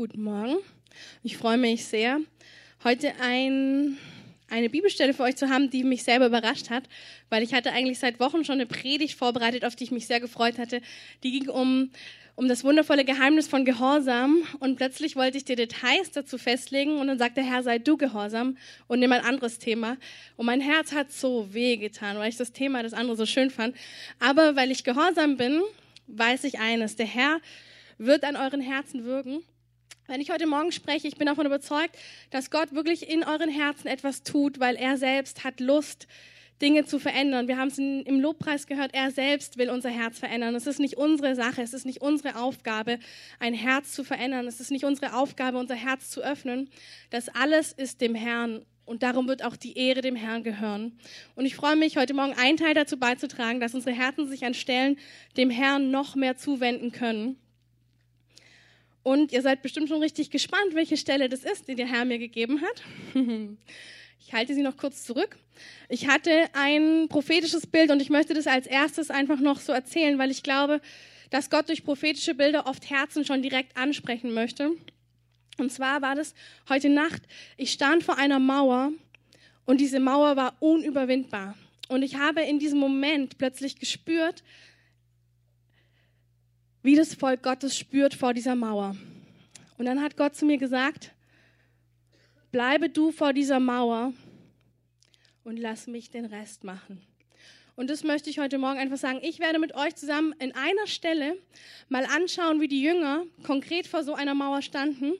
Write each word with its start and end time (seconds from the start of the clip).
Guten 0.00 0.22
Morgen. 0.22 0.56
Ich 1.22 1.36
freue 1.36 1.58
mich 1.58 1.84
sehr, 1.84 2.20
heute 2.84 3.12
ein, 3.20 3.98
eine 4.48 4.70
Bibelstelle 4.70 5.12
für 5.12 5.24
euch 5.24 5.36
zu 5.36 5.50
haben, 5.50 5.68
die 5.68 5.84
mich 5.84 6.04
selber 6.04 6.24
überrascht 6.24 6.70
hat, 6.70 6.84
weil 7.28 7.42
ich 7.42 7.52
hatte 7.52 7.70
eigentlich 7.72 7.98
seit 7.98 8.18
Wochen 8.18 8.42
schon 8.42 8.54
eine 8.54 8.64
Predigt 8.64 9.18
vorbereitet, 9.18 9.62
auf 9.62 9.76
die 9.76 9.84
ich 9.84 9.90
mich 9.90 10.06
sehr 10.06 10.18
gefreut 10.18 10.56
hatte. 10.56 10.80
Die 11.22 11.32
ging 11.32 11.50
um, 11.50 11.90
um 12.34 12.48
das 12.48 12.64
wundervolle 12.64 13.04
Geheimnis 13.04 13.46
von 13.46 13.66
Gehorsam 13.66 14.42
und 14.58 14.76
plötzlich 14.76 15.16
wollte 15.16 15.36
ich 15.36 15.44
die 15.44 15.54
Details 15.54 16.10
dazu 16.12 16.38
festlegen 16.38 16.96
und 16.96 17.08
dann 17.08 17.18
sagte 17.18 17.42
der 17.42 17.44
Herr, 17.44 17.62
sei 17.62 17.78
du 17.78 17.98
gehorsam 17.98 18.56
und 18.86 19.00
nimm 19.00 19.12
ein 19.12 19.22
anderes 19.22 19.58
Thema. 19.58 19.98
Und 20.38 20.46
mein 20.46 20.62
Herz 20.62 20.92
hat 20.92 21.12
so 21.12 21.52
weh 21.52 21.76
getan, 21.76 22.16
weil 22.16 22.30
ich 22.30 22.38
das 22.38 22.52
Thema 22.54 22.82
das 22.82 22.94
andere 22.94 23.18
so 23.18 23.26
schön 23.26 23.50
fand. 23.50 23.76
Aber 24.18 24.56
weil 24.56 24.70
ich 24.70 24.82
gehorsam 24.82 25.36
bin, 25.36 25.60
weiß 26.06 26.44
ich 26.44 26.58
eines, 26.58 26.96
der 26.96 27.04
Herr 27.04 27.38
wird 27.98 28.24
an 28.24 28.36
euren 28.36 28.62
Herzen 28.62 29.04
wirken. 29.04 29.42
Wenn 30.10 30.20
ich 30.20 30.32
heute 30.32 30.48
Morgen 30.48 30.72
spreche, 30.72 31.06
ich 31.06 31.14
bin 31.14 31.28
davon 31.28 31.46
überzeugt, 31.46 31.96
dass 32.30 32.50
Gott 32.50 32.72
wirklich 32.72 33.08
in 33.08 33.22
euren 33.22 33.48
Herzen 33.48 33.86
etwas 33.86 34.24
tut, 34.24 34.58
weil 34.58 34.74
er 34.74 34.96
selbst 34.96 35.44
hat 35.44 35.60
Lust, 35.60 36.08
Dinge 36.60 36.84
zu 36.84 36.98
verändern. 36.98 37.46
Wir 37.46 37.58
haben 37.58 37.68
es 37.68 37.78
im 37.78 38.18
Lobpreis 38.18 38.66
gehört, 38.66 38.92
er 38.92 39.12
selbst 39.12 39.56
will 39.56 39.70
unser 39.70 39.88
Herz 39.90 40.18
verändern. 40.18 40.56
Es 40.56 40.66
ist 40.66 40.80
nicht 40.80 40.96
unsere 40.96 41.36
Sache, 41.36 41.62
es 41.62 41.74
ist 41.74 41.86
nicht 41.86 42.02
unsere 42.02 42.34
Aufgabe, 42.40 42.98
ein 43.38 43.54
Herz 43.54 43.92
zu 43.92 44.02
verändern. 44.02 44.48
Es 44.48 44.58
ist 44.58 44.72
nicht 44.72 44.84
unsere 44.84 45.14
Aufgabe, 45.14 45.58
unser 45.58 45.76
Herz 45.76 46.10
zu 46.10 46.22
öffnen. 46.22 46.70
Das 47.10 47.28
alles 47.28 47.70
ist 47.70 48.00
dem 48.00 48.16
Herrn 48.16 48.66
und 48.86 49.04
darum 49.04 49.28
wird 49.28 49.44
auch 49.44 49.54
die 49.54 49.78
Ehre 49.78 50.00
dem 50.00 50.16
Herrn 50.16 50.42
gehören. 50.42 50.98
Und 51.36 51.46
ich 51.46 51.54
freue 51.54 51.76
mich, 51.76 51.96
heute 51.96 52.14
Morgen 52.14 52.32
einen 52.32 52.56
Teil 52.56 52.74
dazu 52.74 52.98
beizutragen, 52.98 53.60
dass 53.60 53.76
unsere 53.76 53.94
Herzen 53.94 54.26
sich 54.26 54.44
an 54.44 54.54
Stellen 54.54 54.98
dem 55.36 55.50
Herrn 55.50 55.92
noch 55.92 56.16
mehr 56.16 56.36
zuwenden 56.36 56.90
können. 56.90 57.36
Und 59.02 59.32
ihr 59.32 59.42
seid 59.42 59.62
bestimmt 59.62 59.88
schon 59.88 60.02
richtig 60.02 60.30
gespannt, 60.30 60.74
welche 60.74 60.96
Stelle 60.96 61.28
das 61.28 61.44
ist, 61.44 61.68
die 61.68 61.74
der 61.74 61.86
Herr 61.86 62.04
mir 62.04 62.18
gegeben 62.18 62.60
hat. 62.62 62.82
Ich 64.22 64.34
halte 64.34 64.54
sie 64.54 64.62
noch 64.62 64.76
kurz 64.76 65.04
zurück. 65.04 65.38
Ich 65.88 66.06
hatte 66.06 66.30
ein 66.52 67.08
prophetisches 67.08 67.66
Bild 67.66 67.90
und 67.90 68.00
ich 68.02 68.10
möchte 68.10 68.34
das 68.34 68.46
als 68.46 68.66
erstes 68.66 69.10
einfach 69.10 69.40
noch 69.40 69.58
so 69.58 69.72
erzählen, 69.72 70.18
weil 70.18 70.30
ich 70.30 70.42
glaube, 70.42 70.80
dass 71.30 71.48
Gott 71.48 71.68
durch 71.68 71.84
prophetische 71.84 72.34
Bilder 72.34 72.66
oft 72.66 72.90
Herzen 72.90 73.24
schon 73.24 73.42
direkt 73.42 73.76
ansprechen 73.76 74.32
möchte. 74.32 74.72
Und 75.56 75.72
zwar 75.72 76.02
war 76.02 76.14
das 76.14 76.34
heute 76.68 76.90
Nacht, 76.90 77.22
ich 77.56 77.72
stand 77.72 78.04
vor 78.04 78.18
einer 78.18 78.38
Mauer 78.38 78.92
und 79.64 79.80
diese 79.80 80.00
Mauer 80.00 80.36
war 80.36 80.54
unüberwindbar. 80.60 81.56
Und 81.88 82.02
ich 82.02 82.16
habe 82.16 82.42
in 82.42 82.58
diesem 82.58 82.78
Moment 82.78 83.38
plötzlich 83.38 83.76
gespürt, 83.76 84.42
wie 86.82 86.96
das 86.96 87.14
Volk 87.14 87.42
Gottes 87.42 87.76
spürt 87.76 88.14
vor 88.14 88.34
dieser 88.34 88.54
Mauer. 88.54 88.96
Und 89.78 89.86
dann 89.86 90.02
hat 90.02 90.16
Gott 90.16 90.34
zu 90.34 90.46
mir 90.46 90.58
gesagt, 90.58 91.12
bleibe 92.52 92.88
du 92.88 93.12
vor 93.12 93.32
dieser 93.32 93.60
Mauer 93.60 94.12
und 95.44 95.58
lass 95.58 95.86
mich 95.86 96.10
den 96.10 96.24
Rest 96.24 96.64
machen. 96.64 97.02
Und 97.76 97.88
das 97.88 98.04
möchte 98.04 98.28
ich 98.28 98.38
heute 98.38 98.58
Morgen 98.58 98.78
einfach 98.78 98.98
sagen. 98.98 99.20
Ich 99.22 99.38
werde 99.38 99.58
mit 99.58 99.74
euch 99.74 99.94
zusammen 99.96 100.34
in 100.38 100.54
einer 100.54 100.86
Stelle 100.86 101.36
mal 101.88 102.04
anschauen, 102.04 102.60
wie 102.60 102.68
die 102.68 102.82
Jünger 102.82 103.24
konkret 103.42 103.86
vor 103.86 104.04
so 104.04 104.14
einer 104.14 104.34
Mauer 104.34 104.60
standen 104.60 105.14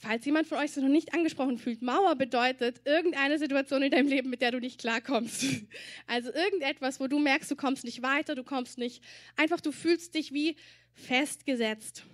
Falls 0.00 0.24
jemand 0.24 0.46
von 0.46 0.58
euch 0.58 0.70
sich 0.70 0.82
noch 0.82 0.90
nicht 0.90 1.12
angesprochen 1.12 1.58
fühlt, 1.58 1.82
Mauer 1.82 2.14
bedeutet 2.14 2.80
irgendeine 2.84 3.36
Situation 3.38 3.82
in 3.82 3.90
deinem 3.90 4.06
Leben, 4.06 4.30
mit 4.30 4.40
der 4.40 4.52
du 4.52 4.60
nicht 4.60 4.80
klarkommst. 4.80 5.44
Also 6.06 6.32
irgendetwas, 6.32 7.00
wo 7.00 7.06
du 7.06 7.18
merkst, 7.18 7.50
du 7.50 7.56
kommst 7.56 7.84
nicht 7.84 8.02
weiter, 8.02 8.34
du 8.34 8.44
kommst 8.44 8.78
nicht, 8.78 9.02
einfach 9.36 9.60
du 9.60 9.72
fühlst 9.72 10.14
dich 10.14 10.32
wie 10.32 10.56
festgesetzt. 10.94 12.04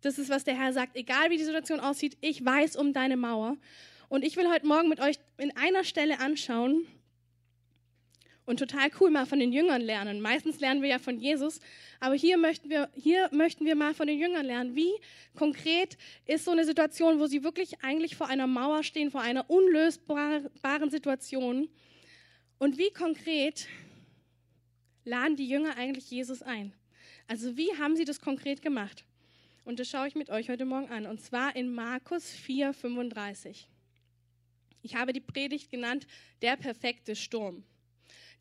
Das 0.00 0.18
ist, 0.18 0.30
was 0.30 0.44
der 0.44 0.56
Herr 0.56 0.72
sagt. 0.72 0.96
Egal 0.96 1.30
wie 1.30 1.36
die 1.36 1.44
Situation 1.44 1.80
aussieht, 1.80 2.16
ich 2.20 2.44
weiß 2.44 2.76
um 2.76 2.92
deine 2.92 3.16
Mauer. 3.16 3.56
Und 4.08 4.24
ich 4.24 4.36
will 4.36 4.48
heute 4.48 4.66
Morgen 4.66 4.88
mit 4.88 5.00
euch 5.00 5.18
in 5.36 5.54
einer 5.56 5.84
Stelle 5.84 6.20
anschauen, 6.20 6.86
und 8.48 8.58
total 8.58 8.88
cool 8.98 9.10
mal 9.10 9.26
von 9.26 9.40
den 9.40 9.52
Jüngern 9.52 9.82
lernen. 9.82 10.22
Meistens 10.22 10.58
lernen 10.58 10.80
wir 10.80 10.88
ja 10.88 10.98
von 10.98 11.20
Jesus, 11.20 11.60
aber 12.00 12.14
hier 12.14 12.38
möchten 12.38 12.70
wir, 12.70 12.88
hier 12.94 13.28
möchten 13.30 13.66
wir 13.66 13.74
mal 13.74 13.92
von 13.92 14.06
den 14.06 14.18
Jüngern 14.18 14.46
lernen. 14.46 14.74
Wie 14.74 14.90
konkret 15.34 15.98
ist 16.24 16.46
so 16.46 16.52
eine 16.52 16.64
Situation, 16.64 17.20
wo 17.20 17.26
sie 17.26 17.44
wirklich 17.44 17.84
eigentlich 17.84 18.16
vor 18.16 18.26
einer 18.28 18.46
Mauer 18.46 18.84
stehen, 18.84 19.10
vor 19.10 19.20
einer 19.20 19.50
unlösbaren 19.50 20.88
Situation? 20.88 21.68
Und 22.58 22.78
wie 22.78 22.90
konkret 22.90 23.68
laden 25.04 25.36
die 25.36 25.46
Jünger 25.46 25.76
eigentlich 25.76 26.10
Jesus 26.10 26.40
ein? 26.40 26.72
Also 27.26 27.58
wie 27.58 27.76
haben 27.76 27.96
sie 27.96 28.06
das 28.06 28.18
konkret 28.18 28.62
gemacht? 28.62 29.04
Und 29.66 29.78
das 29.78 29.90
schaue 29.90 30.08
ich 30.08 30.14
mit 30.14 30.30
euch 30.30 30.48
heute 30.48 30.64
Morgen 30.64 30.88
an. 30.88 31.04
Und 31.04 31.20
zwar 31.20 31.54
in 31.54 31.74
Markus 31.74 32.30
4, 32.30 32.72
35. 32.72 33.68
Ich 34.80 34.94
habe 34.94 35.12
die 35.12 35.20
Predigt 35.20 35.70
genannt, 35.70 36.06
der 36.40 36.56
perfekte 36.56 37.14
Sturm. 37.14 37.62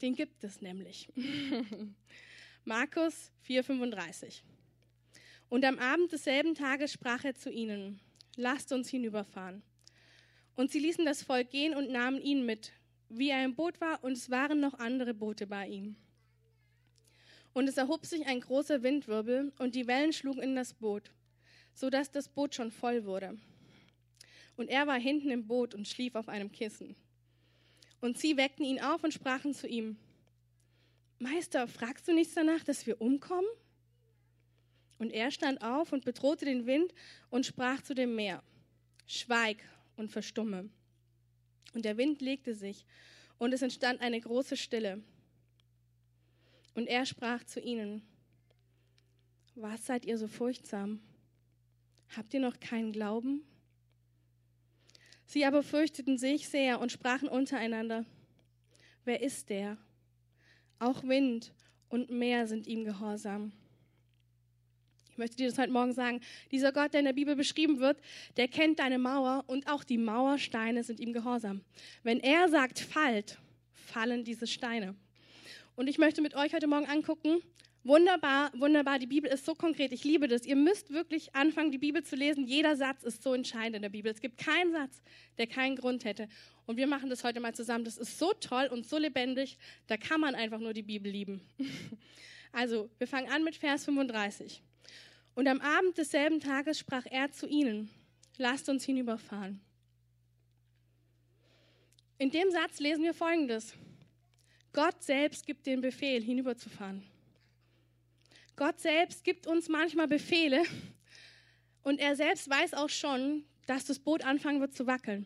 Den 0.02 0.16
gibt 0.16 0.44
es 0.44 0.62
nämlich. 0.62 1.10
Markus 2.66 3.32
4:35. 3.48 4.42
Und 5.50 5.64
am 5.66 5.80
Abend 5.80 6.12
desselben 6.12 6.56
Tages 6.56 6.92
sprach 6.92 7.24
er 7.24 7.36
zu 7.36 7.50
ihnen, 7.50 8.00
lasst 8.36 8.72
uns 8.72 8.90
hinüberfahren. 8.90 9.64
Und 10.56 10.72
sie 10.72 10.80
ließen 10.80 11.06
das 11.06 11.24
Volk 11.24 11.50
gehen 11.50 11.74
und 11.74 11.90
nahmen 11.90 12.22
ihn 12.22 12.46
mit, 12.46 12.74
wie 13.10 13.30
er 13.30 13.46
im 13.46 13.56
Boot 13.56 13.80
war, 13.80 14.04
und 14.04 14.14
es 14.14 14.30
waren 14.30 14.60
noch 14.60 14.74
andere 14.76 15.14
Boote 15.14 15.48
bei 15.48 15.68
ihm. 15.68 15.96
Und 17.54 17.68
es 17.70 17.78
erhob 17.78 18.06
sich 18.06 18.26
ein 18.28 18.42
großer 18.42 18.84
Windwirbel, 18.84 19.54
und 19.58 19.76
die 19.76 19.88
Wellen 19.88 20.14
schlugen 20.14 20.42
in 20.42 20.56
das 20.56 20.74
Boot, 20.74 21.12
so 21.74 21.90
dass 21.90 22.12
das 22.12 22.28
Boot 22.28 22.54
schon 22.54 22.72
voll 22.72 23.06
wurde. 23.06 23.38
Und 24.58 24.70
er 24.70 24.88
war 24.88 25.00
hinten 25.00 25.30
im 25.30 25.48
Boot 25.48 25.74
und 25.74 25.88
schlief 25.88 26.16
auf 26.16 26.28
einem 26.28 26.52
Kissen. 26.52 26.96
Und 28.02 28.18
sie 28.18 28.38
weckten 28.38 28.66
ihn 28.66 28.82
auf 28.82 29.04
und 29.04 29.14
sprachen 29.14 29.54
zu 29.54 29.68
ihm, 29.68 29.98
Meister, 31.20 31.68
fragst 31.68 32.08
du 32.08 32.14
nichts 32.14 32.36
danach, 32.36 32.64
dass 32.64 32.86
wir 32.86 33.02
umkommen? 33.02 33.50
Und 35.00 35.12
er 35.12 35.32
stand 35.32 35.62
auf 35.62 35.94
und 35.94 36.06
bedrohte 36.06 36.46
den 36.46 36.66
Wind 36.66 36.94
und 37.30 37.46
sprach 37.46 37.82
zu 37.82 37.96
dem 37.96 38.16
Meer, 38.16 38.44
Schweig 39.08 39.58
und 39.96 40.12
verstumme. 40.12 40.70
Und 41.74 41.86
der 41.86 41.98
Wind 41.98 42.22
legte 42.22 42.54
sich, 42.54 42.86
und 43.40 43.54
es 43.54 43.62
entstand 43.62 44.02
eine 44.02 44.20
große 44.20 44.58
Stille. 44.58 45.02
Und 46.74 46.88
er 46.88 47.06
sprach 47.06 47.44
zu 47.44 47.60
ihnen, 47.60 48.02
was 49.56 49.86
seid 49.86 50.06
ihr 50.06 50.18
so 50.18 50.28
furchtsam? 50.28 51.00
Habt 52.16 52.34
ihr 52.34 52.40
noch 52.40 52.60
keinen 52.60 52.92
Glauben? 52.92 53.44
Sie 55.28 55.44
aber 55.44 55.62
fürchteten 55.62 56.18
sich 56.18 56.48
sehr 56.48 56.80
und 56.80 56.92
sprachen 56.92 57.28
untereinander, 57.28 58.06
wer 59.04 59.22
ist 59.22 59.50
der? 59.50 59.78
Auch 60.80 61.04
Wind 61.04 61.54
und 61.90 62.10
Meer 62.10 62.48
sind 62.48 62.66
ihm 62.66 62.86
gehorsam. 62.86 63.52
Ich 65.12 65.18
möchte 65.18 65.36
dir 65.36 65.50
das 65.50 65.58
heute 65.58 65.72
Morgen 65.72 65.94
sagen. 65.94 66.22
Dieser 66.52 66.72
Gott, 66.72 66.94
der 66.94 67.00
in 67.00 67.08
der 67.08 67.14
Bibel 67.14 67.36
beschrieben 67.36 67.80
wird, 67.80 68.00
der 68.38 68.48
kennt 68.48 68.80
deine 68.80 69.00
Mauer 69.00 69.44
und 69.48 69.68
auch 69.68 69.84
die 69.84 69.98
Mauersteine 69.98 70.84
sind 70.84 71.00
ihm 71.02 71.12
gehorsam. 71.12 71.62
Wenn 72.04 72.22
er 72.22 72.48
sagt, 72.48 72.80
fallt, 72.80 73.38
fallen 73.74 74.24
diese 74.24 74.48
Steine. 74.48 74.96
Und 75.76 75.88
ich 75.88 75.98
möchte 75.98 76.22
mit 76.22 76.36
euch 76.36 76.54
heute 76.54 76.68
Morgen 76.68 76.86
angucken, 76.86 77.42
Wunderbar, 77.84 78.52
wunderbar. 78.54 79.00
Die 79.00 79.08
Bibel 79.08 79.32
ist 79.32 79.46
so 79.46 79.56
konkret. 79.56 79.92
Ich 79.94 80.04
liebe 80.04 80.28
das. 80.28 80.46
Ihr 80.46 80.56
müsst 80.58 80.92
wirklich 80.92 81.34
anfangen, 81.36 81.72
die 81.72 81.78
Bibel 81.78 82.04
zu 82.04 82.16
lesen. 82.16 82.46
Jeder 82.46 82.76
Satz 82.76 83.04
ist 83.04 83.24
so 83.24 83.34
entscheidend 83.34 83.78
in 83.78 83.82
der 83.82 83.90
Bibel. 83.90 84.12
Es 84.12 84.20
gibt 84.20 84.38
keinen 84.38 84.72
Satz, 84.74 85.02
der 85.38 85.48
keinen 85.48 85.78
Grund 85.78 86.04
hätte. 86.04 86.28
Und 86.66 86.76
wir 86.78 86.88
machen 86.88 87.10
das 87.10 87.24
heute 87.24 87.40
mal 87.40 87.56
zusammen. 87.56 87.86
Das 87.86 87.98
ist 87.98 88.20
so 88.20 88.34
toll 88.34 88.68
und 88.68 88.86
so 88.86 88.98
lebendig. 88.98 89.58
Da 89.88 89.96
kann 89.96 90.20
man 90.20 90.36
einfach 90.36 90.60
nur 90.60 90.74
die 90.74 90.84
Bibel 90.84 91.12
lieben. 91.12 91.42
Also, 92.54 92.90
wir 92.98 93.08
fangen 93.08 93.30
an 93.30 93.44
mit 93.44 93.58
Vers 93.58 93.84
35. 93.86 94.64
Und 95.36 95.48
am 95.48 95.60
Abend 95.60 95.98
desselben 95.98 96.40
Tages 96.40 96.80
sprach 96.80 97.06
er 97.06 97.30
zu 97.32 97.46
ihnen: 97.46 97.90
Lasst 98.38 98.70
uns 98.70 98.86
hinüberfahren. 98.86 99.60
In 102.18 102.32
dem 102.32 102.50
Satz 102.50 102.80
lesen 102.80 103.04
wir 103.04 103.14
Folgendes: 103.14 103.74
Gott 104.74 105.04
selbst 105.04 105.46
gibt 105.46 105.68
den 105.68 105.82
Befehl, 105.82 106.24
hinüberzufahren. 106.24 107.04
Gott 108.58 108.80
selbst 108.80 109.24
gibt 109.24 109.48
uns 109.48 109.70
manchmal 109.70 110.08
Befehle 110.08 110.64
und 111.84 112.00
er 112.00 112.16
selbst 112.16 112.50
weiß 112.50 112.74
auch 112.74 112.90
schon, 112.90 113.46
dass 113.68 113.86
das 113.86 114.00
Boot 114.00 114.26
anfangen 114.26 114.60
wird 114.60 114.74
zu 114.74 114.88
wackeln. 114.88 115.26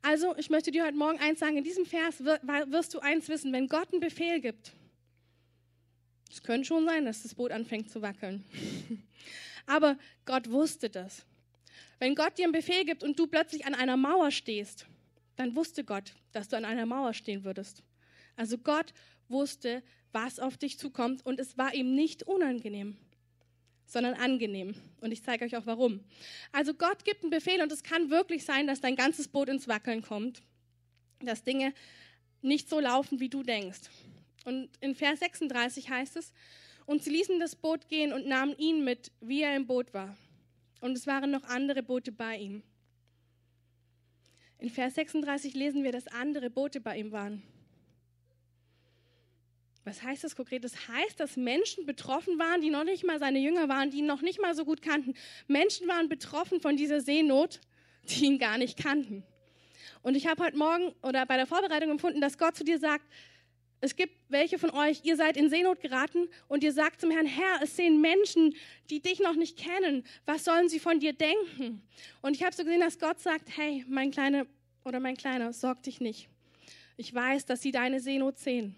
Also, 0.00 0.36
ich 0.36 0.50
möchte 0.50 0.72
dir 0.72 0.84
heute 0.84 0.96
Morgen 0.96 1.20
eins 1.20 1.38
sagen, 1.38 1.58
in 1.58 1.64
diesem 1.64 1.86
Vers 1.86 2.24
wirst 2.24 2.94
du 2.94 2.98
eins 2.98 3.28
wissen, 3.28 3.52
wenn 3.52 3.68
Gott 3.68 3.92
einen 3.92 4.00
Befehl 4.00 4.40
gibt, 4.40 4.72
es 6.30 6.42
könnte 6.42 6.66
schon 6.66 6.86
sein, 6.86 7.04
dass 7.04 7.22
das 7.22 7.34
Boot 7.34 7.52
anfängt 7.52 7.90
zu 7.90 8.00
wackeln. 8.00 8.42
Aber 9.66 9.98
Gott 10.24 10.50
wusste 10.50 10.88
das. 10.88 11.26
Wenn 11.98 12.14
Gott 12.14 12.38
dir 12.38 12.44
einen 12.44 12.52
Befehl 12.52 12.86
gibt 12.86 13.04
und 13.04 13.18
du 13.18 13.26
plötzlich 13.26 13.66
an 13.66 13.74
einer 13.74 13.98
Mauer 13.98 14.30
stehst, 14.30 14.86
dann 15.36 15.54
wusste 15.54 15.84
Gott, 15.84 16.14
dass 16.32 16.48
du 16.48 16.56
an 16.56 16.64
einer 16.64 16.86
Mauer 16.86 17.12
stehen 17.12 17.44
würdest. 17.44 17.82
Also 18.34 18.56
Gott 18.56 18.94
wusste, 19.28 19.82
was 20.12 20.38
auf 20.38 20.56
dich 20.56 20.78
zukommt 20.78 21.24
und 21.24 21.40
es 21.40 21.56
war 21.56 21.74
ihm 21.74 21.94
nicht 21.94 22.22
unangenehm. 22.24 22.96
sondern 23.84 24.14
angenehm. 24.14 24.74
Und 25.02 25.12
ich 25.12 25.22
zeige 25.22 25.44
euch 25.44 25.54
auch 25.54 25.66
warum. 25.66 26.00
Also 26.50 26.72
Gott 26.72 27.04
gibt 27.04 27.22
einen 27.22 27.30
Befehl 27.30 27.60
und 27.60 27.70
es 27.70 27.82
kann 27.82 28.08
wirklich 28.08 28.44
sein, 28.44 28.66
dass 28.66 28.80
dein 28.80 28.96
ganzes 28.96 29.28
Boot 29.28 29.50
ins 29.50 29.68
Wackeln 29.68 30.00
kommt, 30.00 30.40
dass 31.20 31.42
Dinge 31.42 31.74
nicht 32.40 32.70
so 32.70 32.80
laufen, 32.80 33.20
wie 33.20 33.28
du 33.28 33.42
denkst. 33.42 33.80
Und 34.44 34.70
in 34.80 34.94
Vers 34.94 35.20
36 35.20 35.90
heißt 35.90 36.16
es, 36.16 36.32
und 36.86 37.02
sie 37.02 37.10
ließen 37.10 37.38
das 37.38 37.54
Boot 37.54 37.88
gehen 37.88 38.12
und 38.12 38.26
nahmen 38.26 38.56
ihn 38.56 38.82
mit, 38.82 39.12
wie 39.20 39.42
er 39.42 39.54
im 39.54 39.66
Boot 39.66 39.94
war. 39.94 40.16
Und 40.80 40.96
es 40.96 41.06
waren 41.06 41.30
noch 41.30 41.44
andere 41.44 41.82
Boote 41.82 42.10
bei 42.10 42.38
ihm. 42.38 42.62
In 44.58 44.70
Vers 44.70 44.94
36 44.94 45.54
lesen 45.54 45.84
wir, 45.84 45.92
dass 45.92 46.06
andere 46.08 46.50
Boote 46.50 46.80
bei 46.80 46.98
ihm 46.98 47.12
waren. 47.12 47.42
Was 49.84 50.02
heißt 50.02 50.22
das 50.22 50.36
konkret? 50.36 50.62
Das 50.62 50.88
heißt, 50.88 51.18
dass 51.18 51.36
Menschen 51.36 51.86
betroffen 51.86 52.38
waren, 52.38 52.60
die 52.60 52.70
noch 52.70 52.84
nicht 52.84 53.04
mal 53.04 53.18
seine 53.18 53.40
Jünger 53.40 53.68
waren, 53.68 53.90
die 53.90 53.98
ihn 53.98 54.06
noch 54.06 54.22
nicht 54.22 54.40
mal 54.40 54.54
so 54.54 54.64
gut 54.64 54.80
kannten. 54.80 55.14
Menschen 55.48 55.88
waren 55.88 56.08
betroffen 56.08 56.60
von 56.60 56.76
dieser 56.76 57.00
Seenot, 57.00 57.60
die 58.04 58.26
ihn 58.26 58.38
gar 58.38 58.58
nicht 58.58 58.78
kannten. 58.78 59.24
Und 60.02 60.16
ich 60.16 60.26
habe 60.26 60.42
heute 60.44 60.56
Morgen 60.56 60.92
oder 61.02 61.26
bei 61.26 61.36
der 61.36 61.46
Vorbereitung 61.46 61.90
empfunden, 61.90 62.20
dass 62.20 62.38
Gott 62.38 62.56
zu 62.56 62.64
dir 62.64 62.78
sagt, 62.78 63.04
es 63.80 63.96
gibt 63.96 64.14
welche 64.28 64.60
von 64.60 64.70
euch, 64.70 65.00
ihr 65.02 65.16
seid 65.16 65.36
in 65.36 65.50
Seenot 65.50 65.80
geraten 65.80 66.28
und 66.46 66.62
ihr 66.62 66.72
sagt 66.72 67.00
zum 67.00 67.10
Herrn, 67.10 67.26
Herr, 67.26 67.62
es 67.62 67.74
sehen 67.74 68.00
Menschen, 68.00 68.54
die 68.88 69.00
dich 69.00 69.18
noch 69.18 69.34
nicht 69.34 69.58
kennen. 69.58 70.04
Was 70.24 70.44
sollen 70.44 70.68
sie 70.68 70.78
von 70.78 71.00
dir 71.00 71.12
denken? 71.12 71.82
Und 72.20 72.36
ich 72.36 72.44
habe 72.44 72.54
so 72.54 72.62
gesehen, 72.62 72.80
dass 72.80 73.00
Gott 73.00 73.18
sagt, 73.18 73.48
hey, 73.56 73.84
mein 73.88 74.12
Kleiner 74.12 74.46
oder 74.84 75.00
mein 75.00 75.16
Kleiner, 75.16 75.52
sorg 75.52 75.82
dich 75.82 76.00
nicht. 76.00 76.28
Ich 76.96 77.12
weiß, 77.12 77.46
dass 77.46 77.62
sie 77.62 77.72
deine 77.72 77.98
Seenot 77.98 78.38
sehen 78.38 78.76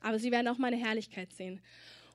aber 0.00 0.18
sie 0.18 0.30
werden 0.30 0.48
auch 0.48 0.58
meine 0.58 0.76
Herrlichkeit 0.76 1.32
sehen. 1.32 1.60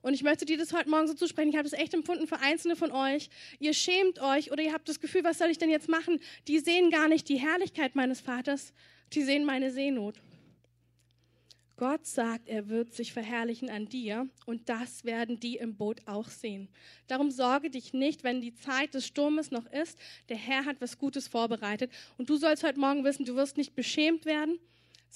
Und 0.02 0.14
ich 0.14 0.22
möchte 0.22 0.44
dir 0.44 0.56
das 0.56 0.72
heute 0.72 0.88
Morgen 0.88 1.08
so 1.08 1.14
zusprechen. 1.14 1.48
Ich 1.48 1.56
habe 1.56 1.68
das 1.68 1.78
echt 1.78 1.92
empfunden 1.92 2.28
für 2.28 2.38
einzelne 2.38 2.76
von 2.76 2.92
euch. 2.92 3.28
Ihr 3.58 3.74
schämt 3.74 4.20
euch 4.20 4.52
oder 4.52 4.62
ihr 4.62 4.72
habt 4.72 4.88
das 4.88 5.00
Gefühl, 5.00 5.24
was 5.24 5.38
soll 5.38 5.48
ich 5.48 5.58
denn 5.58 5.70
jetzt 5.70 5.88
machen? 5.88 6.20
Die 6.46 6.60
sehen 6.60 6.90
gar 6.90 7.08
nicht 7.08 7.28
die 7.28 7.40
Herrlichkeit 7.40 7.96
meines 7.96 8.20
Vaters, 8.20 8.72
die 9.12 9.22
sehen 9.22 9.44
meine 9.44 9.72
Seenot. 9.72 10.20
Gott 11.76 12.06
sagt, 12.06 12.48
er 12.48 12.68
wird 12.68 12.94
sich 12.94 13.12
verherrlichen 13.12 13.68
an 13.68 13.86
dir 13.86 14.28
und 14.46 14.68
das 14.68 15.04
werden 15.04 15.40
die 15.40 15.56
im 15.56 15.76
Boot 15.76 16.00
auch 16.06 16.30
sehen. 16.30 16.68
Darum 17.06 17.30
sorge 17.30 17.68
dich 17.68 17.92
nicht, 17.92 18.24
wenn 18.24 18.40
die 18.40 18.54
Zeit 18.54 18.94
des 18.94 19.06
Sturmes 19.06 19.50
noch 19.50 19.66
ist. 19.66 19.98
Der 20.30 20.38
Herr 20.38 20.64
hat 20.64 20.80
was 20.80 20.98
Gutes 20.98 21.28
vorbereitet 21.28 21.92
und 22.16 22.30
du 22.30 22.36
sollst 22.36 22.64
heute 22.64 22.80
Morgen 22.80 23.04
wissen, 23.04 23.26
du 23.26 23.34
wirst 23.34 23.58
nicht 23.58 23.74
beschämt 23.74 24.24
werden, 24.24 24.58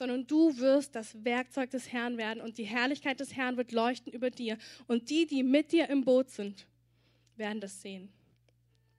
sondern 0.01 0.27
du 0.27 0.57
wirst 0.57 0.95
das 0.95 1.15
Werkzeug 1.27 1.69
des 1.69 1.93
Herrn 1.93 2.17
werden 2.17 2.41
und 2.41 2.57
die 2.57 2.65
Herrlichkeit 2.65 3.21
des 3.21 3.37
Herrn 3.37 3.59
wird 3.59 3.71
leuchten 3.71 4.11
über 4.11 4.31
dir. 4.31 4.57
Und 4.87 5.11
die, 5.11 5.27
die 5.27 5.43
mit 5.43 5.73
dir 5.73 5.91
im 5.91 6.07
Boot 6.07 6.31
sind, 6.31 6.67
werden 7.37 7.61
das 7.61 7.83
sehen. 7.83 8.09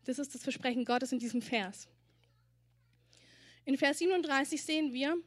Das 0.03 0.19
ist 0.19 0.35
das 0.35 0.43
Versprechen 0.43 0.85
Gottes 0.85 1.11
in 1.11 1.17
diesem 1.17 1.41
Vers. 1.41 1.87
In 3.65 3.79
Vers 3.79 3.97
37 3.97 4.61
sehen 4.61 4.93
wir, 4.93 5.17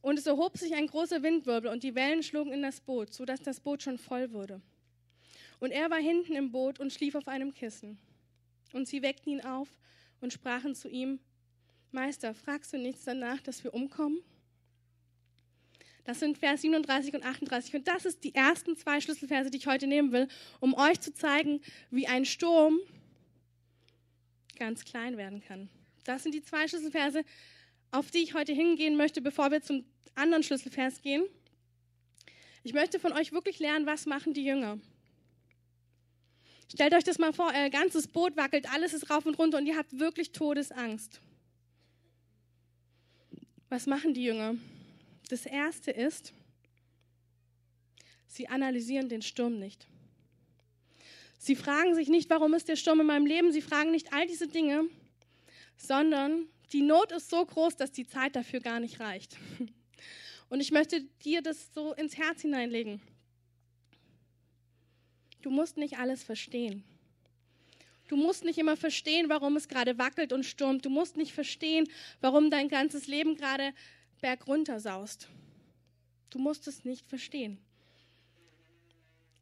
und 0.00 0.18
es 0.18 0.26
erhob 0.26 0.56
sich 0.56 0.72
ein 0.74 0.86
großer 0.86 1.22
Windwirbel 1.22 1.70
und 1.70 1.82
die 1.82 1.94
Wellen 1.94 2.22
schlugen 2.22 2.54
in 2.54 2.62
das 2.62 2.80
Boot, 2.80 3.12
sodass 3.12 3.42
das 3.42 3.60
Boot 3.60 3.82
schon 3.82 3.98
voll 3.98 4.32
wurde. 4.32 4.62
Und 5.60 5.70
er 5.70 5.90
war 5.90 6.00
hinten 6.00 6.34
im 6.34 6.50
Boot 6.50 6.80
und 6.80 6.94
schlief 6.94 7.14
auf 7.14 7.28
einem 7.28 7.52
Kissen. 7.52 7.98
Und 8.72 8.88
sie 8.88 9.02
weckten 9.02 9.34
ihn 9.34 9.44
auf 9.44 9.68
und 10.22 10.32
sprachen 10.32 10.74
zu 10.74 10.88
ihm, 10.88 11.20
Meister, 11.90 12.32
fragst 12.32 12.72
du 12.72 12.78
nichts 12.78 13.04
danach, 13.04 13.42
dass 13.42 13.62
wir 13.64 13.74
umkommen? 13.74 14.22
Das 16.04 16.20
sind 16.20 16.36
Vers 16.36 16.60
37 16.60 17.14
und 17.14 17.24
38. 17.24 17.74
Und 17.74 17.88
das 17.88 18.04
ist 18.04 18.22
die 18.24 18.34
ersten 18.34 18.76
zwei 18.76 19.00
Schlüsselverse, 19.00 19.50
die 19.50 19.56
ich 19.56 19.66
heute 19.66 19.86
nehmen 19.86 20.12
will, 20.12 20.28
um 20.60 20.74
euch 20.74 21.00
zu 21.00 21.14
zeigen, 21.14 21.60
wie 21.90 22.06
ein 22.06 22.26
Sturm 22.26 22.78
ganz 24.56 24.84
klein 24.84 25.16
werden 25.16 25.42
kann. 25.42 25.70
Das 26.04 26.22
sind 26.22 26.34
die 26.34 26.42
zwei 26.42 26.68
Schlüsselverse, 26.68 27.24
auf 27.90 28.10
die 28.10 28.18
ich 28.18 28.34
heute 28.34 28.52
hingehen 28.52 28.96
möchte, 28.96 29.22
bevor 29.22 29.50
wir 29.50 29.62
zum 29.62 29.84
anderen 30.14 30.42
Schlüsselvers 30.42 31.00
gehen. 31.00 31.24
Ich 32.62 32.74
möchte 32.74 33.00
von 33.00 33.12
euch 33.12 33.32
wirklich 33.32 33.58
lernen, 33.58 33.86
was 33.86 34.06
machen 34.06 34.34
die 34.34 34.44
Jünger. 34.44 34.78
Stellt 36.70 36.94
euch 36.94 37.04
das 37.04 37.18
mal 37.18 37.32
vor, 37.32 37.52
euer 37.54 37.70
ganzes 37.70 38.08
Boot 38.08 38.36
wackelt, 38.36 38.72
alles 38.72 38.94
ist 38.94 39.10
rauf 39.10 39.26
und 39.26 39.38
runter 39.38 39.58
und 39.58 39.66
ihr 39.66 39.76
habt 39.76 39.98
wirklich 39.98 40.32
Todesangst. 40.32 41.20
Was 43.68 43.86
machen 43.86 44.12
die 44.12 44.24
Jünger? 44.24 44.56
Das 45.28 45.46
erste 45.46 45.90
ist, 45.90 46.32
sie 48.26 48.48
analysieren 48.48 49.08
den 49.08 49.22
Sturm 49.22 49.58
nicht. 49.58 49.86
Sie 51.38 51.56
fragen 51.56 51.94
sich 51.94 52.08
nicht, 52.08 52.30
warum 52.30 52.54
ist 52.54 52.68
der 52.68 52.76
Sturm 52.76 53.00
in 53.00 53.06
meinem 53.06 53.26
Leben? 53.26 53.52
Sie 53.52 53.62
fragen 53.62 53.90
nicht 53.90 54.12
all 54.12 54.26
diese 54.26 54.48
Dinge, 54.48 54.88
sondern 55.76 56.46
die 56.72 56.82
Not 56.82 57.12
ist 57.12 57.30
so 57.30 57.44
groß, 57.44 57.76
dass 57.76 57.92
die 57.92 58.06
Zeit 58.06 58.34
dafür 58.34 58.60
gar 58.60 58.80
nicht 58.80 59.00
reicht. 59.00 59.36
Und 60.48 60.60
ich 60.60 60.70
möchte 60.70 61.02
dir 61.24 61.42
das 61.42 61.72
so 61.74 61.92
ins 61.94 62.16
Herz 62.16 62.42
hineinlegen. 62.42 63.00
Du 65.42 65.50
musst 65.50 65.76
nicht 65.76 65.98
alles 65.98 66.22
verstehen. 66.22 66.84
Du 68.08 68.16
musst 68.16 68.44
nicht 68.44 68.58
immer 68.58 68.76
verstehen, 68.76 69.28
warum 69.28 69.56
es 69.56 69.68
gerade 69.68 69.98
wackelt 69.98 70.32
und 70.32 70.44
stürmt. 70.44 70.84
Du 70.84 70.90
musst 70.90 71.16
nicht 71.16 71.32
verstehen, 71.32 71.88
warum 72.20 72.50
dein 72.50 72.68
ganzes 72.68 73.06
Leben 73.06 73.34
gerade 73.34 73.74
Berg 74.24 74.46
runter 74.46 74.80
saust. 74.80 75.28
Du 76.30 76.38
musst 76.38 76.66
es 76.66 76.86
nicht 76.86 77.06
verstehen. 77.06 77.58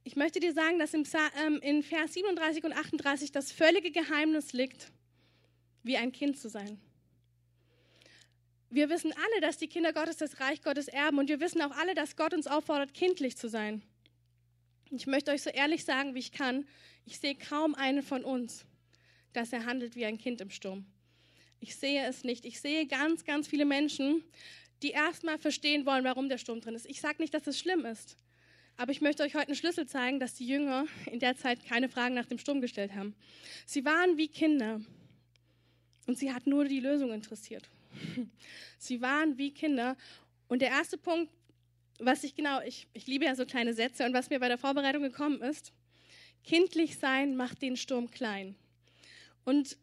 Ich 0.03 0.17
möchte 0.17 0.41
dir 0.41 0.53
sagen, 0.53 0.81
dass 0.81 0.93
ähm, 0.93 1.61
in 1.63 1.85
Vers 1.85 2.15
37 2.15 2.65
und 2.65 2.73
38 2.73 3.31
das 3.31 3.53
völlige 3.53 3.93
Geheimnis 3.93 4.53
liegt, 4.53 4.91
wie 5.85 5.97
ein 5.97 6.11
Kind 6.11 6.37
zu 6.37 6.49
sein. 6.49 6.81
Wir 8.71 8.91
wissen 8.91 9.13
alle, 9.13 9.41
dass 9.41 9.57
die 9.57 9.69
Kinder 9.69 9.93
Gottes 9.93 10.17
das 10.17 10.41
Reich 10.41 10.63
Gottes 10.63 10.89
erben 10.89 11.21
und 11.21 11.29
wir 11.29 11.39
wissen 11.39 11.63
auch 11.63 11.77
alle, 11.77 11.95
dass 11.95 12.17
Gott 12.17 12.35
uns 12.35 12.49
auffordert, 12.49 12.93
kindlich 12.93 13.37
zu 13.37 13.49
sein. 13.49 13.83
Ich 14.91 15.07
möchte 15.07 15.31
euch 15.31 15.43
so 15.43 15.51
ehrlich 15.51 15.85
sagen, 15.85 16.17
wie 16.17 16.19
ich 16.19 16.33
kann, 16.33 16.67
ich 17.07 17.21
sehe 17.21 17.37
kaum 17.37 17.77
einen 17.77 18.03
von 18.03 18.25
uns, 18.25 18.65
dass 19.33 19.53
er 19.53 19.65
handelt 19.65 19.95
wie 19.95 20.07
ein 20.07 20.19
Kind 20.19 20.41
im 20.41 20.51
Sturm. 20.51 20.85
Ich 21.61 21.77
sehe 21.77 22.05
es 22.05 22.25
nicht. 22.25 22.45
Ich 22.45 22.61
sehe 22.61 22.89
ganz, 22.89 23.25
ganz 23.25 23.47
viele 23.47 23.65
Menschen, 23.65 24.25
die 24.83 24.91
erstmal 24.91 25.39
verstehen 25.39 25.87
wollen, 25.87 26.05
warum 26.05 26.29
der 26.29 26.39
Sturm 26.39 26.61
drin 26.61 26.75
ist. 26.75 26.87
Ich 26.87 27.01
sage 27.01 27.21
nicht, 27.21 27.33
dass 27.35 27.47
es 27.47 27.59
schlimm 27.59 27.85
ist, 27.85 28.17
aber 28.77 28.93
ich 28.93 29.01
möchte 29.01 29.23
euch 29.23 29.35
heute 29.35 29.49
einen 29.49 29.57
Schlüssel 29.57 29.87
zeigen, 29.87 30.19
dass 30.19 30.35
die 30.35 30.47
Jünger 30.47 30.87
in 31.11 31.21
der 31.21 31.37
Zeit 31.37 31.65
keine 31.65 31.89
Fragen 31.89 32.15
nach 32.15 32.27
dem 32.27 32.39
Sturm 32.39 32.61
gestellt 32.61 32.95
haben. 32.95 33.15
Sie 33.67 33.85
waren 33.85 34.17
wie 34.17 34.29
Kinder 34.29 34.81
und 36.07 36.19
sie 36.19 36.33
hat 36.33 36.47
nur 36.47 36.65
die 36.65 36.81
Lösung 36.81 37.13
interessiert. 37.13 37.69
Sie 38.79 39.01
waren 39.01 39.39
wie 39.39 39.53
Kinder 39.53 39.97
und 40.49 40.63
der 40.63 40.71
erste 40.71 40.99
Punkt, 40.99 41.31
was 41.99 42.25
ich 42.25 42.35
genau, 42.35 42.61
ich, 42.63 42.89
ich 42.95 43.07
liebe 43.07 43.27
ja 43.27 43.35
so 43.37 43.47
kleine 43.47 43.75
Sätze 43.75 44.05
und 44.05 44.15
was 44.15 44.31
mir 44.31 44.41
bei 44.41 44.49
der 44.49 44.59
Vorbereitung 44.59 45.03
gekommen 45.03 45.41
ist, 45.43 45.73
kindlich 46.43 46.99
sein 46.99 47.37
macht 47.37 47.63
den 47.63 47.77
Sturm 47.77 48.11
klein. 48.11 48.57
Und 49.45 49.77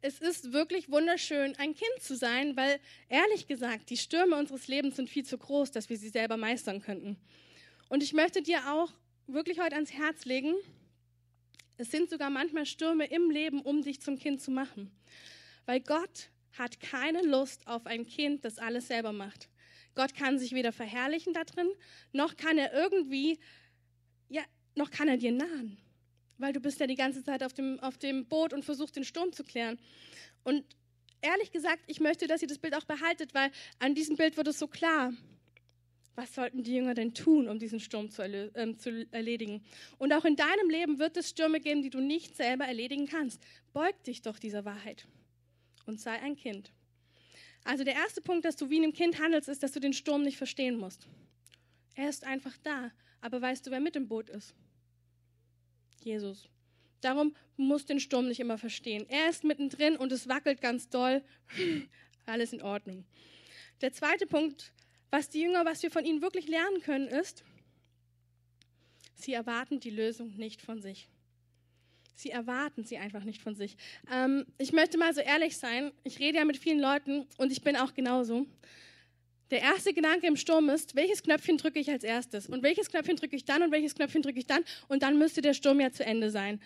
es 0.00 0.20
ist 0.20 0.52
wirklich 0.52 0.90
wunderschön, 0.90 1.54
ein 1.58 1.74
Kind 1.74 2.00
zu 2.00 2.16
sein, 2.16 2.56
weil 2.56 2.78
ehrlich 3.08 3.46
gesagt, 3.46 3.90
die 3.90 3.96
Stürme 3.96 4.36
unseres 4.36 4.68
Lebens 4.68 4.96
sind 4.96 5.10
viel 5.10 5.24
zu 5.24 5.38
groß, 5.38 5.72
dass 5.72 5.88
wir 5.88 5.96
sie 5.96 6.08
selber 6.08 6.36
meistern 6.36 6.80
könnten. 6.80 7.16
Und 7.88 8.02
ich 8.02 8.12
möchte 8.12 8.42
dir 8.42 8.72
auch 8.72 8.92
wirklich 9.26 9.58
heute 9.58 9.74
ans 9.74 9.92
Herz 9.92 10.24
legen, 10.24 10.54
es 11.76 11.90
sind 11.90 12.10
sogar 12.10 12.30
manchmal 12.30 12.66
Stürme 12.66 13.06
im 13.06 13.30
Leben, 13.30 13.60
um 13.60 13.82
dich 13.82 14.00
zum 14.00 14.18
Kind 14.18 14.40
zu 14.40 14.50
machen. 14.50 14.90
Weil 15.66 15.80
Gott 15.80 16.30
hat 16.52 16.80
keine 16.80 17.22
Lust 17.22 17.66
auf 17.66 17.86
ein 17.86 18.06
Kind, 18.06 18.44
das 18.44 18.58
alles 18.58 18.88
selber 18.88 19.12
macht. 19.12 19.48
Gott 19.94 20.14
kann 20.14 20.38
sich 20.38 20.52
weder 20.52 20.72
verherrlichen 20.72 21.32
da 21.32 21.44
drin, 21.44 21.68
noch 22.12 22.36
kann 22.36 22.58
er 22.58 22.72
irgendwie, 22.72 23.38
ja, 24.28 24.42
noch 24.74 24.90
kann 24.90 25.08
er 25.08 25.16
dir 25.16 25.32
nahen 25.32 25.78
weil 26.38 26.52
du 26.52 26.60
bist 26.60 26.80
ja 26.80 26.86
die 26.86 26.94
ganze 26.94 27.22
Zeit 27.22 27.42
auf 27.42 27.52
dem, 27.52 27.78
auf 27.80 27.98
dem 27.98 28.26
Boot 28.26 28.52
und 28.52 28.64
versuchst 28.64 28.96
den 28.96 29.04
Sturm 29.04 29.32
zu 29.32 29.44
klären. 29.44 29.78
Und 30.44 30.64
ehrlich 31.20 31.50
gesagt, 31.50 31.82
ich 31.86 32.00
möchte, 32.00 32.26
dass 32.26 32.42
ihr 32.42 32.48
das 32.48 32.58
Bild 32.58 32.74
auch 32.74 32.84
behaltet, 32.84 33.34
weil 33.34 33.50
an 33.78 33.94
diesem 33.94 34.16
Bild 34.16 34.36
wird 34.36 34.48
es 34.48 34.58
so 34.58 34.66
klar. 34.66 35.12
Was 36.14 36.34
sollten 36.34 36.64
die 36.64 36.74
Jünger 36.74 36.94
denn 36.94 37.14
tun, 37.14 37.48
um 37.48 37.60
diesen 37.60 37.78
Sturm 37.78 38.10
zu, 38.10 38.22
äh, 38.22 38.76
zu 38.76 39.06
erledigen? 39.12 39.62
Und 39.98 40.12
auch 40.12 40.24
in 40.24 40.34
deinem 40.34 40.68
Leben 40.68 40.98
wird 40.98 41.16
es 41.16 41.28
Stürme 41.28 41.60
geben, 41.60 41.82
die 41.82 41.90
du 41.90 42.00
nicht 42.00 42.36
selber 42.36 42.64
erledigen 42.64 43.06
kannst. 43.06 43.40
Beug 43.72 44.02
dich 44.04 44.22
doch 44.22 44.38
dieser 44.38 44.64
Wahrheit 44.64 45.06
und 45.86 46.00
sei 46.00 46.20
ein 46.20 46.34
Kind. 46.34 46.72
Also 47.64 47.84
der 47.84 47.94
erste 47.94 48.20
Punkt, 48.20 48.44
dass 48.44 48.56
du 48.56 48.70
wie 48.70 48.82
ein 48.84 48.92
Kind 48.92 49.20
handelst, 49.20 49.48
ist, 49.48 49.62
dass 49.62 49.72
du 49.72 49.80
den 49.80 49.92
Sturm 49.92 50.22
nicht 50.22 50.38
verstehen 50.38 50.76
musst. 50.76 51.06
Er 51.94 52.08
ist 52.08 52.24
einfach 52.24 52.56
da, 52.62 52.90
aber 53.20 53.40
weißt 53.42 53.66
du, 53.66 53.70
wer 53.70 53.80
mit 53.80 53.94
im 53.94 54.08
Boot 54.08 54.30
ist? 54.30 54.54
Jesus. 56.08 56.48
Darum 57.00 57.34
muss 57.56 57.84
den 57.84 58.00
Sturm 58.00 58.28
nicht 58.28 58.40
immer 58.40 58.58
verstehen. 58.58 59.06
Er 59.08 59.28
ist 59.28 59.44
mittendrin 59.44 59.96
und 59.96 60.10
es 60.10 60.28
wackelt 60.28 60.60
ganz 60.60 60.88
doll. 60.88 61.22
Alles 62.26 62.52
in 62.52 62.62
Ordnung. 62.62 63.04
Der 63.80 63.92
zweite 63.92 64.26
Punkt, 64.26 64.72
was 65.10 65.28
die 65.28 65.42
Jünger, 65.42 65.64
was 65.64 65.82
wir 65.82 65.90
von 65.90 66.04
ihnen 66.04 66.22
wirklich 66.22 66.48
lernen 66.48 66.80
können, 66.80 67.08
ist, 67.08 67.44
sie 69.14 69.32
erwarten 69.32 69.80
die 69.80 69.90
Lösung 69.90 70.36
nicht 70.36 70.60
von 70.60 70.80
sich. 70.80 71.08
Sie 72.14 72.30
erwarten 72.30 72.84
sie 72.84 72.98
einfach 72.98 73.22
nicht 73.22 73.40
von 73.40 73.54
sich. 73.54 73.76
Ähm, 74.10 74.44
ich 74.58 74.72
möchte 74.72 74.98
mal 74.98 75.14
so 75.14 75.20
ehrlich 75.20 75.56
sein. 75.56 75.92
Ich 76.02 76.18
rede 76.18 76.38
ja 76.38 76.44
mit 76.44 76.56
vielen 76.56 76.80
Leuten 76.80 77.26
und 77.36 77.52
ich 77.52 77.62
bin 77.62 77.76
auch 77.76 77.94
genauso. 77.94 78.46
Der 79.50 79.62
erste 79.62 79.94
Gedanke 79.94 80.26
im 80.26 80.36
Sturm 80.36 80.68
ist, 80.68 80.94
welches 80.94 81.22
Knöpfchen 81.22 81.56
drücke 81.56 81.78
ich 81.78 81.90
als 81.90 82.04
erstes? 82.04 82.48
Und 82.48 82.62
welches 82.62 82.90
Knöpfchen 82.90 83.16
drücke 83.16 83.34
ich 83.34 83.44
dann 83.44 83.62
und 83.62 83.70
welches 83.70 83.94
Knöpfchen 83.94 84.22
drücke 84.22 84.38
ich 84.38 84.46
dann? 84.46 84.62
Und 84.88 85.02
dann 85.02 85.18
müsste 85.18 85.40
der 85.40 85.54
Sturm 85.54 85.80
ja 85.80 85.90
zu 85.90 86.04
Ende 86.04 86.30
sein. 86.30 86.60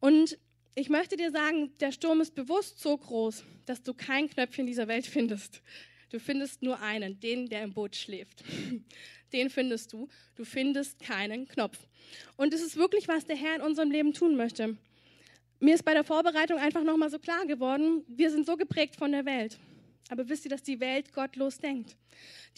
Und 0.00 0.38
ich 0.76 0.88
möchte 0.88 1.16
dir 1.16 1.32
sagen, 1.32 1.72
der 1.80 1.90
Sturm 1.90 2.20
ist 2.20 2.36
bewusst 2.36 2.78
so 2.78 2.96
groß, 2.96 3.42
dass 3.66 3.82
du 3.82 3.92
kein 3.92 4.30
Knöpfchen 4.30 4.66
dieser 4.66 4.86
Welt 4.86 5.06
findest. 5.08 5.62
Du 6.10 6.20
findest 6.20 6.62
nur 6.62 6.80
einen, 6.80 7.18
den, 7.20 7.48
der 7.48 7.64
im 7.64 7.72
Boot 7.72 7.96
schläft. 7.96 8.44
Den 9.32 9.50
findest 9.50 9.92
du. 9.92 10.08
Du 10.36 10.44
findest 10.46 11.00
keinen 11.00 11.46
Knopf. 11.48 11.78
Und 12.38 12.54
es 12.54 12.62
ist 12.62 12.78
wirklich, 12.78 13.08
was 13.08 13.26
der 13.26 13.36
Herr 13.36 13.56
in 13.56 13.60
unserem 13.60 13.90
Leben 13.90 14.14
tun 14.14 14.36
möchte. 14.36 14.78
Mir 15.60 15.74
ist 15.74 15.84
bei 15.84 15.92
der 15.92 16.04
Vorbereitung 16.04 16.58
einfach 16.58 16.82
nochmal 16.82 17.10
so 17.10 17.18
klar 17.18 17.44
geworden, 17.44 18.04
wir 18.08 18.30
sind 18.30 18.46
so 18.46 18.56
geprägt 18.56 18.96
von 18.96 19.12
der 19.12 19.26
Welt. 19.26 19.58
Aber 20.08 20.28
wisst 20.28 20.44
ihr, 20.44 20.50
dass 20.50 20.62
die 20.62 20.80
Welt 20.80 21.12
gottlos 21.12 21.58
denkt? 21.58 21.96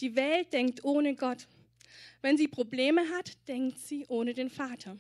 Die 0.00 0.14
Welt 0.16 0.52
denkt 0.52 0.84
ohne 0.84 1.14
Gott. 1.14 1.48
Wenn 2.22 2.36
sie 2.36 2.48
Probleme 2.48 3.02
hat, 3.10 3.36
denkt 3.48 3.78
sie 3.78 4.06
ohne 4.08 4.34
den 4.34 4.50
Vater. 4.50 4.96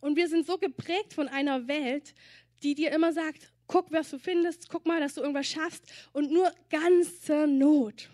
Und 0.00 0.16
wir 0.16 0.28
sind 0.28 0.46
so 0.46 0.58
geprägt 0.58 1.14
von 1.14 1.28
einer 1.28 1.68
Welt, 1.68 2.14
die 2.62 2.74
dir 2.74 2.92
immer 2.92 3.12
sagt, 3.12 3.50
guck, 3.66 3.90
was 3.92 4.10
du 4.10 4.18
findest, 4.18 4.68
guck 4.68 4.86
mal, 4.86 5.00
dass 5.00 5.14
du 5.14 5.20
irgendwas 5.20 5.46
schaffst 5.46 5.84
und 6.12 6.30
nur 6.30 6.52
ganze 6.70 7.46
Not 7.46 8.10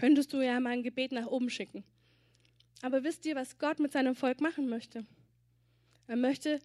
könntest 0.00 0.32
du 0.32 0.40
ja 0.40 0.58
mal 0.60 0.70
ein 0.70 0.82
Gebet 0.82 1.12
nach 1.12 1.26
oben 1.26 1.50
schicken. 1.50 1.84
Aber 2.80 3.04
wisst 3.04 3.26
ihr, 3.26 3.36
was 3.36 3.58
Gott 3.58 3.78
mit 3.78 3.92
seinem 3.92 4.14
Volk 4.14 4.40
machen 4.40 4.68
möchte? 4.68 5.04
Er 6.06 6.16
möchte, 6.16 6.58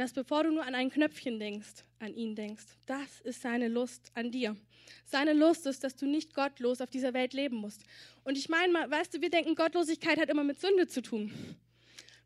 dass 0.00 0.14
bevor 0.14 0.44
du 0.44 0.50
nur 0.50 0.64
an 0.64 0.74
ein 0.74 0.90
Knöpfchen 0.90 1.38
denkst, 1.38 1.84
an 1.98 2.14
ihn 2.14 2.34
denkst. 2.34 2.64
Das 2.86 3.20
ist 3.20 3.42
seine 3.42 3.68
Lust 3.68 4.10
an 4.14 4.30
dir. 4.30 4.56
Seine 5.04 5.34
Lust 5.34 5.66
ist, 5.66 5.84
dass 5.84 5.94
du 5.94 6.06
nicht 6.06 6.32
gottlos 6.34 6.80
auf 6.80 6.88
dieser 6.88 7.12
Welt 7.12 7.34
leben 7.34 7.56
musst. 7.56 7.82
Und 8.24 8.38
ich 8.38 8.48
meine, 8.48 8.72
weißt 8.90 9.12
du, 9.12 9.20
wir 9.20 9.28
denken, 9.28 9.54
Gottlosigkeit 9.54 10.18
hat 10.18 10.30
immer 10.30 10.42
mit 10.42 10.58
Sünde 10.58 10.86
zu 10.86 11.02
tun. 11.02 11.30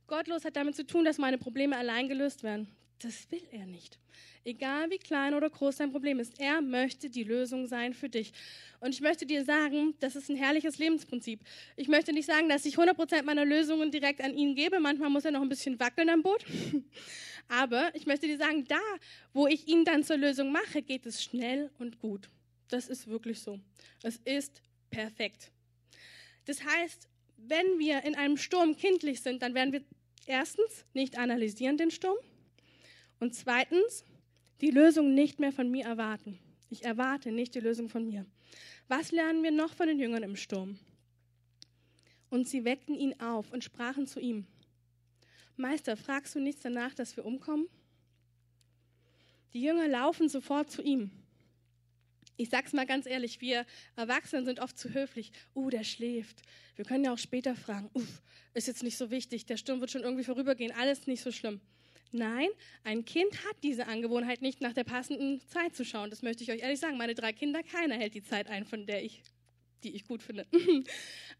Gottlos 0.06 0.44
hat 0.44 0.54
damit 0.54 0.76
zu 0.76 0.86
tun, 0.86 1.04
dass 1.04 1.18
meine 1.18 1.36
Probleme 1.36 1.76
allein 1.76 2.08
gelöst 2.08 2.44
werden. 2.44 2.68
Das 3.04 3.30
will 3.30 3.46
er 3.52 3.66
nicht. 3.66 3.98
Egal 4.46 4.90
wie 4.90 4.96
klein 4.96 5.34
oder 5.34 5.50
groß 5.50 5.76
dein 5.76 5.92
Problem 5.92 6.20
ist, 6.20 6.40
er 6.40 6.62
möchte 6.62 7.10
die 7.10 7.22
Lösung 7.22 7.66
sein 7.66 7.92
für 7.92 8.08
dich. 8.08 8.32
Und 8.80 8.94
ich 8.94 9.02
möchte 9.02 9.26
dir 9.26 9.44
sagen, 9.44 9.92
das 10.00 10.16
ist 10.16 10.30
ein 10.30 10.36
herrliches 10.36 10.78
Lebensprinzip. 10.78 11.40
Ich 11.76 11.88
möchte 11.88 12.14
nicht 12.14 12.24
sagen, 12.24 12.48
dass 12.48 12.64
ich 12.64 12.76
100% 12.76 13.24
meiner 13.24 13.44
Lösungen 13.44 13.90
direkt 13.90 14.22
an 14.22 14.32
ihn 14.32 14.54
gebe. 14.54 14.80
Manchmal 14.80 15.10
muss 15.10 15.26
er 15.26 15.32
noch 15.32 15.42
ein 15.42 15.50
bisschen 15.50 15.78
wackeln 15.78 16.08
am 16.08 16.22
Boot. 16.22 16.46
Aber 17.48 17.94
ich 17.94 18.06
möchte 18.06 18.26
dir 18.26 18.38
sagen, 18.38 18.64
da, 18.66 18.80
wo 19.34 19.46
ich 19.46 19.68
ihn 19.68 19.84
dann 19.84 20.02
zur 20.02 20.16
Lösung 20.16 20.50
mache, 20.50 20.80
geht 20.80 21.04
es 21.04 21.22
schnell 21.22 21.70
und 21.78 21.98
gut. 21.98 22.30
Das 22.68 22.88
ist 22.88 23.06
wirklich 23.06 23.40
so. 23.40 23.60
Es 24.02 24.16
ist 24.24 24.62
perfekt. 24.88 25.50
Das 26.46 26.64
heißt, 26.64 27.06
wenn 27.36 27.78
wir 27.78 28.02
in 28.04 28.14
einem 28.14 28.38
Sturm 28.38 28.78
kindlich 28.78 29.20
sind, 29.20 29.42
dann 29.42 29.52
werden 29.52 29.74
wir 29.74 29.84
erstens 30.24 30.86
nicht 30.94 31.18
analysieren 31.18 31.76
den 31.76 31.90
Sturm 31.90 32.16
und 33.20 33.34
zweitens 33.34 34.04
die 34.60 34.70
Lösung 34.70 35.14
nicht 35.14 35.40
mehr 35.40 35.52
von 35.52 35.70
mir 35.70 35.84
erwarten. 35.84 36.38
Ich 36.70 36.84
erwarte 36.84 37.30
nicht 37.30 37.54
die 37.54 37.60
Lösung 37.60 37.88
von 37.88 38.06
mir. 38.06 38.26
Was 38.88 39.12
lernen 39.12 39.42
wir 39.42 39.50
noch 39.50 39.74
von 39.74 39.86
den 39.86 39.98
Jüngern 39.98 40.22
im 40.22 40.36
Sturm? 40.36 40.78
Und 42.30 42.48
sie 42.48 42.64
weckten 42.64 42.94
ihn 42.94 43.20
auf 43.20 43.52
und 43.52 43.62
sprachen 43.62 44.06
zu 44.06 44.20
ihm, 44.20 44.46
Meister, 45.56 45.96
fragst 45.96 46.34
du 46.34 46.40
nichts 46.40 46.62
danach, 46.62 46.94
dass 46.94 47.16
wir 47.16 47.24
umkommen? 47.24 47.68
Die 49.52 49.62
Jünger 49.62 49.86
laufen 49.86 50.28
sofort 50.28 50.70
zu 50.70 50.82
ihm. 50.82 51.12
Ich 52.36 52.48
sag's 52.50 52.72
mal 52.72 52.86
ganz 52.86 53.06
ehrlich, 53.06 53.40
wir 53.40 53.64
Erwachsenen 53.94 54.44
sind 54.44 54.58
oft 54.58 54.76
zu 54.76 54.92
höflich. 54.92 55.30
Uh, 55.54 55.70
der 55.70 55.84
schläft. 55.84 56.42
Wir 56.74 56.84
können 56.84 57.04
ja 57.04 57.12
auch 57.12 57.18
später 57.18 57.54
fragen. 57.54 57.88
Uff, 57.94 58.22
ist 58.54 58.66
jetzt 58.66 58.82
nicht 58.82 58.96
so 58.96 59.10
wichtig. 59.10 59.46
Der 59.46 59.56
Sturm 59.56 59.80
wird 59.80 59.92
schon 59.92 60.02
irgendwie 60.02 60.24
vorübergehen. 60.24 60.72
Alles 60.72 61.06
nicht 61.06 61.22
so 61.22 61.30
schlimm. 61.30 61.60
Nein, 62.14 62.48
ein 62.84 63.04
Kind 63.04 63.44
hat 63.44 63.56
diese 63.64 63.88
Angewohnheit 63.88 64.40
nicht, 64.40 64.60
nach 64.60 64.72
der 64.72 64.84
passenden 64.84 65.40
Zeit 65.48 65.74
zu 65.74 65.84
schauen. 65.84 66.10
Das 66.10 66.22
möchte 66.22 66.44
ich 66.44 66.52
euch 66.52 66.60
ehrlich 66.60 66.78
sagen. 66.78 66.96
Meine 66.96 67.16
drei 67.16 67.32
Kinder, 67.32 67.64
keiner 67.64 67.96
hält 67.96 68.14
die 68.14 68.22
Zeit 68.22 68.46
ein, 68.46 68.64
von 68.64 68.86
der 68.86 69.02
ich, 69.02 69.20
die 69.82 69.96
ich 69.96 70.06
gut 70.06 70.22
finde. 70.22 70.46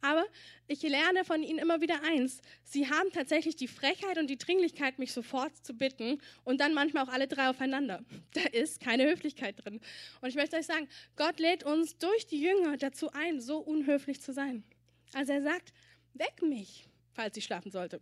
Aber 0.01 0.25
ich 0.67 0.83
lerne 0.83 1.25
von 1.25 1.45
ihnen 1.45 1.61
immer 1.61 1.81
wieder 1.81 2.03
eins. 2.03 2.43
Sie 2.65 2.91
haben 2.91 3.13
tatsächlich 3.13 3.55
die 3.55 3.69
Frechheit 3.69 4.19
und 4.19 4.29
die 4.29 4.37
Dringlichkeit, 4.37 4.99
mich 4.99 5.13
sofort 5.13 5.57
zu 5.65 5.75
bitten 5.75 6.21
und 6.43 6.61
dann 6.61 6.75
manchmal 6.75 7.05
auch 7.05 7.13
alle 7.13 7.29
drei 7.29 7.51
aufeinander. 7.51 8.05
Da 8.33 8.41
ist 8.51 8.81
keine 8.81 9.09
Höflichkeit 9.09 9.65
drin. 9.65 9.81
Und 10.23 10.29
ich 10.29 10.35
möchte 10.35 10.57
euch 10.57 10.67
sagen, 10.67 10.89
Gott 11.15 11.39
lädt 11.39 11.63
uns 11.63 11.99
durch 11.99 12.27
die 12.27 12.43
Jünger 12.43 12.77
dazu 12.79 13.13
ein, 13.13 13.41
so 13.41 13.59
unhöflich 13.59 14.21
zu 14.21 14.33
sein. 14.33 14.65
Also 15.13 15.35
er 15.35 15.43
sagt, 15.43 15.73
weck 16.15 16.43
mich, 16.43 16.89
falls 17.13 17.37
ich 17.37 17.45
schlafen 17.45 17.71
sollte. 17.71 18.01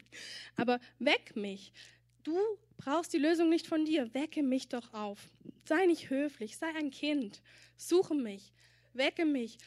Aber 0.56 0.80
weck 0.98 1.36
mich. 1.36 1.74
Du 2.24 2.38
brauchst 2.78 3.12
die 3.12 3.18
Lösung 3.18 3.50
nicht 3.50 3.66
von 3.66 3.84
dir. 3.84 4.12
Wecke 4.14 4.42
mich 4.42 4.68
doch 4.68 4.92
auf. 4.94 5.30
Sei 5.66 5.86
nicht 5.86 6.10
höflich, 6.10 6.56
sei 6.56 6.68
ein 6.74 6.90
Kind. 6.90 7.42
Suche 7.76 8.14
mich, 8.14 8.52
wecke 8.94 9.26
mich. 9.26 9.58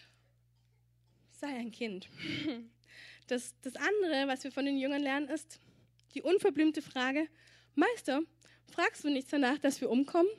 Sei 1.31 1.47
ein 1.47 1.71
Kind. 1.71 2.09
Das, 3.29 3.53
das 3.61 3.75
andere, 3.75 4.29
was 4.29 4.45
wir 4.45 4.53
von 4.53 4.63
den 4.63 4.77
Jüngern 4.77 5.01
lernen, 5.01 5.27
ist 5.27 5.59
die 6.13 6.21
unverblümte 6.21 6.81
Frage, 6.81 7.27
Meister, 7.75 8.21
fragst 8.71 9.03
du 9.03 9.09
nichts 9.09 9.31
danach, 9.31 9.59
dass 9.59 9.81
wir 9.81 9.89
umkommen? 9.89 10.29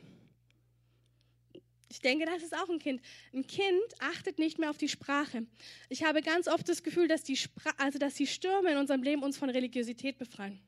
Ich 1.90 2.00
denke, 2.00 2.24
das 2.24 2.42
ist 2.42 2.56
auch 2.56 2.70
ein 2.70 2.78
Kind. 2.78 3.02
Ein 3.34 3.46
Kind 3.46 3.82
achtet 3.98 4.38
nicht 4.38 4.58
mehr 4.58 4.70
auf 4.70 4.78
die 4.78 4.88
Sprache. 4.88 5.46
Ich 5.90 6.02
habe 6.02 6.22
ganz 6.22 6.48
oft 6.48 6.66
das 6.66 6.82
Gefühl, 6.82 7.08
dass 7.08 7.22
die, 7.22 7.36
Spra 7.36 7.72
also 7.76 7.98
dass 7.98 8.14
die 8.14 8.26
Stürme 8.26 8.72
in 8.72 8.78
unserem 8.78 9.02
Leben 9.02 9.22
uns 9.22 9.36
von 9.36 9.50
Religiosität 9.50 10.16
befreien 10.16 10.58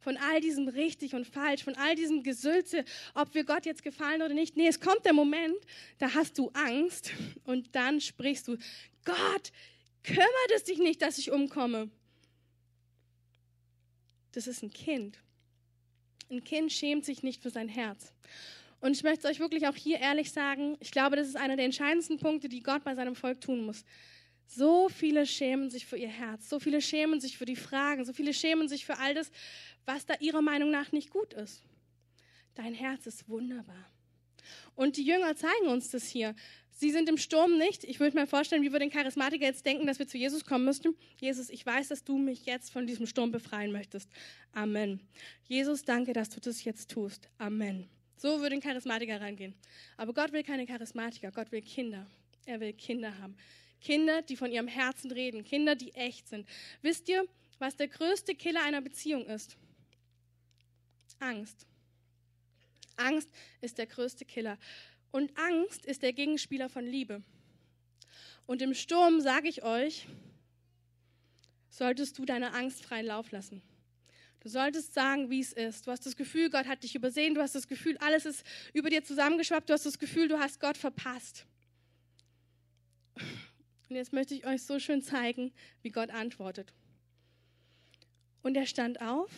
von 0.00 0.16
all 0.16 0.40
diesem 0.40 0.68
richtig 0.68 1.14
und 1.14 1.26
falsch, 1.26 1.64
von 1.64 1.74
all 1.76 1.94
diesem 1.94 2.22
Gesülze, 2.22 2.84
ob 3.14 3.34
wir 3.34 3.44
Gott 3.44 3.66
jetzt 3.66 3.82
gefallen 3.82 4.22
oder 4.22 4.34
nicht. 4.34 4.56
Nee, 4.56 4.68
es 4.68 4.80
kommt 4.80 5.04
der 5.04 5.12
Moment, 5.12 5.56
da 5.98 6.14
hast 6.14 6.38
du 6.38 6.50
Angst 6.54 7.12
und 7.44 7.74
dann 7.74 8.00
sprichst 8.00 8.48
du, 8.48 8.56
Gott, 9.04 9.52
kümmert 10.02 10.50
es 10.54 10.64
dich 10.64 10.78
nicht, 10.78 11.02
dass 11.02 11.18
ich 11.18 11.30
umkomme. 11.30 11.90
Das 14.32 14.46
ist 14.46 14.62
ein 14.62 14.70
Kind. 14.70 15.18
Ein 16.30 16.44
Kind 16.44 16.72
schämt 16.72 17.04
sich 17.04 17.22
nicht 17.22 17.42
für 17.42 17.50
sein 17.50 17.68
Herz. 17.68 18.12
Und 18.80 18.92
ich 18.92 19.02
möchte 19.02 19.28
euch 19.28 19.40
wirklich 19.40 19.66
auch 19.66 19.74
hier 19.74 19.98
ehrlich 19.98 20.30
sagen, 20.30 20.76
ich 20.80 20.90
glaube, 20.90 21.16
das 21.16 21.28
ist 21.28 21.36
einer 21.36 21.56
der 21.56 21.66
entscheidendsten 21.66 22.18
Punkte, 22.18 22.48
die 22.48 22.62
Gott 22.62 22.84
bei 22.84 22.94
seinem 22.94 23.14
Volk 23.14 23.40
tun 23.40 23.64
muss. 23.66 23.84
So 24.52 24.88
viele 24.88 25.26
schämen 25.26 25.70
sich 25.70 25.86
für 25.86 25.96
ihr 25.96 26.08
Herz, 26.08 26.48
so 26.48 26.58
viele 26.58 26.82
schämen 26.82 27.20
sich 27.20 27.38
für 27.38 27.44
die 27.44 27.54
Fragen, 27.54 28.04
so 28.04 28.12
viele 28.12 28.34
schämen 28.34 28.68
sich 28.68 28.84
für 28.84 28.98
all 28.98 29.14
das, 29.14 29.30
was 29.84 30.06
da 30.06 30.14
ihrer 30.18 30.42
Meinung 30.42 30.72
nach 30.72 30.90
nicht 30.90 31.10
gut 31.10 31.34
ist. 31.34 31.62
Dein 32.56 32.74
Herz 32.74 33.06
ist 33.06 33.28
wunderbar. 33.28 33.86
Und 34.74 34.96
die 34.96 35.04
Jünger 35.04 35.36
zeigen 35.36 35.68
uns 35.68 35.90
das 35.90 36.08
hier. 36.08 36.34
Sie 36.72 36.90
sind 36.90 37.08
im 37.08 37.16
Sturm 37.16 37.58
nicht. 37.58 37.84
Ich 37.84 38.00
würde 38.00 38.18
mir 38.18 38.26
vorstellen, 38.26 38.64
wie 38.64 38.72
würde 38.72 38.86
ein 38.86 38.90
Charismatiker 38.90 39.44
jetzt 39.44 39.64
denken, 39.64 39.86
dass 39.86 40.00
wir 40.00 40.08
zu 40.08 40.18
Jesus 40.18 40.44
kommen 40.44 40.64
müssten. 40.64 40.96
Jesus, 41.20 41.48
ich 41.48 41.64
weiß, 41.64 41.86
dass 41.86 42.02
du 42.02 42.18
mich 42.18 42.44
jetzt 42.44 42.72
von 42.72 42.88
diesem 42.88 43.06
Sturm 43.06 43.30
befreien 43.30 43.70
möchtest. 43.70 44.10
Amen. 44.52 44.98
Jesus, 45.46 45.84
danke, 45.84 46.12
dass 46.12 46.28
du 46.28 46.40
das 46.40 46.64
jetzt 46.64 46.90
tust. 46.90 47.28
Amen. 47.38 47.88
So 48.16 48.40
würde 48.40 48.56
ein 48.56 48.60
Charismatiker 48.60 49.20
reingehen. 49.20 49.54
Aber 49.96 50.12
Gott 50.12 50.32
will 50.32 50.42
keine 50.42 50.66
Charismatiker. 50.66 51.30
Gott 51.30 51.52
will 51.52 51.62
Kinder. 51.62 52.04
Er 52.46 52.58
will 52.58 52.72
Kinder 52.72 53.16
haben. 53.18 53.36
Kinder, 53.80 54.22
die 54.22 54.36
von 54.36 54.52
ihrem 54.52 54.68
Herzen 54.68 55.10
reden. 55.10 55.44
Kinder, 55.44 55.74
die 55.74 55.94
echt 55.94 56.28
sind. 56.28 56.46
Wisst 56.82 57.08
ihr, 57.08 57.26
was 57.58 57.76
der 57.76 57.88
größte 57.88 58.34
Killer 58.34 58.62
einer 58.62 58.80
Beziehung 58.80 59.26
ist? 59.26 59.56
Angst. 61.18 61.66
Angst 62.96 63.30
ist 63.60 63.78
der 63.78 63.86
größte 63.86 64.24
Killer. 64.24 64.58
Und 65.10 65.36
Angst 65.38 65.84
ist 65.86 66.02
der 66.02 66.12
Gegenspieler 66.12 66.68
von 66.68 66.86
Liebe. 66.86 67.22
Und 68.46 68.62
im 68.62 68.74
Sturm, 68.74 69.20
sage 69.20 69.48
ich 69.48 69.62
euch, 69.62 70.06
solltest 71.68 72.18
du 72.18 72.24
deine 72.24 72.52
Angst 72.52 72.82
freien 72.82 73.06
Lauf 73.06 73.30
lassen. 73.30 73.62
Du 74.40 74.48
solltest 74.48 74.94
sagen, 74.94 75.28
wie 75.28 75.40
es 75.40 75.52
ist. 75.52 75.86
Du 75.86 75.90
hast 75.90 76.06
das 76.06 76.16
Gefühl, 76.16 76.48
Gott 76.48 76.66
hat 76.66 76.82
dich 76.82 76.94
übersehen. 76.94 77.34
Du 77.34 77.42
hast 77.42 77.54
das 77.54 77.68
Gefühl, 77.68 77.98
alles 77.98 78.24
ist 78.24 78.44
über 78.72 78.88
dir 78.88 79.04
zusammengeschwappt. 79.04 79.68
Du 79.68 79.74
hast 79.74 79.84
das 79.84 79.98
Gefühl, 79.98 80.28
du 80.28 80.38
hast 80.38 80.60
Gott 80.60 80.78
verpasst. 80.78 81.44
Und 83.90 83.96
jetzt 83.96 84.12
möchte 84.12 84.34
ich 84.34 84.46
euch 84.46 84.62
so 84.62 84.78
schön 84.78 85.02
zeigen, 85.02 85.52
wie 85.82 85.90
Gott 85.90 86.10
antwortet. 86.10 86.72
Und 88.40 88.56
er 88.56 88.66
stand 88.66 89.00
auf 89.00 89.32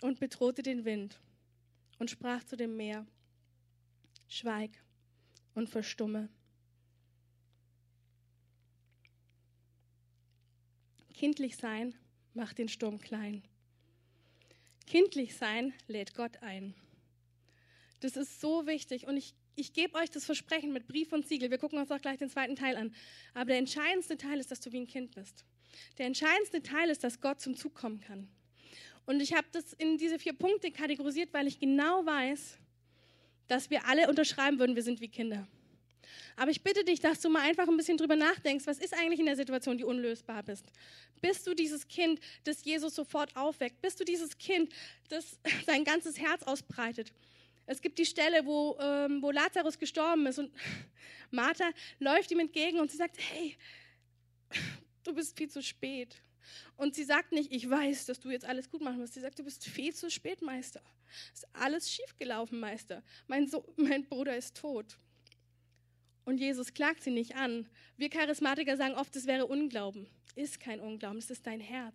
und 0.00 0.20
bedrohte 0.20 0.62
den 0.62 0.84
Wind 0.84 1.18
und 1.98 2.08
sprach 2.08 2.44
zu 2.44 2.56
dem 2.56 2.76
Meer, 2.76 3.04
Schweig 4.28 4.70
und 5.54 5.68
verstumme. 5.68 6.28
Kindlich 11.12 11.56
sein 11.56 11.96
macht 12.32 12.58
den 12.58 12.68
Sturm 12.68 13.00
klein. 13.00 13.42
Kindlich 14.86 15.34
sein 15.36 15.74
lädt 15.88 16.14
Gott 16.14 16.36
ein. 16.42 16.74
Das 17.98 18.16
ist 18.16 18.40
so 18.40 18.68
wichtig 18.68 19.08
und 19.08 19.16
ich, 19.16 19.34
ich 19.56 19.72
gebe 19.72 19.96
euch 19.98 20.10
das 20.10 20.24
Versprechen 20.24 20.72
mit 20.72 20.86
Brief 20.86 21.12
und 21.12 21.26
Siegel. 21.26 21.50
Wir 21.50 21.58
gucken 21.58 21.78
uns 21.78 21.90
auch 21.90 22.00
gleich 22.00 22.18
den 22.18 22.30
zweiten 22.30 22.56
Teil 22.56 22.76
an. 22.76 22.94
Aber 23.34 23.46
der 23.46 23.58
entscheidendste 23.58 24.16
Teil 24.16 24.40
ist, 24.40 24.50
dass 24.50 24.60
du 24.60 24.72
wie 24.72 24.80
ein 24.80 24.86
Kind 24.86 25.14
bist. 25.14 25.44
Der 25.98 26.06
entscheidendste 26.06 26.62
Teil 26.62 26.90
ist, 26.90 27.04
dass 27.04 27.20
Gott 27.20 27.40
zum 27.40 27.56
Zug 27.56 27.74
kommen 27.74 28.00
kann. 28.00 28.28
Und 29.06 29.20
ich 29.20 29.34
habe 29.34 29.46
das 29.52 29.72
in 29.74 29.98
diese 29.98 30.18
vier 30.18 30.32
Punkte 30.32 30.70
kategorisiert, 30.70 31.32
weil 31.32 31.46
ich 31.46 31.58
genau 31.60 32.04
weiß, 32.06 32.58
dass 33.48 33.70
wir 33.70 33.86
alle 33.86 34.08
unterschreiben 34.08 34.58
würden, 34.58 34.74
wir 34.74 34.82
sind 34.82 35.00
wie 35.00 35.08
Kinder. 35.08 35.46
Aber 36.36 36.50
ich 36.50 36.62
bitte 36.62 36.84
dich, 36.84 37.00
dass 37.00 37.20
du 37.20 37.28
mal 37.28 37.42
einfach 37.42 37.68
ein 37.68 37.76
bisschen 37.76 37.96
drüber 37.96 38.16
nachdenkst, 38.16 38.66
was 38.66 38.78
ist 38.78 38.94
eigentlich 38.94 39.20
in 39.20 39.26
der 39.26 39.36
Situation, 39.36 39.78
die 39.78 39.84
unlösbar 39.84 40.42
bist? 40.42 40.66
Bist 41.20 41.46
du 41.46 41.54
dieses 41.54 41.86
Kind, 41.86 42.20
das 42.44 42.64
Jesus 42.64 42.94
sofort 42.94 43.36
aufweckt? 43.36 43.80
Bist 43.80 44.00
du 44.00 44.04
dieses 44.04 44.36
Kind, 44.38 44.72
das 45.08 45.38
sein 45.66 45.84
ganzes 45.84 46.18
Herz 46.18 46.42
ausbreitet? 46.42 47.12
Es 47.66 47.80
gibt 47.80 47.98
die 47.98 48.06
Stelle, 48.06 48.44
wo, 48.44 48.76
ähm, 48.80 49.22
wo 49.22 49.30
Lazarus 49.30 49.78
gestorben 49.78 50.26
ist 50.26 50.38
und 50.38 50.52
Martha 51.30 51.70
läuft 51.98 52.30
ihm 52.30 52.40
entgegen 52.40 52.80
und 52.80 52.90
sie 52.90 52.96
sagt, 52.96 53.16
hey, 53.18 53.56
du 55.04 55.14
bist 55.14 55.36
viel 55.36 55.48
zu 55.48 55.62
spät. 55.62 56.16
Und 56.76 56.94
sie 56.94 57.04
sagt 57.04 57.32
nicht, 57.32 57.52
ich 57.52 57.68
weiß, 57.68 58.06
dass 58.06 58.20
du 58.20 58.30
jetzt 58.30 58.44
alles 58.44 58.68
gut 58.68 58.82
machen 58.82 58.98
musst. 58.98 59.14
Sie 59.14 59.20
sagt, 59.20 59.38
du 59.38 59.44
bist 59.44 59.64
viel 59.64 59.94
zu 59.94 60.10
spät, 60.10 60.42
Meister. 60.42 60.82
Es 61.32 61.40
ist 61.40 61.48
alles 61.54 61.90
schiefgelaufen, 61.90 62.60
Meister. 62.60 63.02
Mein, 63.26 63.46
so 63.46 63.64
mein 63.76 64.04
Bruder 64.04 64.36
ist 64.36 64.56
tot. 64.56 64.96
Und 66.24 66.38
Jesus 66.38 66.72
klagt 66.72 67.02
sie 67.02 67.10
nicht 67.10 67.36
an. 67.36 67.66
Wir 67.96 68.08
Charismatiker 68.08 68.76
sagen 68.76 68.94
oft, 68.94 69.14
es 69.16 69.26
wäre 69.26 69.46
Unglauben. 69.46 70.06
Ist 70.36 70.58
kein 70.58 70.80
Unglauben, 70.80 71.18
es 71.18 71.30
ist 71.30 71.46
dein 71.46 71.60
Herz. 71.60 71.94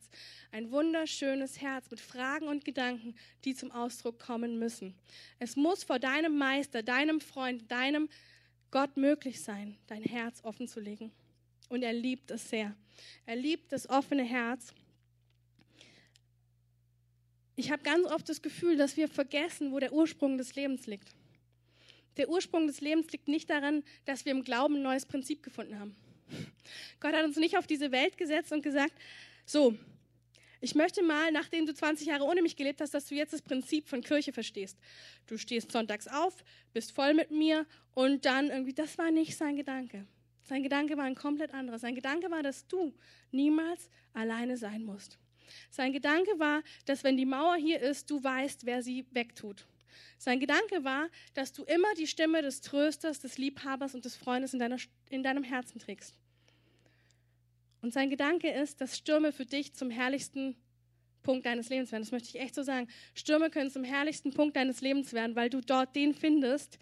Ein 0.51 0.71
wunderschönes 0.71 1.59
Herz 1.59 1.91
mit 1.91 1.99
Fragen 1.99 2.47
und 2.47 2.63
Gedanken, 2.63 3.15
die 3.43 3.53
zum 3.53 3.71
Ausdruck 3.71 4.19
kommen 4.19 4.59
müssen. 4.59 4.95
Es 5.39 5.55
muss 5.55 5.83
vor 5.83 5.99
deinem 5.99 6.37
Meister, 6.37 6.81
deinem 6.81 7.19
Freund, 7.19 7.69
deinem 7.69 8.07
Gott 8.71 8.95
möglich 8.95 9.41
sein, 9.41 9.77
dein 9.87 10.03
Herz 10.03 10.41
offen 10.43 10.67
zu 10.67 10.79
legen. 10.79 11.11
Und 11.67 11.83
er 11.83 11.93
liebt 11.93 12.31
es 12.31 12.49
sehr. 12.49 12.75
Er 13.25 13.35
liebt 13.35 13.71
das 13.71 13.89
offene 13.89 14.23
Herz. 14.23 14.73
Ich 17.55 17.71
habe 17.71 17.83
ganz 17.83 18.05
oft 18.05 18.29
das 18.29 18.41
Gefühl, 18.41 18.77
dass 18.77 18.95
wir 18.95 19.09
vergessen, 19.09 19.73
wo 19.73 19.79
der 19.79 19.91
Ursprung 19.91 20.37
des 20.37 20.55
Lebens 20.55 20.87
liegt. 20.87 21.09
Der 22.19 22.29
Ursprung 22.29 22.67
des 22.67 22.81
Lebens 22.81 23.09
liegt 23.13 23.29
nicht 23.29 23.49
daran, 23.49 23.81
dass 24.03 24.25
wir 24.25 24.33
im 24.33 24.43
Glauben 24.43 24.75
ein 24.75 24.81
neues 24.81 25.05
Prinzip 25.05 25.41
gefunden 25.41 25.79
haben. 25.79 25.95
Gott 26.99 27.13
hat 27.13 27.23
uns 27.23 27.37
nicht 27.37 27.57
auf 27.57 27.65
diese 27.65 27.93
Welt 27.93 28.17
gesetzt 28.17 28.51
und 28.51 28.61
gesagt, 28.61 28.93
so, 29.45 29.73
ich 30.59 30.75
möchte 30.75 31.01
mal, 31.01 31.31
nachdem 31.31 31.65
du 31.65 31.73
20 31.73 32.07
Jahre 32.07 32.25
ohne 32.25 32.41
mich 32.41 32.57
gelebt 32.57 32.81
hast, 32.81 32.93
dass 32.93 33.07
du 33.07 33.15
jetzt 33.15 33.31
das 33.31 33.41
Prinzip 33.41 33.87
von 33.87 34.01
Kirche 34.01 34.33
verstehst. 34.33 34.77
Du 35.27 35.37
stehst 35.37 35.71
sonntags 35.71 36.09
auf, 36.09 36.43
bist 36.73 36.91
voll 36.91 37.13
mit 37.13 37.31
mir 37.31 37.65
und 37.93 38.25
dann 38.25 38.49
irgendwie, 38.49 38.73
das 38.73 38.97
war 38.97 39.11
nicht 39.11 39.37
sein 39.37 39.55
Gedanke. 39.55 40.05
Sein 40.43 40.61
Gedanke 40.61 40.97
war 40.97 41.05
ein 41.05 41.15
komplett 41.15 41.53
anderer. 41.53 41.79
Sein 41.79 41.95
Gedanke 41.95 42.29
war, 42.29 42.43
dass 42.43 42.67
du 42.67 42.93
niemals 43.31 43.89
alleine 44.13 44.57
sein 44.57 44.83
musst. 44.83 45.17
Sein 45.71 45.93
Gedanke 45.93 46.37
war, 46.37 46.63
dass 46.83 47.05
wenn 47.05 47.15
die 47.15 47.25
Mauer 47.25 47.55
hier 47.55 47.79
ist, 47.79 48.11
du 48.11 48.21
weißt, 48.21 48.65
wer 48.65 48.83
sie 48.83 49.05
wegtut. 49.11 49.65
Sein 50.17 50.39
Gedanke 50.39 50.83
war, 50.83 51.09
dass 51.33 51.53
du 51.53 51.63
immer 51.63 51.93
die 51.95 52.07
Stimme 52.07 52.41
des 52.41 52.61
Trösters, 52.61 53.19
des 53.19 53.37
Liebhabers 53.37 53.95
und 53.95 54.05
des 54.05 54.15
Freundes 54.15 54.53
in, 54.53 54.59
deiner, 54.59 54.77
in 55.09 55.23
deinem 55.23 55.43
Herzen 55.43 55.79
trägst. 55.79 56.15
Und 57.81 57.93
sein 57.93 58.09
Gedanke 58.09 58.51
ist, 58.51 58.81
dass 58.81 58.97
Stürme 58.97 59.31
für 59.31 59.45
dich 59.45 59.73
zum 59.73 59.89
herrlichsten 59.89 60.55
Punkt 61.23 61.45
deines 61.45 61.69
Lebens 61.69 61.91
werden. 61.91 62.03
Das 62.03 62.11
möchte 62.11 62.29
ich 62.29 62.41
echt 62.41 62.55
so 62.55 62.63
sagen. 62.63 62.87
Stürme 63.13 63.49
können 63.49 63.69
zum 63.69 63.83
herrlichsten 63.83 64.31
Punkt 64.31 64.55
deines 64.55 64.81
Lebens 64.81 65.13
werden, 65.13 65.35
weil 65.35 65.49
du 65.49 65.61
dort 65.61 65.95
den 65.95 66.13
findest, 66.13 66.79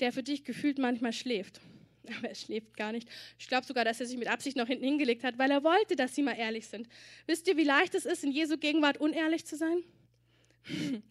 der 0.00 0.12
für 0.12 0.22
dich 0.22 0.44
gefühlt 0.44 0.78
manchmal 0.78 1.12
schläft. 1.12 1.60
Aber 2.18 2.28
er 2.28 2.34
schläft 2.34 2.76
gar 2.76 2.92
nicht. 2.92 3.08
Ich 3.38 3.48
glaube 3.48 3.66
sogar, 3.66 3.84
dass 3.84 4.00
er 4.00 4.06
sich 4.06 4.16
mit 4.16 4.28
Absicht 4.28 4.56
noch 4.56 4.66
hinten 4.66 4.84
hingelegt 4.84 5.24
hat, 5.24 5.38
weil 5.38 5.50
er 5.50 5.62
wollte, 5.62 5.96
dass 5.96 6.14
sie 6.14 6.22
mal 6.22 6.36
ehrlich 6.36 6.66
sind. 6.66 6.88
Wisst 7.26 7.46
ihr, 7.48 7.56
wie 7.56 7.64
leicht 7.64 7.94
es 7.94 8.06
ist, 8.06 8.24
in 8.24 8.32
Jesu 8.32 8.56
Gegenwart 8.56 8.98
unehrlich 8.98 9.44
zu 9.44 9.56
sein? 9.56 9.82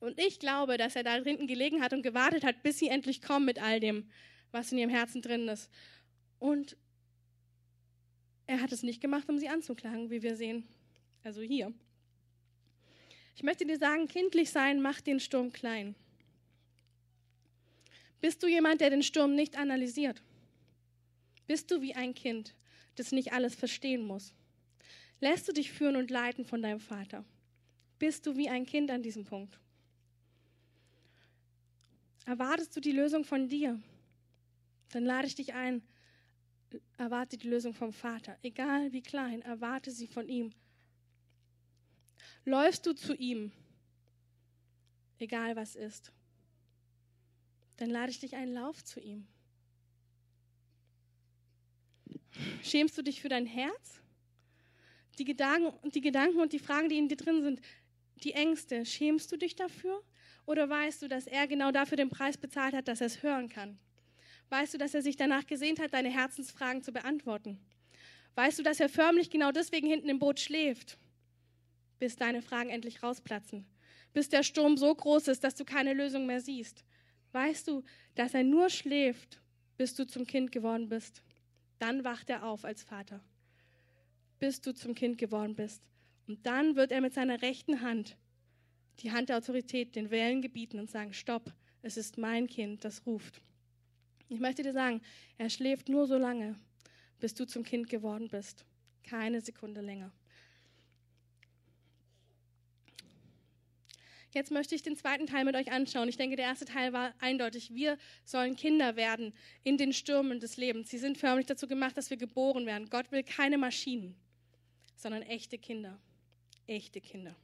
Und 0.00 0.18
ich 0.18 0.38
glaube, 0.38 0.76
dass 0.76 0.96
er 0.96 1.02
da 1.02 1.14
hinten 1.14 1.46
gelegen 1.46 1.82
hat 1.82 1.92
und 1.92 2.02
gewartet 2.02 2.44
hat, 2.44 2.62
bis 2.62 2.78
sie 2.78 2.88
endlich 2.88 3.22
kommen 3.22 3.46
mit 3.46 3.60
all 3.60 3.80
dem, 3.80 4.08
was 4.52 4.72
in 4.72 4.78
ihrem 4.78 4.90
Herzen 4.90 5.22
drin 5.22 5.48
ist. 5.48 5.70
Und 6.38 6.76
er 8.46 8.60
hat 8.60 8.72
es 8.72 8.82
nicht 8.82 9.00
gemacht, 9.00 9.28
um 9.28 9.38
sie 9.38 9.48
anzuklagen, 9.48 10.10
wie 10.10 10.22
wir 10.22 10.36
sehen. 10.36 10.64
Also 11.24 11.40
hier. 11.40 11.72
Ich 13.34 13.42
möchte 13.42 13.66
dir 13.66 13.78
sagen, 13.78 14.06
kindlich 14.06 14.50
sein 14.50 14.80
macht 14.80 15.06
den 15.06 15.20
Sturm 15.20 15.52
klein. 15.52 15.94
Bist 18.20 18.42
du 18.42 18.46
jemand, 18.46 18.80
der 18.80 18.90
den 18.90 19.02
Sturm 19.02 19.34
nicht 19.34 19.58
analysiert? 19.58 20.22
Bist 21.46 21.70
du 21.70 21.82
wie 21.82 21.94
ein 21.94 22.14
Kind, 22.14 22.54
das 22.94 23.12
nicht 23.12 23.32
alles 23.32 23.54
verstehen 23.54 24.02
muss? 24.02 24.32
Lässt 25.20 25.48
du 25.48 25.52
dich 25.52 25.70
führen 25.70 25.96
und 25.96 26.10
leiten 26.10 26.44
von 26.44 26.62
deinem 26.62 26.80
Vater? 26.80 27.24
Bist 27.98 28.26
du 28.26 28.36
wie 28.36 28.48
ein 28.48 28.66
Kind 28.66 28.90
an 28.90 29.02
diesem 29.02 29.24
Punkt? 29.24 29.58
Erwartest 32.26 32.76
du 32.76 32.80
die 32.80 32.92
Lösung 32.92 33.24
von 33.24 33.48
dir? 33.48 33.80
Dann 34.90 35.04
lade 35.04 35.26
ich 35.26 35.34
dich 35.34 35.54
ein, 35.54 35.82
erwarte 36.98 37.38
die 37.38 37.48
Lösung 37.48 37.72
vom 37.72 37.92
Vater. 37.92 38.36
Egal 38.42 38.92
wie 38.92 39.02
klein, 39.02 39.42
erwarte 39.42 39.90
sie 39.90 40.06
von 40.06 40.28
ihm. 40.28 40.52
Läufst 42.44 42.86
du 42.86 42.94
zu 42.94 43.14
ihm, 43.14 43.50
egal 45.18 45.56
was 45.56 45.74
ist, 45.74 46.12
dann 47.76 47.90
lade 47.90 48.10
ich 48.10 48.20
dich 48.20 48.34
ein, 48.36 48.52
lauf 48.52 48.84
zu 48.84 49.00
ihm. 49.00 49.26
Schämst 52.62 52.96
du 52.98 53.02
dich 53.02 53.20
für 53.20 53.28
dein 53.28 53.46
Herz? 53.46 54.00
Die 55.18 55.24
Gedanken, 55.24 55.90
die 55.90 56.00
Gedanken 56.00 56.40
und 56.40 56.52
die 56.52 56.58
Fragen, 56.58 56.88
die 56.88 56.98
in 56.98 57.08
dir 57.08 57.16
drin 57.16 57.42
sind, 57.42 57.60
die 58.22 58.32
Ängste, 58.32 58.84
schämst 58.84 59.30
du 59.32 59.36
dich 59.36 59.54
dafür? 59.54 60.02
Oder 60.46 60.68
weißt 60.68 61.02
du, 61.02 61.08
dass 61.08 61.26
er 61.26 61.46
genau 61.46 61.72
dafür 61.72 61.96
den 61.96 62.08
Preis 62.08 62.36
bezahlt 62.36 62.74
hat, 62.74 62.88
dass 62.88 63.00
er 63.00 63.08
es 63.08 63.22
hören 63.22 63.48
kann? 63.48 63.78
Weißt 64.48 64.74
du, 64.74 64.78
dass 64.78 64.94
er 64.94 65.02
sich 65.02 65.16
danach 65.16 65.46
gesehnt 65.46 65.80
hat, 65.80 65.92
deine 65.92 66.08
Herzensfragen 66.08 66.82
zu 66.82 66.92
beantworten? 66.92 67.58
Weißt 68.36 68.58
du, 68.58 68.62
dass 68.62 68.80
er 68.80 68.88
förmlich 68.88 69.30
genau 69.30 69.50
deswegen 69.50 69.88
hinten 69.88 70.08
im 70.08 70.18
Boot 70.18 70.38
schläft, 70.38 70.98
bis 71.98 72.16
deine 72.16 72.42
Fragen 72.42 72.70
endlich 72.70 73.02
rausplatzen? 73.02 73.66
Bis 74.12 74.28
der 74.28 74.42
Sturm 74.42 74.76
so 74.76 74.94
groß 74.94 75.28
ist, 75.28 75.42
dass 75.42 75.54
du 75.54 75.64
keine 75.64 75.94
Lösung 75.94 76.26
mehr 76.26 76.40
siehst? 76.40 76.84
Weißt 77.32 77.66
du, 77.66 77.82
dass 78.14 78.34
er 78.34 78.44
nur 78.44 78.70
schläft, 78.70 79.40
bis 79.76 79.94
du 79.94 80.06
zum 80.06 80.26
Kind 80.26 80.52
geworden 80.52 80.88
bist? 80.88 81.22
Dann 81.78 82.04
wacht 82.04 82.30
er 82.30 82.44
auf 82.44 82.64
als 82.64 82.82
Vater, 82.82 83.20
bis 84.38 84.60
du 84.60 84.72
zum 84.72 84.94
Kind 84.94 85.18
geworden 85.18 85.54
bist. 85.54 85.82
Und 86.26 86.44
dann 86.44 86.76
wird 86.76 86.90
er 86.90 87.00
mit 87.00 87.14
seiner 87.14 87.40
rechten 87.42 87.82
Hand, 87.82 88.16
die 89.00 89.12
Hand 89.12 89.28
der 89.28 89.36
Autorität, 89.36 89.94
den 89.94 90.10
Wellen 90.10 90.42
gebieten 90.42 90.78
und 90.78 90.90
sagen, 90.90 91.12
stopp, 91.12 91.52
es 91.82 91.96
ist 91.96 92.18
mein 92.18 92.48
Kind, 92.48 92.84
das 92.84 93.06
ruft. 93.06 93.40
Ich 94.28 94.40
möchte 94.40 94.62
dir 94.62 94.72
sagen, 94.72 95.00
er 95.38 95.50
schläft 95.50 95.88
nur 95.88 96.06
so 96.06 96.18
lange, 96.18 96.58
bis 97.20 97.34
du 97.34 97.46
zum 97.46 97.62
Kind 97.62 97.88
geworden 97.88 98.28
bist. 98.28 98.64
Keine 99.04 99.40
Sekunde 99.40 99.80
länger. 99.80 100.12
Jetzt 104.32 104.50
möchte 104.50 104.74
ich 104.74 104.82
den 104.82 104.96
zweiten 104.96 105.26
Teil 105.26 105.44
mit 105.44 105.54
euch 105.54 105.70
anschauen. 105.70 106.08
Ich 106.08 106.16
denke, 106.16 106.36
der 106.36 106.46
erste 106.46 106.64
Teil 106.64 106.92
war 106.92 107.14
eindeutig. 107.20 107.72
Wir 107.72 107.96
sollen 108.24 108.56
Kinder 108.56 108.96
werden 108.96 109.32
in 109.62 109.78
den 109.78 109.92
Stürmen 109.92 110.40
des 110.40 110.56
Lebens. 110.56 110.90
Sie 110.90 110.98
sind 110.98 111.16
förmlich 111.16 111.46
dazu 111.46 111.68
gemacht, 111.68 111.96
dass 111.96 112.10
wir 112.10 112.16
geboren 112.16 112.66
werden. 112.66 112.90
Gott 112.90 113.12
will 113.12 113.22
keine 113.22 113.56
Maschinen, 113.56 114.16
sondern 114.96 115.22
echte 115.22 115.56
Kinder 115.56 115.98
echte 116.66 117.00
Kinder. 117.00 117.34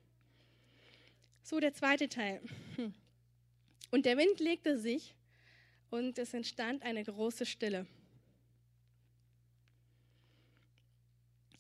So, 1.42 1.60
der 1.60 1.74
zweite 1.74 2.08
Teil. 2.08 2.40
Hm. 2.76 2.94
Und 3.90 4.06
der 4.06 4.16
Wind 4.16 4.40
legte 4.40 4.78
sich 4.78 5.14
und 5.90 6.18
es 6.18 6.32
entstand 6.32 6.82
eine 6.82 7.04
große 7.04 7.44
Stille. 7.44 7.86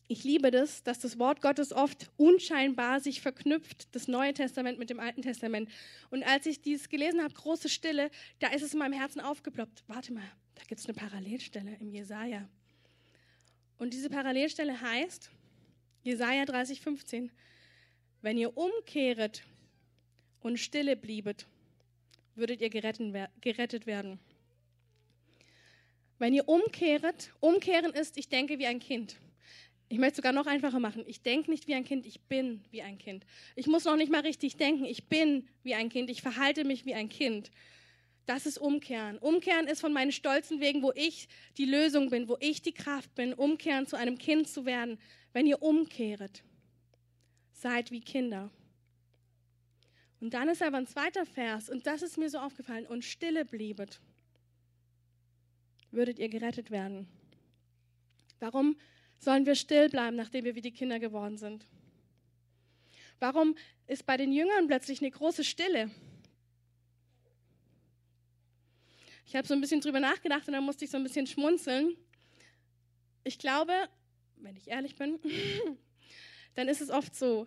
Ich 0.08 0.24
liebe 0.24 0.50
das, 0.50 0.82
dass 0.82 0.98
das 0.98 1.18
Wort 1.18 1.40
Gottes 1.40 1.72
oft 1.72 2.10
unscheinbar 2.18 3.00
sich 3.00 3.22
verknüpft, 3.22 3.94
das 3.94 4.08
Neue 4.08 4.34
Testament 4.34 4.78
mit 4.78 4.90
dem 4.90 5.00
Alten 5.00 5.22
Testament. 5.22 5.70
Und 6.10 6.22
als 6.22 6.44
ich 6.44 6.60
dies 6.60 6.90
gelesen 6.90 7.22
habe, 7.22 7.32
große 7.32 7.70
Stille, 7.70 8.10
da 8.38 8.48
ist 8.48 8.62
es 8.62 8.74
in 8.74 8.78
meinem 8.78 8.92
Herzen 8.92 9.20
aufgeploppt. 9.20 9.84
Warte 9.86 10.12
mal, 10.12 10.30
da 10.54 10.64
gibt 10.64 10.80
es 10.80 10.86
eine 10.86 10.94
Parallelstelle 10.94 11.76
im 11.80 11.88
Jesaja. 11.88 12.46
Und 13.78 13.94
diese 13.94 14.10
Parallelstelle 14.10 14.80
heißt, 14.80 15.30
Jesaja 16.02 16.44
30, 16.44 16.80
15, 16.80 17.30
wenn 18.22 18.36
ihr 18.36 18.56
umkehret 18.56 19.44
und 20.40 20.58
stille 20.58 20.96
bliebet, 20.96 21.46
würdet 22.34 22.60
ihr 22.60 22.70
gerettet 22.70 23.86
werden. 23.86 24.18
Wenn 26.18 26.34
ihr 26.34 26.48
umkehret, 26.48 27.32
umkehren 27.40 27.92
ist, 27.92 28.16
ich 28.16 28.28
denke 28.28 28.58
wie 28.58 28.66
ein 28.66 28.78
Kind. 28.78 29.16
Ich 29.88 29.98
möchte 29.98 30.12
es 30.12 30.16
sogar 30.16 30.32
noch 30.32 30.46
einfacher 30.46 30.80
machen. 30.80 31.04
Ich 31.06 31.20
denke 31.22 31.50
nicht 31.50 31.68
wie 31.68 31.74
ein 31.74 31.84
Kind, 31.84 32.06
ich 32.06 32.20
bin 32.22 32.64
wie 32.70 32.82
ein 32.82 32.96
Kind. 32.96 33.26
Ich 33.56 33.66
muss 33.66 33.84
noch 33.84 33.96
nicht 33.96 34.10
mal 34.10 34.22
richtig 34.22 34.56
denken, 34.56 34.84
ich 34.84 35.04
bin 35.08 35.46
wie 35.62 35.74
ein 35.74 35.88
Kind, 35.88 36.10
ich 36.10 36.22
verhalte 36.22 36.64
mich 36.64 36.86
wie 36.86 36.94
ein 36.94 37.08
Kind. 37.08 37.50
Das 38.26 38.46
ist 38.46 38.56
Umkehren. 38.56 39.18
Umkehren 39.18 39.66
ist 39.66 39.80
von 39.80 39.92
meinen 39.92 40.12
stolzen 40.12 40.60
Wegen, 40.60 40.82
wo 40.82 40.92
ich 40.94 41.28
die 41.58 41.64
Lösung 41.64 42.08
bin, 42.08 42.28
wo 42.28 42.36
ich 42.40 42.62
die 42.62 42.72
Kraft 42.72 43.14
bin, 43.14 43.34
umkehren 43.34 43.86
zu 43.86 43.96
einem 43.96 44.16
Kind 44.16 44.48
zu 44.48 44.64
werden. 44.64 44.98
Wenn 45.32 45.46
ihr 45.46 45.62
umkehret, 45.62 46.42
seid 47.52 47.90
wie 47.90 48.00
Kinder. 48.00 48.50
Und 50.20 50.34
dann 50.34 50.48
ist 50.48 50.62
aber 50.62 50.76
ein 50.76 50.86
zweiter 50.86 51.26
Vers, 51.26 51.68
und 51.68 51.86
das 51.86 52.02
ist 52.02 52.18
mir 52.18 52.28
so 52.28 52.38
aufgefallen, 52.38 52.86
und 52.86 53.04
stille 53.04 53.44
bliebet, 53.44 54.00
würdet 55.90 56.18
ihr 56.18 56.28
gerettet 56.28 56.70
werden. 56.70 57.08
Warum 58.40 58.76
sollen 59.18 59.46
wir 59.46 59.54
still 59.54 59.88
bleiben, 59.88 60.16
nachdem 60.16 60.44
wir 60.44 60.54
wie 60.54 60.60
die 60.60 60.72
Kinder 60.72 60.98
geworden 60.98 61.38
sind? 61.38 61.66
Warum 63.20 63.56
ist 63.86 64.04
bei 64.04 64.16
den 64.16 64.32
Jüngern 64.32 64.66
plötzlich 64.66 65.00
eine 65.00 65.10
große 65.10 65.44
Stille? 65.44 65.90
Ich 69.26 69.36
habe 69.36 69.46
so 69.46 69.54
ein 69.54 69.60
bisschen 69.60 69.80
drüber 69.80 70.00
nachgedacht 70.00 70.46
und 70.48 70.54
dann 70.54 70.64
musste 70.64 70.84
ich 70.84 70.90
so 70.90 70.96
ein 70.96 71.04
bisschen 71.04 71.26
schmunzeln. 71.26 71.96
Ich 73.24 73.38
glaube, 73.38 73.88
wenn 74.42 74.56
ich 74.56 74.68
ehrlich 74.68 74.96
bin, 74.96 75.18
dann 76.54 76.68
ist 76.68 76.80
es 76.80 76.90
oft 76.90 77.14
so, 77.14 77.46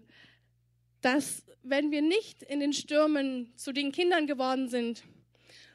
dass 1.02 1.44
wenn 1.64 1.92
wir 1.92 2.02
nicht 2.02 2.44
in 2.44 2.60
den 2.60 2.74
Stürmen 2.74 3.52
zu 3.56 3.72
den 3.72 3.92
Kindern 3.92 4.28
geworden 4.28 4.70
sind 4.70 5.04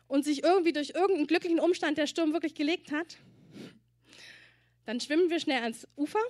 und 0.09 0.25
sich 0.25 0.43
irgendwie 0.43 0.73
durch 0.73 0.91
irgendeinen 0.91 1.27
glücklichen 1.27 1.61
Umstand 1.61 1.99
der 1.99 2.07
Sturm 2.07 2.33
wirklich 2.33 2.55
gelegt 2.55 2.91
hat, 2.91 3.19
dann 4.87 4.99
schwimmen 5.01 5.31
wir 5.31 5.41
schnell 5.41 5.63
ans 5.63 5.87
Ufer 5.97 6.23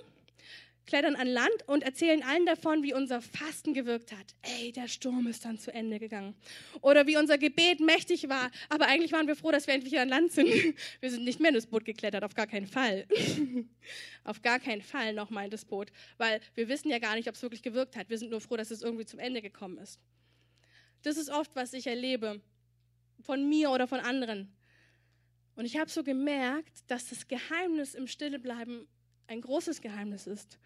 klettern 0.91 1.15
an 1.15 1.27
Land 1.27 1.67
und 1.67 1.83
erzählen 1.83 2.21
allen 2.21 2.45
davon, 2.45 2.83
wie 2.83 2.93
unser 2.93 3.21
Fasten 3.21 3.73
gewirkt 3.73 4.11
hat. 4.11 4.35
Ey, 4.41 4.73
der 4.73 4.89
Sturm 4.89 5.25
ist 5.25 5.45
dann 5.45 5.57
zu 5.57 5.73
Ende 5.73 5.99
gegangen. 5.99 6.35
Oder 6.81 7.07
wie 7.07 7.15
unser 7.15 7.37
Gebet 7.37 7.79
mächtig 7.79 8.27
war. 8.27 8.51
Aber 8.67 8.87
eigentlich 8.87 9.13
waren 9.13 9.25
wir 9.25 9.37
froh, 9.37 9.51
dass 9.51 9.67
wir 9.67 9.73
endlich 9.73 9.97
an 9.97 10.09
Land 10.09 10.33
sind. 10.33 10.49
Wir 10.99 11.09
sind 11.09 11.23
nicht 11.23 11.39
mehr 11.39 11.49
in 11.49 11.55
das 11.55 11.65
Boot 11.65 11.85
geklettert, 11.85 12.25
auf 12.25 12.35
gar 12.35 12.45
keinen 12.45 12.67
Fall. 12.67 13.07
auf 14.25 14.41
gar 14.41 14.59
keinen 14.59 14.81
Fall 14.81 15.13
nochmal 15.13 15.45
in 15.45 15.51
das 15.51 15.63
Boot. 15.63 15.93
Weil 16.17 16.41
wir 16.55 16.67
wissen 16.67 16.89
ja 16.89 16.99
gar 16.99 17.15
nicht, 17.15 17.29
ob 17.29 17.35
es 17.35 17.41
wirklich 17.41 17.63
gewirkt 17.63 17.95
hat. 17.95 18.09
Wir 18.09 18.17
sind 18.17 18.29
nur 18.29 18.41
froh, 18.41 18.57
dass 18.57 18.69
es 18.69 18.81
irgendwie 18.81 19.05
zum 19.05 19.19
Ende 19.19 19.41
gekommen 19.41 19.77
ist. 19.77 19.99
Das 21.03 21.15
ist 21.15 21.29
oft, 21.29 21.55
was 21.55 21.71
ich 21.71 21.87
erlebe. 21.87 22.41
Von 23.21 23.47
mir 23.47 23.71
oder 23.71 23.87
von 23.87 24.01
anderen. 24.01 24.53
Und 25.55 25.63
ich 25.63 25.77
habe 25.77 25.89
so 25.89 26.03
gemerkt, 26.03 26.83
dass 26.87 27.07
das 27.07 27.29
Geheimnis 27.29 27.95
im 27.95 28.07
Stillebleiben 28.07 28.87
ein 29.31 29.41
großes 29.41 29.81
Geheimnis 29.81 30.27
ist. 30.27 30.59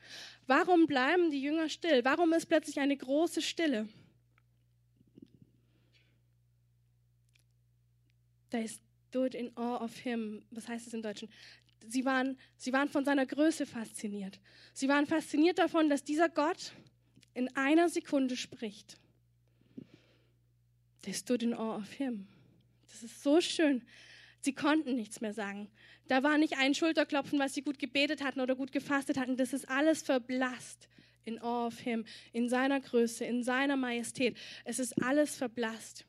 Warum 0.48 0.88
bleiben 0.88 1.30
die 1.30 1.42
Jünger 1.42 1.70
still? 1.70 2.04
Warum 2.04 2.34
ist 2.34 2.48
plötzlich 2.48 2.80
eine 2.80 2.98
große 2.98 3.42
Stille? 3.42 3.88
They 8.50 8.68
stood 8.68 9.36
in 9.36 9.56
awe 9.56 9.84
of 9.84 9.96
him. 9.98 10.44
Was 10.50 10.68
heißt 10.68 10.88
es 10.88 10.94
im 10.94 11.04
Deutschen? 11.04 11.30
Sie 11.88 12.04
waren, 12.06 12.40
sie 12.58 12.74
waren 12.74 12.90
von 12.90 13.06
seiner 13.06 13.28
Größe 13.28 13.68
fasziniert. 13.68 14.40
Sie 14.74 14.88
waren 14.88 15.06
fasziniert 15.06 15.60
davon, 15.60 15.88
dass 15.88 16.04
dieser 16.04 16.30
Gott 16.30 16.74
in 17.36 17.56
einer 17.56 17.90
Sekunde 17.90 18.36
spricht. 18.36 18.98
They 21.04 21.14
stood 21.14 21.44
in 21.44 21.54
awe 21.54 21.78
of 21.78 21.92
him. 21.92 22.28
Das 22.88 23.04
ist 23.04 23.22
so 23.22 23.40
schön. 23.42 23.84
Sie 24.46 24.54
konnten 24.54 24.96
nichts 24.96 25.22
mehr 25.22 25.34
sagen. 25.34 25.72
Da 26.08 26.22
war 26.22 26.38
nicht 26.38 26.60
ein 26.60 26.76
Schulterklopfen, 26.76 27.40
was 27.40 27.56
sie 27.56 27.64
gut 27.64 27.80
gebetet 27.80 28.24
hatten 28.24 28.42
oder 28.42 28.56
gut 28.56 28.72
gefastet 28.72 29.18
hatten. 29.18 29.38
Das 29.38 29.54
ist 29.54 29.68
alles 29.68 30.04
verblasst 30.04 30.88
in 31.24 31.42
awe 31.42 31.66
of 31.66 31.80
him, 31.80 32.06
in 32.32 32.48
seiner 32.48 32.80
Größe, 32.80 33.26
in 33.26 33.42
seiner 33.42 33.76
Majestät. 33.76 34.38
Es 34.64 34.78
ist 34.78 35.02
alles 35.02 35.36
verblasst. 35.36 36.06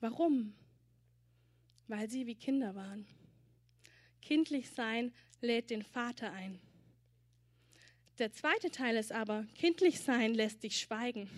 Warum? 0.00 0.54
Weil 1.86 2.08
sie 2.08 2.26
wie 2.26 2.34
Kinder 2.34 2.74
waren. 2.74 3.06
Kindlich 4.22 4.70
sein 4.70 5.12
lädt 5.42 5.68
den 5.68 5.82
Vater 5.82 6.32
ein. 6.32 6.58
Der 8.18 8.32
zweite 8.32 8.70
Teil 8.70 8.96
ist 8.96 9.12
aber, 9.12 9.44
kindlich 9.54 10.00
sein 10.00 10.32
lässt 10.32 10.62
dich 10.62 10.78
schweigen. 10.78 11.28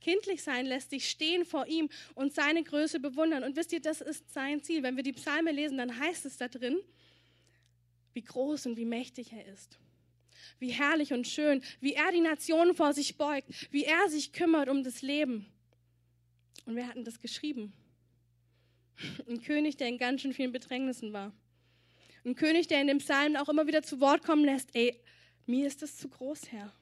Kindlich 0.00 0.42
sein 0.42 0.66
lässt 0.66 0.90
sich 0.90 1.08
stehen 1.08 1.44
vor 1.44 1.66
ihm 1.66 1.88
und 2.14 2.32
seine 2.34 2.62
Größe 2.62 3.00
bewundern. 3.00 3.42
Und 3.42 3.56
wisst 3.56 3.72
ihr, 3.72 3.80
das 3.80 4.00
ist 4.00 4.32
sein 4.32 4.62
Ziel. 4.62 4.82
Wenn 4.82 4.96
wir 4.96 5.02
die 5.02 5.12
Psalme 5.12 5.50
lesen, 5.52 5.78
dann 5.78 5.98
heißt 5.98 6.24
es 6.26 6.36
da 6.36 6.48
drin, 6.48 6.78
wie 8.12 8.22
groß 8.22 8.66
und 8.66 8.76
wie 8.76 8.84
mächtig 8.84 9.32
er 9.32 9.46
ist. 9.46 9.78
Wie 10.60 10.70
herrlich 10.70 11.12
und 11.12 11.26
schön, 11.26 11.62
wie 11.80 11.94
er 11.94 12.12
die 12.12 12.20
Nationen 12.20 12.74
vor 12.74 12.92
sich 12.92 13.16
beugt, 13.16 13.48
wie 13.72 13.84
er 13.84 14.08
sich 14.08 14.32
kümmert 14.32 14.68
um 14.68 14.84
das 14.84 15.02
Leben. 15.02 15.46
Und 16.64 16.76
wir 16.76 16.86
hatten 16.86 17.04
das 17.04 17.18
geschrieben. 17.20 17.72
Ein 19.28 19.40
König, 19.42 19.76
der 19.76 19.88
in 19.88 19.98
ganz 19.98 20.22
schön 20.22 20.32
vielen 20.32 20.52
Bedrängnissen 20.52 21.12
war. 21.12 21.32
Ein 22.24 22.34
König, 22.34 22.66
der 22.66 22.80
in 22.80 22.88
dem 22.88 22.98
Psalm 22.98 23.36
auch 23.36 23.48
immer 23.48 23.66
wieder 23.66 23.82
zu 23.82 24.00
Wort 24.00 24.24
kommen 24.24 24.44
lässt, 24.44 24.74
ey, 24.74 25.00
mir 25.46 25.66
ist 25.66 25.82
das 25.82 25.96
zu 25.96 26.08
groß, 26.08 26.50
Herr 26.52 26.77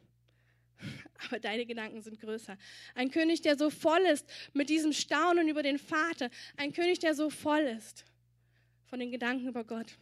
aber 1.27 1.41
deine 1.41 1.67
Gedanken 1.67 2.03
sind 2.03 2.21
größer. 2.21 2.57
Ein 2.95 3.11
König, 3.11 3.43
der 3.43 3.57
so 3.57 3.71
voll 3.71 4.03
ist 4.03 4.27
mit 4.53 4.69
diesem 4.69 4.93
Staunen 4.93 5.49
über 5.49 5.63
den 5.63 5.79
Vater. 5.79 6.31
Ein 6.57 6.73
König, 6.73 6.99
der 6.99 7.15
so 7.15 7.31
voll 7.31 7.63
ist 7.63 8.05
von 8.87 9.01
den 9.01 9.11
Gedanken 9.11 9.49
über 9.49 9.65
Gott. 9.65 9.97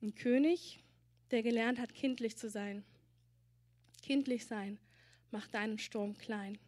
Ein 0.00 0.14
König, 0.14 0.78
der 1.30 1.42
gelernt 1.42 1.78
hat, 1.78 1.94
kindlich 1.94 2.36
zu 2.36 2.48
sein. 2.48 2.84
Kindlich 4.02 4.46
sein 4.46 4.78
macht 5.30 5.54
deinen 5.54 5.78
Sturm 5.78 6.16
klein. 6.16 6.58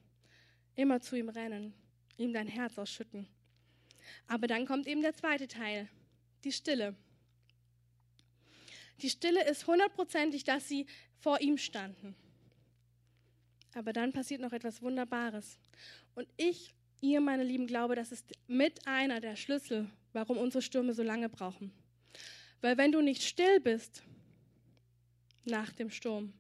Immer 0.75 1.01
zu 1.01 1.17
ihm 1.17 1.29
rennen, 1.29 1.73
ihm 2.17 2.33
dein 2.33 2.49
Herz 2.49 2.79
ausschütten. 2.79 3.27
Aber 4.27 4.47
dann 4.47 4.67
kommt 4.67 4.87
eben 4.87 5.03
der 5.03 5.15
zweite 5.15 5.49
Teil, 5.49 5.89
die 6.45 6.53
Stille. 6.53 6.97
Die 9.01 9.11
Stille 9.11 9.49
ist 9.49 9.67
hundertprozentig, 9.67 10.45
dass 10.45 10.69
sie 10.69 10.87
vor 11.19 11.41
ihm 11.41 11.57
standen. 11.59 12.15
Aber 13.75 13.93
dann 13.93 14.13
passiert 14.13 14.41
noch 14.41 14.53
etwas 14.53 14.83
Wunderbares. 14.83 15.59
Und 16.15 16.29
ich, 16.37 16.75
ihr, 17.01 17.21
meine 17.21 17.45
Lieben, 17.45 17.67
glaube, 17.67 17.95
das 17.95 18.13
ist 18.13 18.27
mit 18.47 18.87
einer 18.87 19.21
der 19.21 19.37
Schlüssel, 19.37 19.89
warum 20.13 20.39
unsere 20.39 20.63
Stürme 20.63 20.93
so 20.93 21.03
lange 21.03 21.29
brauchen. 21.29 21.73
Weil 22.61 22.77
wenn 22.77 22.93
du 22.93 23.01
nicht 23.01 23.23
still 23.23 23.61
bist 23.61 24.03
nach 25.45 25.73
dem 25.73 25.91
Sturm, 25.91 26.33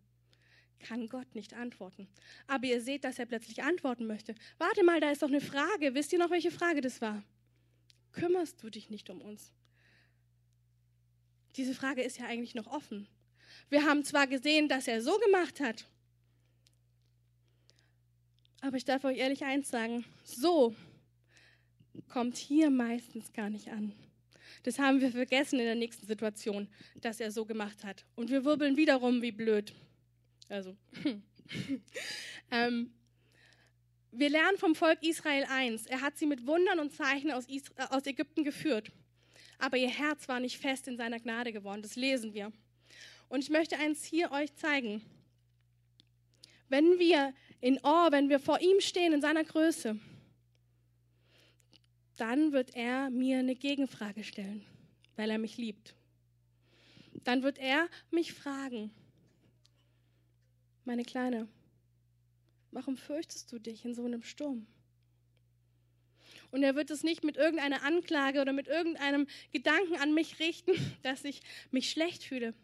kann 0.81 1.09
Gott 1.09 1.35
nicht 1.35 1.55
antworten. 1.55 2.09
Aber 2.47 2.66
ihr 2.66 2.81
seht, 2.81 3.05
dass 3.05 3.19
er 3.19 3.27
plötzlich 3.27 3.62
antworten 3.62 4.07
möchte. 4.07 4.35
Warte 4.59 4.83
mal, 4.83 5.01
da 5.01 5.11
ist 5.11 5.23
doch 5.23 5.29
eine 5.29 5.40
Frage. 5.40 5.95
Wisst 5.95 6.12
ihr 6.12 6.19
noch, 6.19 6.31
welche 6.31 6.51
Frage 6.51 6.81
das 6.81 7.01
war? 7.01 7.23
Kümmerst 8.12 8.62
du 8.62 8.71
dich 8.71 8.90
nicht 8.90 9.09
um 9.11 9.21
uns? 9.21 9.53
Diese 11.57 11.75
Frage 11.75 12.03
ist 12.03 12.19
ja 12.19 12.27
eigentlich 12.27 12.55
noch 12.55 12.66
offen. 12.66 13.07
Wir 13.69 13.85
haben 13.85 14.05
zwar 14.05 14.27
gesehen, 14.27 14.69
dass 14.69 14.88
er 14.88 15.03
so 15.03 15.19
gemacht 15.19 15.61
hat, 15.61 15.87
aber 18.61 18.77
ich 18.77 18.85
darf 18.85 19.05
euch 19.05 19.18
ehrlich 19.18 19.44
eins 19.44 19.68
sagen, 19.70 20.05
so 20.25 20.75
kommt 22.09 22.37
hier 22.37 22.70
meistens 22.70 23.33
gar 23.33 23.51
nicht 23.51 23.68
an. 23.68 23.92
Das 24.62 24.79
haben 24.79 25.01
wir 25.01 25.11
vergessen 25.11 25.59
in 25.59 25.64
der 25.64 25.75
nächsten 25.75 26.07
Situation, 26.07 26.68
dass 27.01 27.20
er 27.20 27.31
so 27.31 27.44
gemacht 27.46 27.85
hat. 27.85 28.05
Und 28.16 28.31
wir 28.31 28.44
wirbeln 28.44 28.77
wiederum 28.77 29.23
wie 29.23 29.33
blöd. 29.33 29.73
Also, 30.49 30.77
ähm, 32.51 32.92
wir 34.12 34.29
lernen 34.29 34.59
vom 34.59 34.75
Volk 34.75 35.03
Israel 35.03 35.44
eins. 35.49 35.87
Er 35.87 36.01
hat 36.01 36.18
sie 36.18 36.27
mit 36.27 36.46
Wundern 36.46 36.81
und 36.81 36.92
Zeichen 36.92 37.31
aus, 37.31 37.46
Is 37.46 37.68
äh, 37.77 37.85
aus 37.90 38.07
Ägypten 38.07 38.44
geführt. 38.44 38.90
Aber 39.59 39.77
ihr 39.77 39.90
Herz 39.90 40.29
war 40.29 40.40
nicht 40.40 40.59
fest 40.59 40.88
in 40.88 40.96
seiner 40.96 41.20
Gnade 41.20 41.53
geworden. 41.53 41.83
Das 41.83 41.96
lesen 41.96 42.35
wir. 42.35 42.53
Und 43.29 43.44
ich 43.44 43.51
möchte 43.51 43.79
eins 43.79 44.05
hier 44.05 44.33
euch 44.33 44.55
zeigen. 44.55 45.03
Wenn 46.68 46.99
wir 46.99 47.35
in 47.61 47.83
Awe, 47.85 48.12
wenn 48.12 48.29
wir 48.29 48.40
vor 48.40 48.61
ihm 48.61 48.81
stehen 48.81 49.12
in 49.12 49.20
seiner 49.20 49.44
Größe, 49.44 49.99
dann 52.16 52.53
wird 52.53 52.75
er 52.75 53.11
mir 53.11 53.38
eine 53.38 53.55
Gegenfrage 53.55 54.25
stellen, 54.25 54.64
weil 55.16 55.31
er 55.31 55.38
mich 55.38 55.57
liebt. 55.57 55.94
Dann 57.25 57.42
wird 57.42 57.59
er 57.59 57.88
mich 58.11 58.33
fragen, 58.33 58.90
meine 60.85 61.05
Kleine, 61.05 61.49
warum 62.73 62.96
fürchtest 62.96 63.53
du 63.53 63.59
dich 63.59 63.85
in 63.85 63.94
so 63.94 64.05
einem 64.05 64.23
Sturm? 64.23 64.66
Und 66.51 66.62
er 66.62 66.75
wird 66.75 66.90
es 66.90 67.05
nicht 67.05 67.23
mit 67.23 67.37
irgendeiner 67.37 67.83
Anklage 67.83 68.40
oder 68.40 68.53
mit 68.53 68.66
irgendeinem 68.66 69.27
Gedanken 69.53 69.96
an 69.96 70.14
mich 70.14 70.40
richten, 70.40 70.73
dass 71.03 71.25
ich 71.25 71.42
mich 71.70 71.90
schlecht 71.90 72.25
fühle. 72.25 72.55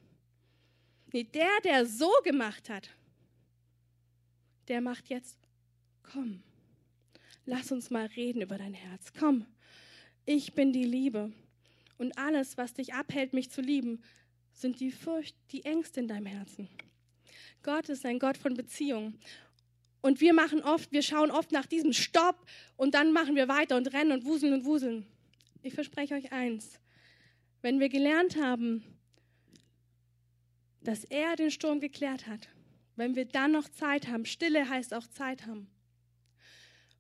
Nee, 1.13 1.25
der, 1.25 1.61
der 1.65 1.87
so 1.87 2.11
gemacht 2.25 2.69
hat, 2.69 2.91
der 4.69 4.81
macht 4.81 5.09
jetzt, 5.09 5.39
komm, 6.03 6.43
lass 7.45 7.73
uns 7.73 7.91
mal 7.91 8.07
reden 8.07 8.43
über 8.43 8.59
dein 8.59 8.75
Herz. 8.75 9.13
Komm, 9.19 9.47
ich 10.25 10.55
bin 10.55 10.73
die 10.73 10.85
Liebe. 10.85 11.33
Und 11.99 12.19
alles, 12.19 12.59
was 12.59 12.75
dich 12.75 12.95
abhält, 12.95 13.33
mich 13.33 13.51
zu 13.51 13.61
lieben, 13.61 14.03
sind 14.53 14.81
die 14.81 14.91
Furcht, 14.91 15.37
die 15.53 15.65
Ängste 15.65 16.01
in 16.01 16.09
deinem 16.09 16.27
Herzen. 16.27 16.69
Gott 17.63 17.89
ist 17.89 18.05
ein 18.05 18.19
Gott 18.19 18.37
von 18.37 18.55
Beziehung. 18.55 19.19
Und 20.03 20.21
wir 20.21 20.35
machen 20.35 20.63
oft, 20.63 20.93
wir 20.93 21.03
schauen 21.03 21.31
oft 21.31 21.53
nach 21.53 21.67
diesem 21.67 21.93
Stopp 21.93 22.47
und 22.77 22.95
dann 22.95 23.13
machen 23.13 23.35
wir 23.35 23.49
weiter 23.49 23.77
und 23.77 23.93
rennen 23.93 24.13
und 24.13 24.25
wuseln 24.25 24.53
und 24.53 24.65
wuseln. 24.65 25.07
Ich 25.63 25.75
verspreche 25.75 26.15
euch 26.15 26.33
eins. 26.33 26.79
Wenn 27.61 27.81
wir 27.81 27.89
gelernt 27.89 28.37
haben, 28.37 28.85
dass 30.81 31.03
er 31.05 31.35
den 31.35 31.51
Sturm 31.51 31.81
geklärt 31.81 32.29
hat, 32.29 32.49
wenn 32.97 33.15
wir 33.15 33.27
dann 33.27 33.53
noch 33.53 33.69
Zeit 33.69 34.09
haben, 34.09 34.25
Stille 34.25 34.69
heißt 34.69 34.95
auch 34.95 35.07
Zeit 35.07 35.47
haben, 35.47 35.69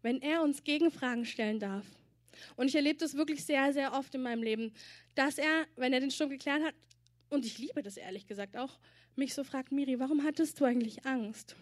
wenn 0.02 0.20
er 0.22 0.42
uns 0.42 0.62
Gegenfragen 0.62 1.24
stellen 1.24 1.58
darf. 1.58 1.86
Und 2.54 2.68
ich 2.68 2.74
erlebe 2.74 2.98
das 2.98 3.14
wirklich 3.14 3.44
sehr, 3.44 3.72
sehr 3.72 3.94
oft 3.94 4.14
in 4.14 4.22
meinem 4.22 4.42
Leben, 4.42 4.72
dass 5.14 5.38
er, 5.38 5.66
wenn 5.76 5.92
er 5.92 6.00
den 6.00 6.10
Sturm 6.10 6.30
geklärt 6.30 6.62
hat, 6.62 6.74
und 7.28 7.44
ich 7.44 7.58
liebe 7.58 7.82
das 7.82 7.96
ehrlich 7.96 8.26
gesagt 8.26 8.56
auch, 8.56 8.78
mich 9.16 9.34
so 9.34 9.42
fragt, 9.42 9.72
Miri, 9.72 9.98
warum 9.98 10.22
hattest 10.22 10.60
du 10.60 10.64
eigentlich 10.64 11.06
Angst? 11.06 11.56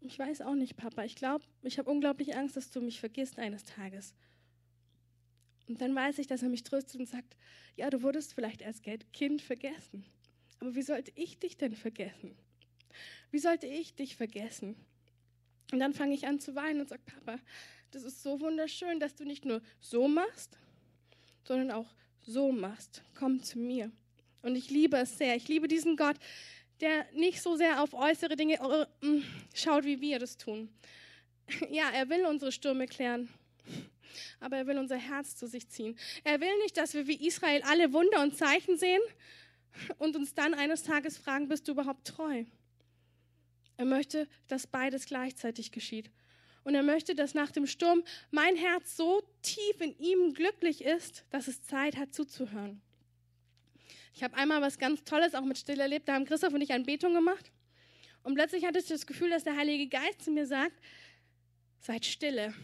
Ich 0.00 0.18
weiß 0.18 0.40
auch 0.42 0.54
nicht, 0.54 0.76
Papa. 0.76 1.04
Ich 1.04 1.14
glaube, 1.16 1.44
ich 1.62 1.78
habe 1.78 1.90
unglaublich 1.90 2.36
Angst, 2.36 2.56
dass 2.56 2.70
du 2.70 2.80
mich 2.80 3.00
vergisst 3.00 3.38
eines 3.38 3.64
Tages. 3.64 4.14
Und 5.68 5.80
dann 5.80 5.94
weiß 5.94 6.18
ich, 6.18 6.26
dass 6.26 6.42
er 6.42 6.48
mich 6.48 6.62
tröstet 6.62 7.00
und 7.00 7.08
sagt, 7.08 7.36
ja, 7.76 7.90
du 7.90 8.02
wurdest 8.02 8.34
vielleicht 8.34 8.62
als 8.64 8.80
Kind 9.12 9.42
vergessen. 9.42 10.04
Aber 10.60 10.74
wie 10.74 10.82
sollte 10.82 11.12
ich 11.16 11.38
dich 11.38 11.56
denn 11.56 11.74
vergessen? 11.74 12.36
Wie 13.30 13.38
sollte 13.38 13.66
ich 13.66 13.94
dich 13.94 14.16
vergessen? 14.16 14.76
Und 15.72 15.80
dann 15.80 15.92
fange 15.92 16.14
ich 16.14 16.26
an 16.26 16.38
zu 16.38 16.54
weinen 16.54 16.80
und 16.80 16.88
sage, 16.88 17.02
Papa, 17.04 17.40
das 17.90 18.02
ist 18.02 18.22
so 18.22 18.40
wunderschön, 18.40 19.00
dass 19.00 19.14
du 19.14 19.24
nicht 19.24 19.44
nur 19.44 19.62
so 19.80 20.08
machst, 20.08 20.58
sondern 21.44 21.70
auch 21.70 21.88
so 22.20 22.52
machst. 22.52 23.02
Komm 23.14 23.42
zu 23.42 23.58
mir. 23.58 23.90
Und 24.42 24.56
ich 24.56 24.70
liebe 24.70 24.96
es 24.96 25.18
sehr. 25.18 25.34
Ich 25.36 25.48
liebe 25.48 25.68
diesen 25.68 25.96
Gott, 25.96 26.16
der 26.80 27.06
nicht 27.12 27.42
so 27.42 27.56
sehr 27.56 27.82
auf 27.82 27.94
äußere 27.94 28.36
Dinge 28.36 28.54
äh, 28.54 29.22
schaut, 29.54 29.84
wie 29.84 30.00
wir 30.00 30.18
das 30.18 30.36
tun. 30.36 30.68
Ja, 31.70 31.90
er 31.90 32.08
will 32.08 32.26
unsere 32.26 32.50
Stürme 32.50 32.86
klären, 32.86 33.28
aber 34.40 34.56
er 34.56 34.66
will 34.66 34.78
unser 34.78 34.96
Herz 34.96 35.36
zu 35.36 35.46
sich 35.46 35.68
ziehen. 35.68 35.96
Er 36.24 36.40
will 36.40 36.58
nicht, 36.62 36.76
dass 36.76 36.94
wir 36.94 37.06
wie 37.06 37.26
Israel 37.26 37.62
alle 37.62 37.92
Wunder 37.92 38.22
und 38.22 38.36
Zeichen 38.36 38.76
sehen 38.78 39.00
und 39.98 40.16
uns 40.16 40.34
dann 40.34 40.54
eines 40.54 40.82
Tages 40.82 41.16
fragen, 41.16 41.48
bist 41.48 41.68
du 41.68 41.72
überhaupt 41.72 42.06
treu? 42.06 42.44
Er 43.76 43.84
möchte, 43.84 44.28
dass 44.48 44.66
beides 44.66 45.06
gleichzeitig 45.06 45.72
geschieht. 45.72 46.10
Und 46.64 46.74
er 46.74 46.82
möchte, 46.82 47.14
dass 47.14 47.34
nach 47.34 47.50
dem 47.50 47.66
Sturm 47.66 48.02
mein 48.30 48.56
Herz 48.56 48.96
so 48.96 49.22
tief 49.42 49.80
in 49.80 49.96
ihm 49.98 50.34
glücklich 50.34 50.82
ist, 50.82 51.24
dass 51.30 51.46
es 51.46 51.62
Zeit 51.62 51.96
hat 51.96 52.12
zuzuhören. 52.12 52.80
Ich 54.14 54.22
habe 54.22 54.36
einmal 54.36 54.62
was 54.62 54.78
ganz 54.78 55.04
Tolles 55.04 55.34
auch 55.34 55.44
mit 55.44 55.58
Still 55.58 55.78
erlebt. 55.78 56.08
Da 56.08 56.14
haben 56.14 56.24
Christoph 56.24 56.54
und 56.54 56.62
ich 56.62 56.72
eine 56.72 56.84
Betung 56.84 57.14
gemacht. 57.14 57.52
Und 58.22 58.34
plötzlich 58.34 58.64
hatte 58.64 58.78
ich 58.78 58.86
das 58.86 59.06
Gefühl, 59.06 59.30
dass 59.30 59.44
der 59.44 59.56
Heilige 59.56 59.86
Geist 59.88 60.22
zu 60.22 60.30
mir 60.30 60.46
sagt, 60.46 60.74
seid 61.78 62.04
stille. 62.04 62.54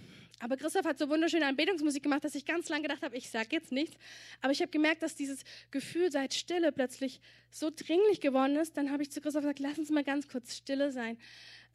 Aber 0.42 0.56
Christoph 0.56 0.84
hat 0.84 0.98
so 0.98 1.08
wunderschöne 1.08 1.46
Anbetungsmusik 1.46 2.02
gemacht, 2.02 2.24
dass 2.24 2.34
ich 2.34 2.44
ganz 2.44 2.68
lange 2.68 2.82
gedacht 2.82 3.02
habe, 3.02 3.16
ich 3.16 3.30
sage 3.30 3.50
jetzt 3.52 3.70
nichts. 3.70 3.96
Aber 4.40 4.50
ich 4.50 4.60
habe 4.60 4.72
gemerkt, 4.72 5.00
dass 5.00 5.14
dieses 5.14 5.44
Gefühl, 5.70 6.10
seid 6.10 6.34
stille, 6.34 6.72
plötzlich 6.72 7.20
so 7.48 7.70
dringlich 7.70 8.20
geworden 8.20 8.56
ist. 8.56 8.76
Dann 8.76 8.90
habe 8.90 9.04
ich 9.04 9.12
zu 9.12 9.20
Christoph 9.20 9.42
gesagt, 9.42 9.60
lass 9.60 9.78
uns 9.78 9.90
mal 9.90 10.02
ganz 10.02 10.26
kurz 10.26 10.56
stille 10.56 10.90
sein. 10.90 11.16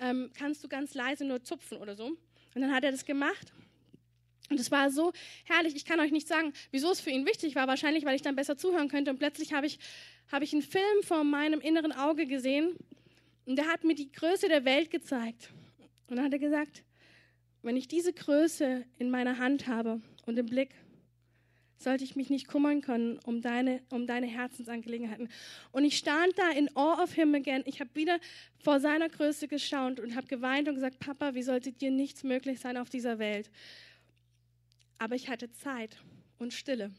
Ähm, 0.02 0.32
kannst 0.38 0.66
du 0.66 0.68
ganz 0.68 0.96
leise 0.96 1.24
nur 1.24 1.42
zupfen 1.42 1.78
oder 1.78 1.96
so? 1.96 2.08
Und 2.08 2.62
dann 2.62 2.74
hat 2.74 2.84
er 2.84 2.92
das 2.92 3.06
gemacht. 3.06 3.54
Und 4.50 4.60
es 4.60 4.70
war 4.70 4.92
so 4.92 5.14
herrlich. 5.46 5.74
Ich 5.74 5.86
kann 5.86 6.02
euch 6.02 6.12
nicht 6.12 6.28
sagen, 6.28 6.52
wieso 6.72 6.92
es 6.92 7.00
für 7.00 7.10
ihn 7.10 7.26
wichtig 7.26 7.56
war. 7.56 7.70
Wahrscheinlich, 7.70 8.04
weil 8.04 8.18
ich 8.18 8.22
dann 8.22 8.36
besser 8.36 8.58
zuhören 8.58 8.90
könnte. 8.90 9.12
Und 9.12 9.18
plötzlich 9.18 9.54
habe 9.54 9.66
ich, 9.66 9.80
habe 10.30 10.44
ich 10.44 10.52
einen 10.52 10.62
Film 10.62 11.04
vor 11.04 11.24
meinem 11.24 11.62
inneren 11.62 11.94
Auge 11.94 12.28
gesehen. 12.28 12.76
Und 13.46 13.56
der 13.56 13.68
hat 13.68 13.86
mir 13.86 13.96
die 13.96 14.12
Größe 14.12 14.50
der 14.50 14.66
Welt 14.66 14.92
gezeigt. 14.92 15.54
Und 16.10 16.18
dann 16.18 16.26
hat 16.26 16.34
er 16.34 16.40
gesagt, 16.40 16.84
wenn 17.68 17.78
ich 17.78 17.88
diese 17.88 18.14
Größe 18.14 18.86
in 18.98 19.10
meiner 19.10 19.38
Hand 19.38 19.68
habe 19.68 20.02
und 20.26 20.40
im 20.40 20.48
Blick, 20.48 20.74
sollte 21.78 22.04
ich 22.04 22.16
mich 22.16 22.32
nicht 22.32 22.48
kümmern 22.48 22.82
können 22.82 23.20
um 23.26 23.42
deine, 23.42 23.82
um 23.90 24.08
deine 24.08 24.26
Herzensangelegenheiten. 24.26 25.30
Und 25.72 25.86
ich 25.86 25.98
stand 25.98 26.34
da 26.38 26.50
in 26.50 26.76
awe 26.76 27.04
of 27.04 27.14
him 27.14 27.36
again. 27.36 27.62
Ich 27.66 27.80
habe 27.80 27.92
wieder 27.94 28.20
vor 28.58 28.80
seiner 28.80 29.10
Größe 29.10 29.48
gestaunt 29.48 30.00
und 30.00 30.16
habe 30.16 30.26
geweint 30.26 30.68
und 30.68 30.74
gesagt, 30.74 30.98
Papa, 30.98 31.36
wie 31.36 31.44
sollte 31.44 31.72
dir 31.72 31.92
nichts 31.92 32.24
möglich 32.24 32.60
sein 32.60 32.78
auf 32.78 32.90
dieser 32.90 33.20
Welt? 33.20 33.52
aber 35.00 35.16
ich 35.16 35.30
hatte 35.30 35.52
Zeit 35.52 35.98
und 36.38 36.54
Stille. 36.54 36.92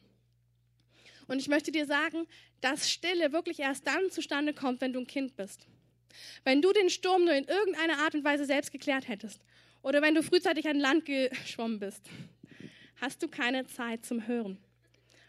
Und 1.27 1.41
ich 1.41 1.49
möchte 1.49 1.73
dir 1.73 1.87
sagen, 1.87 2.27
dass 2.61 2.91
Stille 2.91 3.33
wirklich 3.33 3.61
erst 3.61 3.87
dann 3.87 4.11
zustande 4.11 4.55
kommt, 4.55 4.81
wenn 4.81 4.93
du 4.93 5.01
ein 5.01 5.07
Kind 5.07 5.37
bist. 5.37 5.67
Wenn 6.45 6.63
du 6.63 6.73
den 6.73 6.91
Sturm 6.91 7.25
nur 7.25 7.35
in 7.35 7.45
irgendeiner 7.45 7.99
Art 7.99 8.15
und 8.15 8.25
Weise 8.25 8.45
selbst 8.45 8.73
geklärt 8.73 9.09
hättest 9.09 9.41
oder 9.83 10.03
wenn 10.03 10.15
du 10.15 10.23
frühzeitig 10.23 10.69
an 10.69 10.79
Land 10.79 11.05
geschwommen 11.05 11.79
bist, 11.79 12.09
hast 12.97 13.23
du 13.23 13.29
keine 13.29 13.67
Zeit 13.67 14.05
zum 14.05 14.27
Hören, 14.27 14.59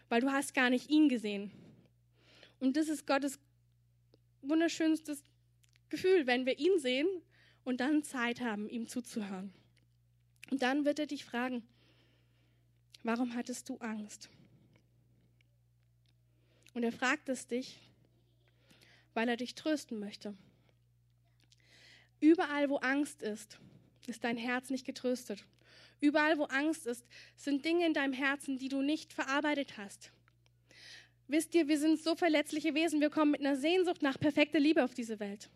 weil 0.08 0.20
du 0.20 0.30
hast 0.30 0.54
gar 0.54 0.70
nicht 0.70 0.90
ihn 0.90 1.08
gesehen. 1.08 1.50
Und 2.58 2.76
das 2.76 2.88
ist 2.88 3.06
Gottes 3.06 3.38
wunderschönstes 4.42 5.22
Gefühl, 5.88 6.26
wenn 6.26 6.46
wir 6.46 6.58
ihn 6.58 6.78
sehen 6.78 7.08
und 7.64 7.80
dann 7.80 8.02
Zeit 8.02 8.40
haben, 8.40 8.68
ihm 8.68 8.86
zuzuhören. 8.86 9.52
Und 10.50 10.62
dann 10.62 10.84
wird 10.84 10.98
er 10.98 11.06
dich 11.06 11.24
fragen, 11.24 11.62
Warum 13.02 13.34
hattest 13.34 13.68
du 13.68 13.78
Angst? 13.78 14.28
Und 16.74 16.82
er 16.82 16.92
fragt 16.92 17.28
es 17.30 17.46
dich, 17.46 17.78
weil 19.14 19.28
er 19.28 19.36
dich 19.36 19.54
trösten 19.54 19.98
möchte. 19.98 20.34
Überall, 22.20 22.68
wo 22.68 22.76
Angst 22.76 23.22
ist, 23.22 23.58
ist 24.06 24.24
dein 24.24 24.36
Herz 24.36 24.70
nicht 24.70 24.86
getröstet. 24.86 25.44
Überall, 26.00 26.38
wo 26.38 26.44
Angst 26.44 26.86
ist, 26.86 27.04
sind 27.36 27.64
Dinge 27.64 27.86
in 27.86 27.94
deinem 27.94 28.12
Herzen, 28.14 28.58
die 28.58 28.68
du 28.68 28.82
nicht 28.82 29.12
verarbeitet 29.12 29.76
hast. 29.76 30.12
Wisst 31.28 31.54
ihr, 31.54 31.68
wir 31.68 31.78
sind 31.78 32.00
so 32.00 32.16
verletzliche 32.16 32.74
Wesen, 32.74 33.00
wir 33.00 33.10
kommen 33.10 33.30
mit 33.30 33.40
einer 33.40 33.56
Sehnsucht 33.56 34.02
nach 34.02 34.18
perfekter 34.18 34.58
Liebe 34.58 34.82
auf 34.82 34.94
diese 34.94 35.20
Welt. 35.20 35.48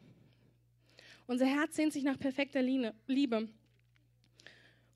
Unser 1.27 1.47
Herz 1.47 1.75
sehnt 1.77 1.93
sich 1.93 2.05
nach 2.05 2.19
perfekter 2.19 2.63
Liebe. 2.63 3.49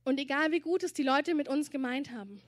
Und 0.05 0.21
egal 0.21 0.53
wie 0.53 0.61
gut 0.61 0.85
es 0.85 0.93
die 0.93 1.03
Leute 1.03 1.35
mit 1.35 1.49
uns 1.49 1.71
gemeint 1.71 2.13
haben, 2.13 2.41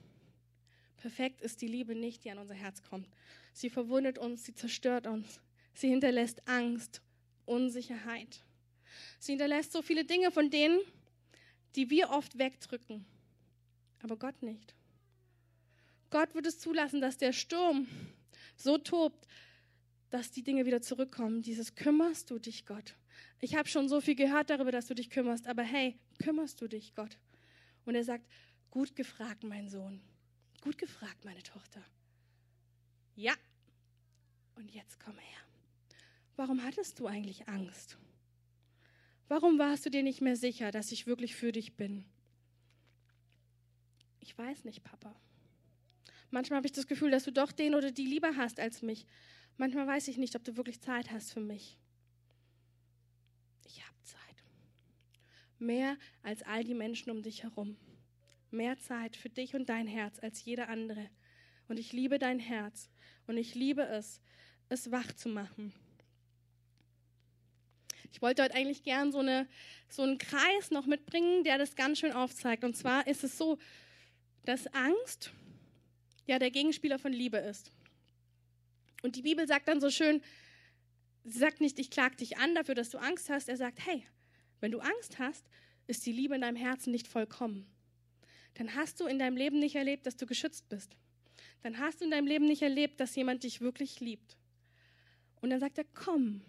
perfekt 0.97 1.41
ist 1.41 1.61
die 1.61 1.67
Liebe 1.67 1.95
nicht, 1.95 2.23
die 2.23 2.31
an 2.31 2.37
unser 2.37 2.53
Herz 2.53 2.83
kommt. 2.83 3.09
Sie 3.53 3.69
verwundet 3.69 4.17
uns, 4.17 4.45
sie 4.45 4.53
zerstört 4.53 5.07
uns, 5.07 5.41
sie 5.73 5.89
hinterlässt 5.89 6.47
Angst, 6.47 7.01
Unsicherheit. 7.45 8.43
Sie 9.19 9.33
hinterlässt 9.33 9.71
so 9.71 9.81
viele 9.81 10.05
Dinge 10.05 10.31
von 10.31 10.49
denen, 10.49 10.79
die 11.75 11.89
wir 11.89 12.09
oft 12.09 12.37
wegdrücken, 12.37 13.05
aber 14.01 14.17
Gott 14.17 14.41
nicht. 14.41 14.75
Gott 16.09 16.35
wird 16.35 16.45
es 16.45 16.59
zulassen, 16.59 17.01
dass 17.01 17.17
der 17.17 17.31
Sturm 17.31 17.87
so 18.57 18.77
tobt, 18.77 19.27
dass 20.09 20.31
die 20.31 20.43
Dinge 20.43 20.65
wieder 20.65 20.81
zurückkommen. 20.81 21.41
Dieses 21.41 21.75
kümmerst 21.75 22.29
du 22.29 22.37
dich, 22.37 22.65
Gott. 22.65 22.95
Ich 23.39 23.55
habe 23.55 23.69
schon 23.69 23.87
so 23.87 24.01
viel 24.01 24.15
gehört 24.15 24.49
darüber, 24.49 24.71
dass 24.71 24.87
du 24.87 24.93
dich 24.93 25.09
kümmerst, 25.09 25.47
aber 25.47 25.63
hey, 25.63 25.97
kümmerst 26.21 26.61
du 26.61 26.67
dich, 26.67 26.93
Gott? 26.93 27.17
Und 27.85 27.95
er 27.95 28.03
sagt, 28.03 28.25
gut 28.69 28.95
gefragt, 28.95 29.43
mein 29.43 29.69
Sohn. 29.69 30.01
Gut 30.61 30.77
gefragt, 30.77 31.25
meine 31.25 31.41
Tochter. 31.41 31.81
Ja. 33.15 33.33
Und 34.55 34.71
jetzt 34.71 34.99
komm 34.99 35.17
her. 35.17 35.39
Warum 36.35 36.63
hattest 36.63 36.99
du 36.99 37.07
eigentlich 37.07 37.47
Angst? 37.47 37.97
Warum 39.31 39.57
warst 39.59 39.85
du 39.85 39.89
dir 39.89 40.03
nicht 40.03 40.19
mehr 40.19 40.35
sicher, 40.35 40.71
dass 40.71 40.91
ich 40.91 41.07
wirklich 41.07 41.37
für 41.37 41.53
dich 41.53 41.77
bin? 41.77 42.03
Ich 44.19 44.37
weiß 44.37 44.65
nicht, 44.65 44.83
Papa. 44.83 45.15
Manchmal 46.31 46.57
habe 46.57 46.67
ich 46.67 46.73
das 46.73 46.85
Gefühl, 46.85 47.11
dass 47.11 47.23
du 47.23 47.31
doch 47.31 47.53
den 47.53 47.73
oder 47.73 47.91
die 47.91 48.05
lieber 48.05 48.35
hast 48.35 48.59
als 48.59 48.81
mich. 48.81 49.05
Manchmal 49.55 49.87
weiß 49.87 50.09
ich 50.09 50.17
nicht, 50.17 50.35
ob 50.35 50.43
du 50.43 50.57
wirklich 50.57 50.81
Zeit 50.81 51.11
hast 51.11 51.31
für 51.31 51.39
mich. 51.39 51.79
Ich 53.63 53.81
habe 53.81 53.95
Zeit. 54.03 54.43
Mehr 55.59 55.97
als 56.23 56.43
all 56.43 56.65
die 56.65 56.73
Menschen 56.73 57.09
um 57.09 57.21
dich 57.21 57.43
herum. 57.43 57.77
Mehr 58.49 58.79
Zeit 58.79 59.15
für 59.15 59.29
dich 59.29 59.55
und 59.55 59.69
dein 59.69 59.87
Herz 59.87 60.19
als 60.19 60.43
jeder 60.43 60.67
andere. 60.67 61.09
Und 61.69 61.79
ich 61.79 61.93
liebe 61.93 62.19
dein 62.19 62.39
Herz. 62.39 62.89
Und 63.27 63.37
ich 63.37 63.55
liebe 63.55 63.83
es, 63.83 64.19
es 64.67 64.91
wach 64.91 65.13
zu 65.13 65.29
machen. 65.29 65.71
Ich 68.11 68.21
wollte 68.21 68.43
heute 68.43 68.55
eigentlich 68.55 68.83
gern 68.83 69.11
so, 69.11 69.19
eine, 69.19 69.47
so 69.89 70.03
einen 70.03 70.17
Kreis 70.17 70.71
noch 70.71 70.85
mitbringen, 70.85 71.43
der 71.43 71.57
das 71.57 71.75
ganz 71.75 71.99
schön 71.99 72.11
aufzeigt. 72.11 72.63
Und 72.63 72.75
zwar 72.75 73.07
ist 73.07 73.23
es 73.23 73.37
so, 73.37 73.57
dass 74.45 74.67
Angst 74.73 75.31
ja 76.27 76.39
der 76.39 76.51
Gegenspieler 76.51 76.99
von 76.99 77.13
Liebe 77.13 77.37
ist. 77.37 77.71
Und 79.01 79.15
die 79.15 79.21
Bibel 79.21 79.47
sagt 79.47 79.67
dann 79.67 79.81
so 79.81 79.89
schön, 79.89 80.21
sie 81.23 81.39
sagt 81.39 81.61
nicht, 81.61 81.79
ich 81.79 81.89
klag 81.89 82.15
dich 82.17 82.37
an 82.37 82.53
dafür, 82.55 82.75
dass 82.75 82.89
du 82.89 82.97
Angst 82.97 83.29
hast. 83.29 83.49
Er 83.49 83.57
sagt, 83.57 83.85
hey, 83.85 84.03
wenn 84.59 84.71
du 84.71 84.79
Angst 84.79 85.19
hast, 85.19 85.45
ist 85.87 86.05
die 86.05 86.11
Liebe 86.11 86.35
in 86.35 86.41
deinem 86.41 86.55
Herzen 86.55 86.91
nicht 86.91 87.07
vollkommen. 87.07 87.65
Dann 88.55 88.75
hast 88.75 88.99
du 88.99 89.05
in 89.05 89.19
deinem 89.19 89.37
Leben 89.37 89.59
nicht 89.59 89.75
erlebt, 89.75 90.05
dass 90.05 90.17
du 90.17 90.25
geschützt 90.25 90.67
bist. 90.69 90.95
Dann 91.63 91.79
hast 91.79 92.01
du 92.01 92.05
in 92.05 92.11
deinem 92.11 92.27
Leben 92.27 92.45
nicht 92.45 92.61
erlebt, 92.61 92.99
dass 92.99 93.15
jemand 93.15 93.43
dich 93.43 93.61
wirklich 93.61 93.99
liebt. 93.99 94.37
Und 95.41 95.49
dann 95.49 95.59
sagt 95.59 95.77
er, 95.77 95.85
komm, 95.93 96.41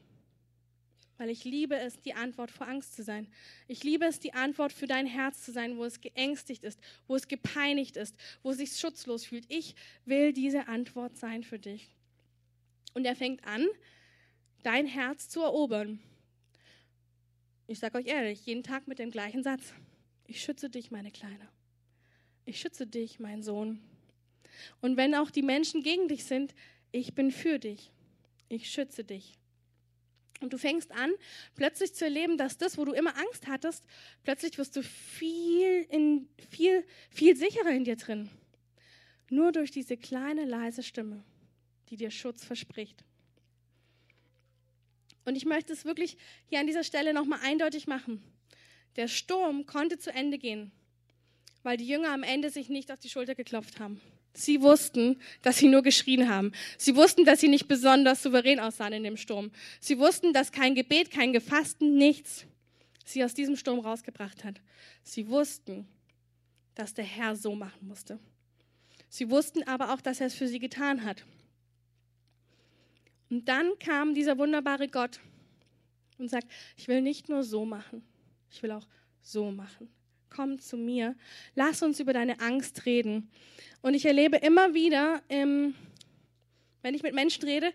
weil 1.23 1.31
ich 1.31 1.45
liebe 1.45 1.77
es, 1.77 2.01
die 2.01 2.15
Antwort 2.15 2.51
vor 2.51 2.67
Angst 2.67 2.97
zu 2.97 3.05
sein. 3.05 3.29
Ich 3.69 3.85
liebe 3.85 4.05
es, 4.07 4.19
die 4.19 4.35
Antwort 4.35 4.73
für 4.73 4.89
dein 4.89 5.07
Herz 5.07 5.45
zu 5.45 5.53
sein, 5.53 5.77
wo 5.77 5.85
es 5.85 6.01
geängstigt 6.01 6.65
ist, 6.65 6.81
wo 7.07 7.15
es 7.15 7.29
gepeinigt 7.29 7.97
ist, 7.97 8.17
wo 8.43 8.51
es 8.51 8.57
sich 8.57 8.77
schutzlos 8.77 9.25
fühlt. 9.25 9.45
Ich 9.49 9.77
will 10.05 10.33
diese 10.33 10.67
Antwort 10.67 11.17
sein 11.17 11.45
für 11.45 11.61
dich. 11.61 11.95
Und 12.95 13.05
er 13.05 13.15
fängt 13.15 13.47
an, 13.47 13.69
dein 14.65 14.85
Herz 14.85 15.29
zu 15.29 15.43
erobern. 15.43 16.01
Ich 17.69 17.79
sage 17.79 17.99
euch 17.99 18.07
ehrlich, 18.07 18.45
jeden 18.45 18.65
Tag 18.65 18.89
mit 18.89 18.99
dem 18.99 19.13
gleichen 19.13 19.45
Satz. 19.45 19.75
Ich 20.27 20.43
schütze 20.43 20.71
dich, 20.71 20.91
meine 20.91 21.13
Kleine. 21.13 21.49
Ich 22.47 22.59
schütze 22.59 22.85
dich, 22.85 23.21
mein 23.21 23.45
Sohn. 23.45 23.81
Und 24.81 24.97
wenn 24.97 25.15
auch 25.15 25.31
die 25.31 25.43
Menschen 25.43 25.85
gegen 25.85 26.09
dich 26.09 26.25
sind, 26.25 26.53
ich 26.91 27.15
bin 27.15 27.31
für 27.31 27.61
dich. 27.61 27.93
Ich 28.49 28.69
schütze 28.69 29.05
dich. 29.05 29.39
Und 30.43 30.53
du 30.53 30.59
fängst 30.59 30.91
an, 30.91 31.13
plötzlich 31.55 31.95
zu 31.95 32.05
erleben, 32.05 32.37
dass 32.37 32.59
das, 32.59 32.77
wo 32.77 32.85
du 32.85 32.93
immer 32.93 33.17
Angst 33.17 33.47
hattest, 33.47 33.85
plötzlich 34.25 34.59
wirst 34.59 34.77
du 34.77 34.83
viel, 34.83 35.87
in, 35.89 36.29
viel, 36.51 36.85
viel 37.11 37.37
sicherer 37.37 37.71
in 37.71 37.85
dir 37.85 37.97
drin. 37.97 38.29
Nur 39.31 39.53
durch 39.53 39.71
diese 39.71 39.97
kleine, 39.97 40.45
leise 40.45 40.83
Stimme, 40.83 41.25
die 41.89 41.97
dir 41.97 42.11
Schutz 42.11 42.45
verspricht. 42.45 43.05
Und 45.25 45.37
ich 45.37 45.45
möchte 45.45 45.73
es 45.73 45.85
wirklich 45.85 46.17
hier 46.47 46.59
an 46.59 46.67
dieser 46.67 46.85
Stelle 46.85 47.15
nochmal 47.15 47.39
eindeutig 47.43 47.87
machen. 47.87 48.23
Der 48.97 49.09
Sturm 49.09 49.65
konnte 49.65 49.99
zu 49.99 50.13
Ende 50.13 50.37
gehen, 50.39 50.73
weil 51.63 51.77
die 51.77 51.87
Jünger 51.87 52.13
am 52.13 52.25
Ende 52.25 52.51
sich 52.51 52.69
nicht 52.69 52.91
auf 52.91 52.99
die 52.99 53.09
Schulter 53.09 53.35
geklopft 53.35 53.81
haben. 53.81 54.01
Sie 54.35 54.63
wussten, 54.63 55.21
dass 55.43 55.59
sie 55.59 55.69
nur 55.69 55.83
geschrien 55.83 56.29
haben. 56.29 56.53
Sie 56.79 56.97
wussten, 56.97 57.25
dass 57.25 57.41
sie 57.41 57.49
nicht 57.49 57.69
besonders 57.69 58.23
souverän 58.23 58.61
aussahen 58.61 58.95
in 58.95 59.05
dem 59.05 59.17
Sturm. 59.17 59.51
Sie 59.79 59.99
wussten, 59.99 60.33
dass 60.33 60.53
kein 60.53 60.75
Gebet, 60.75 61.11
kein 61.11 61.33
Gefasten, 61.33 61.97
nichts 61.97 62.47
sie 63.05 63.25
aus 63.25 63.35
diesem 63.35 63.57
Sturm 63.57 63.81
rausgebracht 63.81 64.45
hat. 64.45 64.61
Sie 65.03 65.29
wussten, 65.29 65.87
dass 66.75 66.95
der 66.95 67.05
Herr 67.05 67.37
so 67.37 67.55
machen 67.55 67.87
musste. 67.87 68.19
Sie 69.09 69.29
wussten 69.31 69.63
aber 69.65 69.93
auch, 69.93 70.01
dass 70.01 70.21
er 70.21 70.29
es 70.29 70.35
für 70.35 70.49
sie 70.49 70.59
getan 70.59 71.05
hat. 71.05 71.25
Und 73.29 73.49
dann 73.49 73.79
kam 73.79 74.15
dieser 74.15 74.39
wunderbare 74.39 74.89
Gott 74.89 75.21
und 76.19 76.29
sagt, 76.29 76.47
ich 76.77 76.89
will 76.89 77.03
nicht 77.03 77.29
nur 77.29 77.43
so 77.43 77.65
machen, 77.65 78.03
ich 78.51 78.63
will 78.63 78.71
auch 78.71 78.87
so 79.21 79.51
machen. 79.51 79.89
Komm 80.35 80.59
zu 80.59 80.79
mir, 80.79 81.15
lass 81.55 81.83
uns 81.83 82.01
über 82.01 82.13
deine 82.13 82.41
Angst 82.41 82.87
reden. 82.87 83.31
Und 83.83 83.93
ich 83.93 84.07
erlebe 84.07 84.39
immer 84.39 84.73
wieder, 84.73 85.21
ähm, 85.29 85.75
wenn 86.81 86.95
ich 86.95 87.03
mit 87.03 87.15
Menschen 87.15 87.45
rede, 87.45 87.73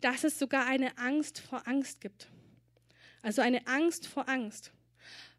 dass 0.00 0.24
es 0.24 0.38
sogar 0.38 0.66
eine 0.66 0.98
Angst 0.98 1.38
vor 1.38 1.68
Angst 1.68 2.00
gibt. 2.00 2.28
Also 3.22 3.42
eine 3.42 3.66
Angst 3.66 4.06
vor 4.06 4.28
Angst. 4.28 4.72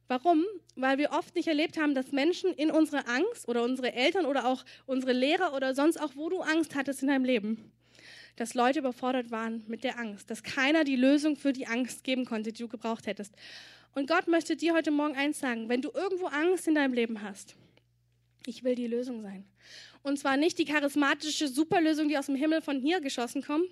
Warum? 0.08 0.46
Weil 0.76 0.98
wir 0.98 1.12
oft 1.12 1.36
nicht 1.36 1.48
erlebt 1.48 1.78
haben, 1.78 1.96
dass 1.96 2.12
Menschen 2.12 2.54
in 2.54 2.72
unserer 2.72 3.08
Angst 3.08 3.48
oder 3.48 3.64
unsere 3.64 3.94
Eltern 3.94 4.26
oder 4.26 4.46
auch 4.46 4.64
unsere 4.86 5.14
Lehrer 5.14 5.54
oder 5.54 5.74
sonst 5.74 6.00
auch, 6.00 6.16
wo 6.16 6.30
du 6.30 6.42
Angst 6.42 6.76
hattest 6.76 7.02
in 7.02 7.08
deinem 7.10 7.26
Leben, 7.26 7.72
dass 8.36 8.54
Leute 8.54 8.80
überfordert 8.80 9.32
waren 9.32 9.64
mit 9.68 9.84
der 9.84 10.00
Angst, 10.00 10.30
dass 10.30 10.44
keiner 10.44 10.84
die 10.84 10.96
Lösung 10.96 11.36
für 11.36 11.54
die 11.54 11.68
Angst 11.68 12.04
geben 12.04 12.26
konnte, 12.26 12.54
die 12.54 12.62
du 12.62 12.68
gebraucht 12.68 13.08
hättest. 13.08 13.34
Und 13.94 14.08
Gott 14.08 14.28
möchte 14.28 14.56
dir 14.56 14.74
heute 14.74 14.92
Morgen 14.92 15.16
eins 15.16 15.40
sagen, 15.40 15.68
wenn 15.70 15.82
du 15.82 15.92
irgendwo 15.94 16.28
Angst 16.28 16.68
in 16.68 16.76
deinem 16.76 16.94
Leben 16.94 17.22
hast, 17.22 17.56
ich 18.46 18.64
will 18.64 18.76
die 18.76 18.88
Lösung 18.88 19.22
sein. 19.22 19.46
Und 20.04 20.18
zwar 20.18 20.38
nicht 20.38 20.58
die 20.58 20.66
charismatische 20.66 21.48
Superlösung, 21.48 22.08
die 22.08 22.18
aus 22.18 22.26
dem 22.26 22.36
Himmel 22.36 22.62
von 22.62 22.80
hier 22.80 23.02
geschossen 23.02 23.44
kommt, 23.44 23.70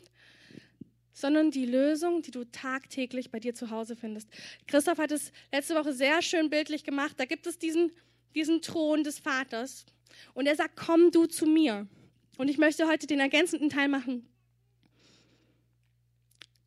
sondern 1.13 1.51
die 1.51 1.65
Lösung, 1.65 2.21
die 2.21 2.31
du 2.31 2.45
tagtäglich 2.45 3.31
bei 3.31 3.39
dir 3.39 3.55
zu 3.55 3.71
Hause 3.71 3.95
findest. 3.95 4.29
Christoph 4.67 4.99
hat 4.99 5.11
es 5.11 5.31
letzte 5.51 5.75
Woche 5.75 5.93
sehr 5.93 6.21
schön 6.21 6.49
bildlich 6.49 6.83
gemacht. 6.83 7.15
Da 7.17 7.25
gibt 7.25 7.47
es 7.47 7.57
diesen, 7.57 7.91
diesen 8.35 8.61
Thron 8.61 9.03
des 9.03 9.19
Vaters 9.19 9.85
und 10.33 10.45
er 10.45 10.55
sagt, 10.55 10.75
komm 10.75 11.11
du 11.11 11.25
zu 11.25 11.45
mir. 11.45 11.87
Und 12.37 12.47
ich 12.47 12.57
möchte 12.57 12.87
heute 12.87 13.07
den 13.07 13.19
ergänzenden 13.19 13.69
Teil 13.69 13.89
machen. 13.89 14.28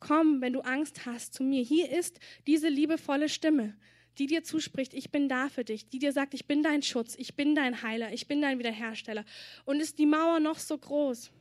Komm, 0.05 0.41
wenn 0.41 0.51
du 0.51 0.59
Angst 0.59 1.05
hast, 1.05 1.33
zu 1.33 1.43
mir. 1.43 1.63
Hier 1.63 1.89
ist 1.89 2.19
diese 2.45 2.67
liebevolle 2.67 3.29
Stimme, 3.29 3.73
die 4.17 4.27
dir 4.27 4.43
zuspricht, 4.43 4.93
ich 4.93 5.11
bin 5.11 5.29
da 5.29 5.47
für 5.47 5.63
dich, 5.63 5.87
die 5.87 5.97
dir 5.97 6.11
sagt, 6.11 6.33
ich 6.33 6.45
bin 6.45 6.61
dein 6.61 6.83
Schutz, 6.83 7.15
ich 7.17 7.35
bin 7.35 7.55
dein 7.55 7.81
Heiler, 7.83 8.11
ich 8.11 8.27
bin 8.27 8.41
dein 8.41 8.59
Wiederhersteller. 8.59 9.23
Und 9.63 9.79
ist 9.79 9.99
die 9.99 10.05
Mauer 10.05 10.41
noch 10.41 10.59
so 10.59 10.77
groß? 10.77 11.31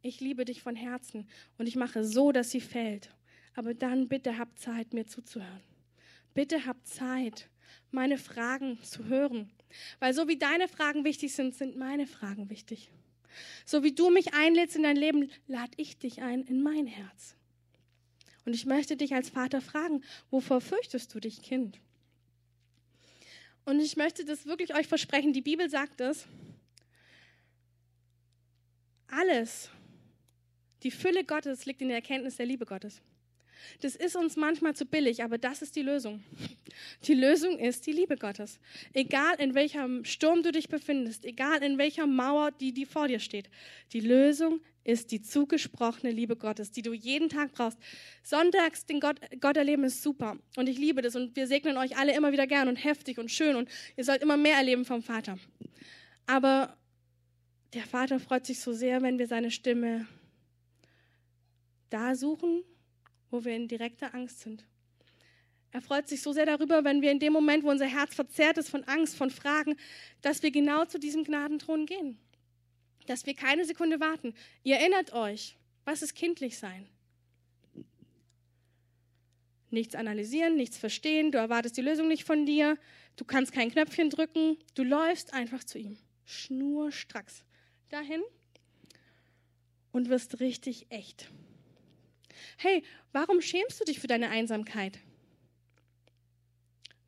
Ich 0.00 0.20
liebe 0.20 0.46
dich 0.46 0.62
von 0.62 0.76
Herzen 0.76 1.28
und 1.58 1.66
ich 1.66 1.76
mache 1.76 2.04
so, 2.04 2.32
dass 2.32 2.50
sie 2.50 2.62
fällt. 2.62 3.10
Aber 3.54 3.74
dann 3.74 4.08
bitte 4.08 4.38
hab 4.38 4.58
Zeit, 4.58 4.94
mir 4.94 5.06
zuzuhören. 5.06 5.60
Bitte 6.32 6.64
hab 6.64 6.86
Zeit, 6.86 7.50
meine 7.90 8.16
Fragen 8.16 8.82
zu 8.82 9.04
hören. 9.04 9.50
Weil 9.98 10.14
so 10.14 10.26
wie 10.26 10.38
deine 10.38 10.68
Fragen 10.68 11.04
wichtig 11.04 11.34
sind, 11.34 11.54
sind 11.54 11.76
meine 11.76 12.06
Fragen 12.06 12.48
wichtig. 12.48 12.90
So 13.66 13.82
wie 13.82 13.92
du 13.92 14.08
mich 14.08 14.32
einlädst 14.32 14.74
in 14.74 14.84
dein 14.84 14.96
Leben, 14.96 15.30
lade 15.48 15.72
ich 15.76 15.98
dich 15.98 16.22
ein 16.22 16.44
in 16.44 16.62
mein 16.62 16.86
Herz. 16.86 17.36
Und 18.44 18.54
ich 18.54 18.66
möchte 18.66 18.96
dich 18.96 19.14
als 19.14 19.30
Vater 19.30 19.60
fragen, 19.60 20.02
wovor 20.30 20.60
fürchtest 20.60 21.14
du 21.14 21.20
dich, 21.20 21.42
Kind? 21.42 21.78
Und 23.64 23.80
ich 23.80 23.96
möchte 23.96 24.24
das 24.24 24.46
wirklich 24.46 24.74
euch 24.74 24.86
versprechen, 24.86 25.32
die 25.32 25.40
Bibel 25.40 25.70
sagt 25.70 26.00
es, 26.00 26.26
alles, 29.08 29.70
die 30.82 30.90
Fülle 30.90 31.24
Gottes 31.24 31.64
liegt 31.64 31.80
in 31.80 31.88
der 31.88 31.96
Erkenntnis 31.96 32.36
der 32.36 32.46
Liebe 32.46 32.66
Gottes. 32.66 33.00
Das 33.80 33.96
ist 33.96 34.16
uns 34.16 34.36
manchmal 34.36 34.74
zu 34.74 34.84
billig, 34.84 35.22
aber 35.22 35.38
das 35.38 35.62
ist 35.62 35.76
die 35.76 35.82
Lösung. 35.82 36.22
Die 37.06 37.14
Lösung 37.14 37.58
ist 37.58 37.86
die 37.86 37.92
Liebe 37.92 38.16
Gottes. 38.16 38.58
Egal 38.92 39.36
in 39.38 39.54
welchem 39.54 40.04
Sturm 40.04 40.42
du 40.42 40.52
dich 40.52 40.68
befindest, 40.68 41.24
egal 41.24 41.62
in 41.62 41.78
welcher 41.78 42.06
Mauer, 42.06 42.50
die, 42.50 42.72
die 42.72 42.84
vor 42.84 43.08
dir 43.08 43.20
steht, 43.20 43.48
die 43.92 44.00
Lösung 44.00 44.60
ist 44.84 45.10
die 45.10 45.22
zugesprochene 45.22 46.12
Liebe 46.12 46.36
Gottes, 46.36 46.70
die 46.70 46.82
du 46.82 46.92
jeden 46.92 47.30
Tag 47.30 47.52
brauchst. 47.52 47.78
Sonntags 48.22 48.84
den 48.84 49.00
Gott, 49.00 49.18
Gott 49.40 49.56
erleben 49.56 49.84
ist 49.84 50.02
super 50.02 50.36
und 50.56 50.68
ich 50.68 50.78
liebe 50.78 51.02
das 51.02 51.16
und 51.16 51.34
wir 51.34 51.46
segnen 51.46 51.78
euch 51.78 51.96
alle 51.96 52.14
immer 52.14 52.32
wieder 52.32 52.46
gern 52.46 52.68
und 52.68 52.76
heftig 52.76 53.18
und 53.18 53.30
schön 53.30 53.56
und 53.56 53.68
ihr 53.96 54.04
sollt 54.04 54.22
immer 54.22 54.36
mehr 54.36 54.56
erleben 54.56 54.84
vom 54.84 55.02
Vater. 55.02 55.38
Aber 56.26 56.76
der 57.72 57.84
Vater 57.84 58.20
freut 58.20 58.46
sich 58.46 58.60
so 58.60 58.72
sehr, 58.72 59.02
wenn 59.02 59.18
wir 59.18 59.26
seine 59.26 59.50
Stimme 59.50 60.06
da 61.90 62.14
suchen, 62.14 62.62
wo 63.30 63.44
wir 63.44 63.56
in 63.56 63.68
direkter 63.68 64.14
Angst 64.14 64.40
sind. 64.40 64.64
Er 65.70 65.80
freut 65.80 66.08
sich 66.08 66.22
so 66.22 66.32
sehr 66.32 66.46
darüber, 66.46 66.84
wenn 66.84 67.02
wir 67.02 67.10
in 67.10 67.18
dem 67.18 67.32
Moment, 67.32 67.64
wo 67.64 67.70
unser 67.70 67.86
Herz 67.86 68.14
verzerrt 68.14 68.58
ist 68.58 68.68
von 68.68 68.84
Angst, 68.84 69.16
von 69.16 69.30
Fragen, 69.30 69.76
dass 70.22 70.42
wir 70.42 70.52
genau 70.52 70.84
zu 70.84 71.00
diesem 71.00 71.24
Gnadenthron 71.24 71.86
gehen 71.86 72.18
dass 73.06 73.26
wir 73.26 73.34
keine 73.34 73.64
Sekunde 73.64 74.00
warten. 74.00 74.34
Ihr 74.62 74.76
erinnert 74.76 75.12
euch, 75.12 75.56
was 75.84 76.02
ist 76.02 76.14
kindlich 76.14 76.58
sein? 76.58 76.86
Nichts 79.70 79.94
analysieren, 79.94 80.56
nichts 80.56 80.78
verstehen, 80.78 81.32
du 81.32 81.38
erwartest 81.38 81.76
die 81.76 81.82
Lösung 81.82 82.08
nicht 82.08 82.24
von 82.24 82.46
dir, 82.46 82.78
du 83.16 83.24
kannst 83.24 83.52
kein 83.52 83.70
Knöpfchen 83.70 84.08
drücken, 84.08 84.56
du 84.74 84.84
läufst 84.84 85.34
einfach 85.34 85.64
zu 85.64 85.78
ihm, 85.78 85.98
schnurstracks 86.24 87.44
dahin 87.88 88.22
und 89.90 90.08
wirst 90.08 90.40
richtig 90.40 90.86
echt. 90.90 91.28
Hey, 92.56 92.84
warum 93.12 93.40
schämst 93.40 93.80
du 93.80 93.84
dich 93.84 94.00
für 94.00 94.06
deine 94.06 94.30
Einsamkeit? 94.30 94.98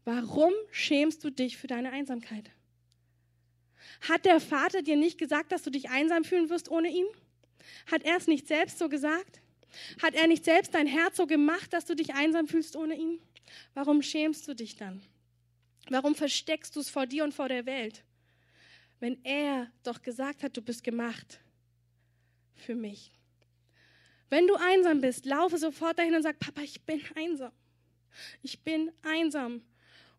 Warum 0.05 0.53
schämst 0.71 1.25
du 1.25 1.31
dich 1.31 1.57
für 1.57 1.67
deine 1.67 1.91
Einsamkeit? 1.91 2.51
Hat 4.03 4.25
der 4.25 4.41
Vater 4.41 4.83
dir 4.83 4.97
nicht 4.97 5.19
gesagt, 5.19 5.53
dass 5.53 5.63
du 5.63 5.71
dich 5.71 5.91
einsam 5.91 6.25
fühlen 6.25 6.51
wirst 6.51 6.71
ohne 6.71 6.89
ihn? 6.89 7.07
Hat 7.91 8.03
er 8.03 8.17
es 8.17 8.27
nicht 8.27 8.47
selbst 8.47 8.79
so 8.79 8.89
gesagt? 8.89 9.41
Hat 10.03 10.15
er 10.15 10.27
nicht 10.27 10.45
selbst 10.45 10.75
dein 10.75 10.87
Herz 10.87 11.17
so 11.17 11.27
gemacht, 11.27 11.73
dass 11.73 11.85
du 11.85 11.95
dich 11.95 12.15
einsam 12.15 12.47
fühlst 12.47 12.77
ohne 12.77 12.97
ihn? 12.97 13.21
Warum 13.75 14.03
schämst 14.03 14.47
du 14.49 14.55
dich 14.55 14.77
dann? 14.77 15.03
Warum 15.89 16.15
versteckst 16.15 16.75
du 16.77 16.81
es 16.81 16.89
vor 16.89 17.07
dir 17.07 17.25
und 17.25 17.35
vor 17.35 17.49
der 17.49 17.67
Welt? 17.67 18.05
Wenn 19.01 19.23
er 19.25 19.71
doch 19.83 20.03
gesagt 20.03 20.43
hat, 20.43 20.57
du 20.57 20.63
bist 20.63 20.83
gemacht 20.83 21.41
für 22.55 22.75
mich. 22.75 23.13
Wenn 24.29 24.47
du 24.47 24.55
einsam 24.57 25.01
bist, 25.01 25.27
laufe 25.27 25.59
sofort 25.59 25.99
dahin 25.99 26.15
und 26.15 26.23
sag, 26.23 26.39
Papa, 26.39 26.63
ich 26.63 26.81
bin 26.83 27.01
einsam. 27.15 27.53
Ich 28.43 28.61
bin 28.61 28.91
einsam. 29.03 29.63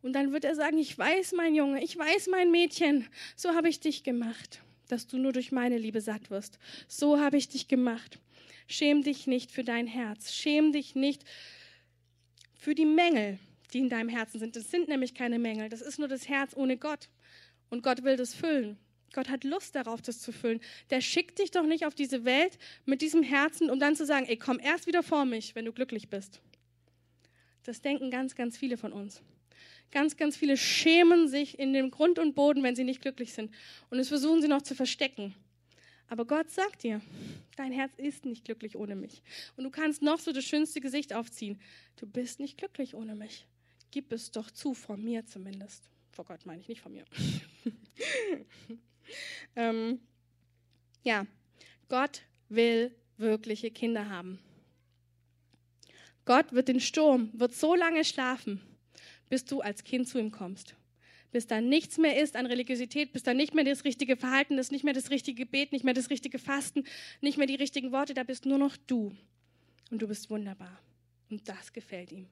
Und 0.01 0.13
dann 0.13 0.31
wird 0.31 0.45
er 0.45 0.55
sagen, 0.55 0.77
ich 0.77 0.97
weiß, 0.97 1.33
mein 1.33 1.55
Junge, 1.55 1.83
ich 1.83 1.97
weiß, 1.97 2.27
mein 2.27 2.51
Mädchen, 2.51 3.07
so 3.35 3.55
habe 3.55 3.69
ich 3.69 3.79
dich 3.79 4.03
gemacht, 4.03 4.61
dass 4.87 5.07
du 5.07 5.17
nur 5.17 5.33
durch 5.33 5.51
meine 5.51 5.77
Liebe 5.77 6.01
satt 6.01 6.29
wirst. 6.29 6.59
So 6.87 7.19
habe 7.19 7.37
ich 7.37 7.49
dich 7.49 7.67
gemacht. 7.67 8.19
Schäm 8.67 9.03
dich 9.03 9.27
nicht 9.27 9.51
für 9.51 9.63
dein 9.63 9.87
Herz. 9.87 10.33
Schäm 10.33 10.71
dich 10.71 10.95
nicht 10.95 11.23
für 12.55 12.75
die 12.75 12.85
Mängel, 12.85 13.39
die 13.73 13.79
in 13.79 13.89
deinem 13.89 14.09
Herzen 14.09 14.39
sind. 14.39 14.55
Das 14.55 14.69
sind 14.69 14.87
nämlich 14.87 15.13
keine 15.13 15.39
Mängel. 15.39 15.69
Das 15.69 15.81
ist 15.81 15.99
nur 15.99 16.07
das 16.07 16.27
Herz 16.27 16.55
ohne 16.55 16.77
Gott. 16.77 17.09
Und 17.69 17.83
Gott 17.83 18.03
will 18.03 18.17
das 18.17 18.33
füllen. 18.33 18.77
Gott 19.13 19.29
hat 19.29 19.43
Lust 19.43 19.75
darauf, 19.75 20.01
das 20.01 20.19
zu 20.19 20.31
füllen. 20.31 20.59
Der 20.89 21.01
schickt 21.01 21.39
dich 21.39 21.51
doch 21.51 21.65
nicht 21.65 21.85
auf 21.85 21.95
diese 21.95 22.25
Welt 22.25 22.57
mit 22.85 23.01
diesem 23.01 23.23
Herzen, 23.23 23.69
um 23.69 23.79
dann 23.79 23.95
zu 23.95 24.05
sagen, 24.05 24.25
ey, 24.27 24.37
komm 24.37 24.59
erst 24.59 24.85
wieder 24.85 25.01
vor 25.01 25.25
mich, 25.25 25.55
wenn 25.55 25.65
du 25.65 25.71
glücklich 25.71 26.09
bist. 26.09 26.41
Das 27.63 27.81
denken 27.81 28.11
ganz, 28.11 28.35
ganz 28.35 28.57
viele 28.57 28.77
von 28.77 28.93
uns. 28.93 29.21
Ganz, 29.91 30.17
ganz 30.17 30.35
viele 30.35 30.57
schämen 30.57 31.27
sich 31.27 31.57
in 31.59 31.73
dem 31.73 31.91
Grund 31.91 32.19
und 32.19 32.35
Boden, 32.35 32.63
wenn 32.63 32.75
sie 32.75 32.83
nicht 32.83 33.01
glücklich 33.01 33.33
sind. 33.33 33.53
Und 33.89 33.97
das 33.97 34.09
versuchen 34.09 34.41
sie 34.41 34.47
noch 34.47 34.61
zu 34.61 34.75
verstecken. 34.75 35.33
Aber 36.09 36.25
Gott 36.25 36.49
sagt 36.49 36.83
dir, 36.83 37.01
dein 37.55 37.71
Herz 37.71 37.93
ist 37.97 38.25
nicht 38.25 38.45
glücklich 38.45 38.77
ohne 38.77 38.95
mich. 38.95 39.21
Und 39.55 39.63
du 39.63 39.69
kannst 39.69 40.01
noch 40.01 40.19
so 40.19 40.31
das 40.31 40.45
schönste 40.45 40.79
Gesicht 40.79 41.13
aufziehen. 41.13 41.59
Du 41.97 42.07
bist 42.07 42.39
nicht 42.39 42.57
glücklich 42.57 42.95
ohne 42.95 43.15
mich. 43.15 43.45
Gib 43.91 44.11
es 44.11 44.31
doch 44.31 44.51
zu, 44.51 44.73
vor 44.73 44.97
mir 44.97 45.25
zumindest. 45.25 45.89
Vor 46.11 46.25
Gott 46.25 46.45
meine 46.45 46.61
ich 46.61 46.67
nicht 46.67 46.81
von 46.81 46.93
mir. 46.93 47.05
ähm, 49.55 49.99
ja, 51.03 51.25
Gott 51.89 52.21
will 52.49 52.93
wirkliche 53.17 53.71
Kinder 53.71 54.09
haben. 54.09 54.39
Gott 56.25 56.51
wird 56.51 56.67
den 56.67 56.79
Sturm, 56.79 57.29
wird 57.33 57.53
so 57.53 57.75
lange 57.75 58.03
schlafen, 58.03 58.61
bis 59.29 59.45
du 59.45 59.61
als 59.61 59.83
Kind 59.83 60.07
zu 60.07 60.19
ihm 60.19 60.31
kommst. 60.31 60.75
Bis 61.31 61.45
da 61.45 61.59
nichts 61.59 61.97
mehr 61.97 62.21
ist 62.21 62.35
an 62.35 62.45
Religiosität, 62.45 63.11
bis 63.11 63.23
da 63.23 63.33
nicht 63.33 63.53
mehr 63.53 63.65
das 63.65 63.83
richtige 63.83 64.15
Verhalten 64.15 64.57
ist, 64.57 64.71
nicht 64.71 64.83
mehr 64.83 64.93
das 64.93 65.09
richtige 65.09 65.43
Gebet, 65.43 65.71
nicht 65.71 65.83
mehr 65.83 65.93
das 65.93 66.09
richtige 66.09 66.39
Fasten, 66.39 66.85
nicht 67.21 67.37
mehr 67.37 67.47
die 67.47 67.55
richtigen 67.55 67.91
Worte, 67.91 68.13
da 68.13 68.23
bist 68.23 68.45
nur 68.45 68.57
noch 68.57 68.77
du. 68.87 69.13
Und 69.91 70.01
du 70.01 70.07
bist 70.07 70.29
wunderbar. 70.29 70.79
Und 71.29 71.47
das 71.47 71.73
gefällt 71.73 72.11
ihm. 72.11 72.27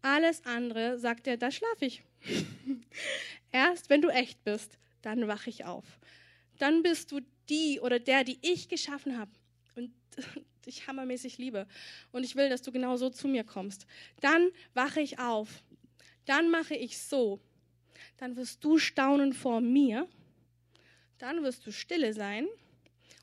Alles 0.00 0.44
andere, 0.46 0.98
sagt 0.98 1.26
er, 1.26 1.36
da 1.36 1.50
schlafe 1.50 1.84
ich. 1.84 2.02
Erst 3.52 3.90
wenn 3.90 4.00
du 4.00 4.08
echt 4.08 4.42
bist, 4.44 4.78
dann 5.02 5.26
wache 5.28 5.50
ich 5.50 5.64
auf. 5.64 5.84
Dann 6.58 6.82
bist 6.82 7.12
du 7.12 7.20
die 7.48 7.80
oder 7.80 7.98
der, 7.98 8.24
die 8.24 8.38
ich 8.42 8.68
geschaffen 8.68 9.18
habe 9.18 9.30
und 9.74 9.92
dich 10.66 10.86
hammermäßig 10.86 11.38
liebe. 11.38 11.66
Und 12.12 12.24
ich 12.24 12.36
will, 12.36 12.48
dass 12.48 12.62
du 12.62 12.72
genau 12.72 12.96
so 12.96 13.10
zu 13.10 13.28
mir 13.28 13.44
kommst. 13.44 13.86
Dann 14.20 14.50
wache 14.74 15.00
ich 15.00 15.18
auf. 15.18 15.62
Dann 16.28 16.50
mache 16.50 16.74
ich 16.74 16.98
so. 16.98 17.40
Dann 18.18 18.36
wirst 18.36 18.62
du 18.62 18.76
staunen 18.78 19.32
vor 19.32 19.62
mir. 19.62 20.06
Dann 21.16 21.42
wirst 21.42 21.66
du 21.66 21.72
stille 21.72 22.12
sein. 22.12 22.46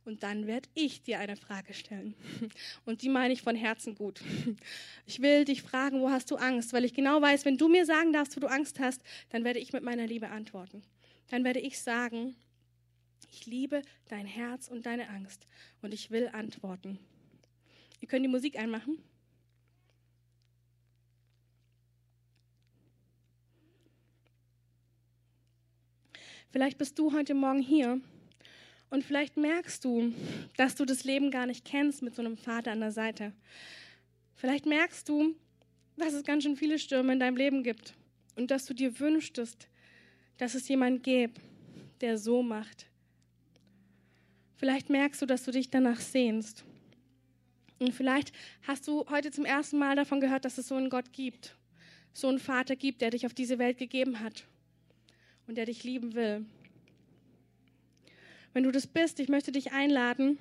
Und 0.05 0.23
dann 0.23 0.47
werde 0.47 0.67
ich 0.73 1.03
dir 1.03 1.19
eine 1.19 1.35
Frage 1.35 1.75
stellen. 1.75 2.15
Und 2.85 3.03
die 3.03 3.09
meine 3.09 3.33
ich 3.33 3.43
von 3.43 3.55
Herzen 3.55 3.93
gut. 3.93 4.21
Ich 5.07 5.21
will 5.21 5.45
dich 5.45 5.61
fragen, 5.61 6.01
wo 6.01 6.09
hast 6.09 6.31
du 6.31 6.35
Angst? 6.37 6.73
Weil 6.73 6.83
ich 6.83 6.95
genau 6.95 7.21
weiß, 7.21 7.45
wenn 7.45 7.57
du 7.57 7.67
mir 7.67 7.85
sagen 7.85 8.11
darfst, 8.11 8.35
wo 8.35 8.39
du 8.39 8.47
Angst 8.47 8.79
hast, 8.79 9.03
dann 9.29 9.43
werde 9.43 9.59
ich 9.59 9.71
mit 9.71 9.83
meiner 9.83 10.07
Liebe 10.07 10.29
antworten. 10.29 10.81
Dann 11.27 11.43
werde 11.43 11.59
ich 11.59 11.79
sagen, 11.79 12.35
ich 13.31 13.45
liebe 13.45 13.83
dein 14.09 14.25
Herz 14.25 14.67
und 14.67 14.87
deine 14.87 15.09
Angst. 15.09 15.45
Und 15.83 15.93
ich 15.93 16.09
will 16.09 16.29
antworten. 16.29 16.97
Ihr 18.01 18.07
könnt 18.07 18.25
die 18.25 18.29
Musik 18.29 18.57
einmachen. 18.57 18.97
Vielleicht 26.55 26.77
bist 26.77 26.97
du 26.97 27.11
heute 27.11 27.33
Morgen 27.33 27.61
hier 27.61 27.99
und 28.89 29.03
vielleicht 29.03 29.35
merkst 29.35 29.83
du, 29.83 30.13
dass 30.55 30.75
du 30.75 30.85
das 30.85 31.03
Leben 31.03 31.29
gar 31.29 31.47
nicht 31.47 31.65
kennst 31.65 32.01
mit 32.01 32.15
so 32.15 32.21
einem 32.21 32.37
Vater 32.37 32.71
an 32.71 32.79
der 32.79 32.93
Seite. 32.93 33.33
Vielleicht 34.35 34.65
merkst 34.65 35.09
du, 35.09 35.35
dass 35.97 36.13
es 36.13 36.23
ganz 36.23 36.43
schön 36.43 36.55
viele 36.55 36.79
Stürme 36.79 37.11
in 37.11 37.19
deinem 37.19 37.35
Leben 37.35 37.61
gibt 37.61 37.93
und 38.37 38.51
dass 38.51 38.63
du 38.63 38.73
dir 38.73 39.01
wünschtest, 39.01 39.67
dass 40.37 40.55
es 40.55 40.65
jemand 40.69 41.03
gäbe, 41.03 41.33
der 41.99 42.17
so 42.17 42.41
macht. 42.41 42.85
Vielleicht 44.55 44.89
merkst 44.89 45.21
du, 45.21 45.25
dass 45.25 45.43
du 45.43 45.51
dich 45.51 45.69
danach 45.69 45.99
sehnst. 45.99 46.63
Und 47.79 47.93
vielleicht 47.93 48.31
hast 48.61 48.87
du 48.87 49.05
heute 49.09 49.29
zum 49.29 49.43
ersten 49.43 49.77
Mal 49.77 49.97
davon 49.97 50.21
gehört, 50.21 50.45
dass 50.45 50.57
es 50.57 50.69
so 50.69 50.75
einen 50.75 50.89
Gott 50.89 51.11
gibt, 51.11 51.57
so 52.13 52.29
einen 52.29 52.39
Vater 52.39 52.77
gibt, 52.77 53.01
der 53.01 53.09
dich 53.09 53.25
auf 53.25 53.33
diese 53.33 53.59
Welt 53.59 53.77
gegeben 53.77 54.21
hat 54.21 54.45
und 55.47 55.55
der 55.55 55.65
dich 55.65 55.83
lieben 55.83 56.13
will. 56.13 56.45
Wenn 58.53 58.63
du 58.63 58.71
das 58.71 58.87
bist, 58.87 59.19
ich 59.19 59.29
möchte 59.29 59.51
dich 59.51 59.73
einladen, 59.73 60.37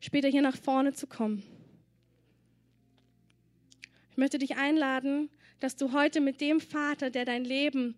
später 0.00 0.28
hier 0.28 0.42
nach 0.42 0.56
vorne 0.56 0.92
zu 0.92 1.06
kommen. 1.06 1.42
Ich 4.10 4.16
möchte 4.16 4.38
dich 4.38 4.56
einladen, 4.56 5.30
dass 5.58 5.76
du 5.76 5.92
heute 5.92 6.20
mit 6.20 6.40
dem 6.40 6.60
Vater, 6.60 7.10
der 7.10 7.24
dein 7.24 7.44
Leben 7.44 7.96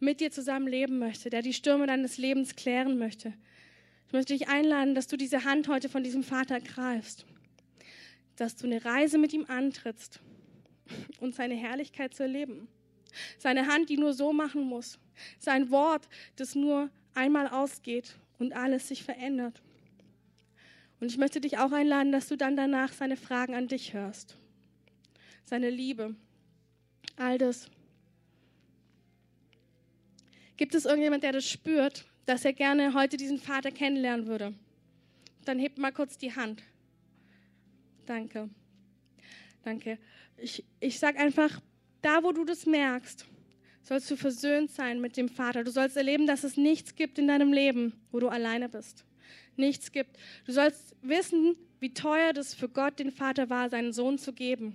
mit 0.00 0.20
dir 0.20 0.30
zusammen 0.30 0.66
leben 0.66 0.98
möchte, 0.98 1.30
der 1.30 1.42
die 1.42 1.54
Stürme 1.54 1.86
deines 1.86 2.18
Lebens 2.18 2.56
klären 2.56 2.98
möchte, 2.98 3.32
ich 4.06 4.12
möchte 4.12 4.32
dich 4.32 4.48
einladen, 4.48 4.94
dass 4.94 5.08
du 5.08 5.16
diese 5.16 5.44
Hand 5.44 5.66
heute 5.66 5.88
von 5.88 6.04
diesem 6.04 6.22
Vater 6.22 6.60
greifst, 6.60 7.26
dass 8.36 8.54
du 8.54 8.66
eine 8.66 8.84
Reise 8.84 9.18
mit 9.18 9.32
ihm 9.32 9.44
antrittst 9.48 10.20
und 11.18 11.34
seine 11.34 11.54
Herrlichkeit 11.54 12.14
zu 12.14 12.22
erleben. 12.22 12.68
Seine 13.38 13.66
Hand, 13.66 13.88
die 13.88 13.96
nur 13.96 14.12
so 14.12 14.32
machen 14.32 14.62
muss. 14.62 15.00
Sein 15.38 15.70
Wort, 15.70 16.08
das 16.36 16.54
nur 16.54 16.90
einmal 17.14 17.48
ausgeht 17.48 18.16
und 18.38 18.52
alles 18.54 18.88
sich 18.88 19.02
verändert. 19.02 19.62
Und 21.00 21.10
ich 21.10 21.18
möchte 21.18 21.40
dich 21.40 21.58
auch 21.58 21.72
einladen, 21.72 22.12
dass 22.12 22.28
du 22.28 22.36
dann 22.36 22.56
danach 22.56 22.92
seine 22.92 23.16
Fragen 23.16 23.54
an 23.54 23.68
dich 23.68 23.92
hörst. 23.92 24.36
Seine 25.44 25.70
Liebe. 25.70 26.14
All 27.16 27.38
das. 27.38 27.68
Gibt 30.56 30.74
es 30.74 30.84
irgendjemand, 30.84 31.22
der 31.24 31.32
das 31.32 31.48
spürt, 31.48 32.06
dass 32.26 32.44
er 32.44 32.52
gerne 32.52 32.94
heute 32.94 33.16
diesen 33.16 33.38
Vater 33.38 33.70
kennenlernen 33.70 34.26
würde? 34.26 34.54
Dann 35.44 35.58
hebt 35.58 35.78
mal 35.78 35.92
kurz 35.92 36.16
die 36.16 36.34
Hand. 36.34 36.62
Danke. 38.06 38.48
Danke. 39.62 39.98
Ich, 40.36 40.64
ich 40.80 40.98
sage 40.98 41.18
einfach, 41.18 41.60
da 42.02 42.22
wo 42.22 42.32
du 42.32 42.44
das 42.44 42.66
merkst, 42.66 43.26
sollst 43.84 44.10
du 44.10 44.16
versöhnt 44.16 44.70
sein 44.70 45.00
mit 45.00 45.16
dem 45.16 45.28
Vater. 45.28 45.62
Du 45.62 45.70
sollst 45.70 45.96
erleben, 45.96 46.26
dass 46.26 46.42
es 46.42 46.56
nichts 46.56 46.96
gibt 46.96 47.18
in 47.18 47.28
deinem 47.28 47.52
Leben, 47.52 47.92
wo 48.10 48.18
du 48.18 48.28
alleine 48.28 48.68
bist. 48.68 49.04
Nichts 49.56 49.92
gibt. 49.92 50.16
Du 50.46 50.52
sollst 50.52 50.96
wissen, 51.02 51.54
wie 51.80 51.92
teuer 51.94 52.32
das 52.32 52.54
für 52.54 52.68
Gott, 52.68 52.98
den 52.98 53.12
Vater, 53.12 53.50
war, 53.50 53.68
seinen 53.68 53.92
Sohn 53.92 54.18
zu 54.18 54.32
geben. 54.32 54.74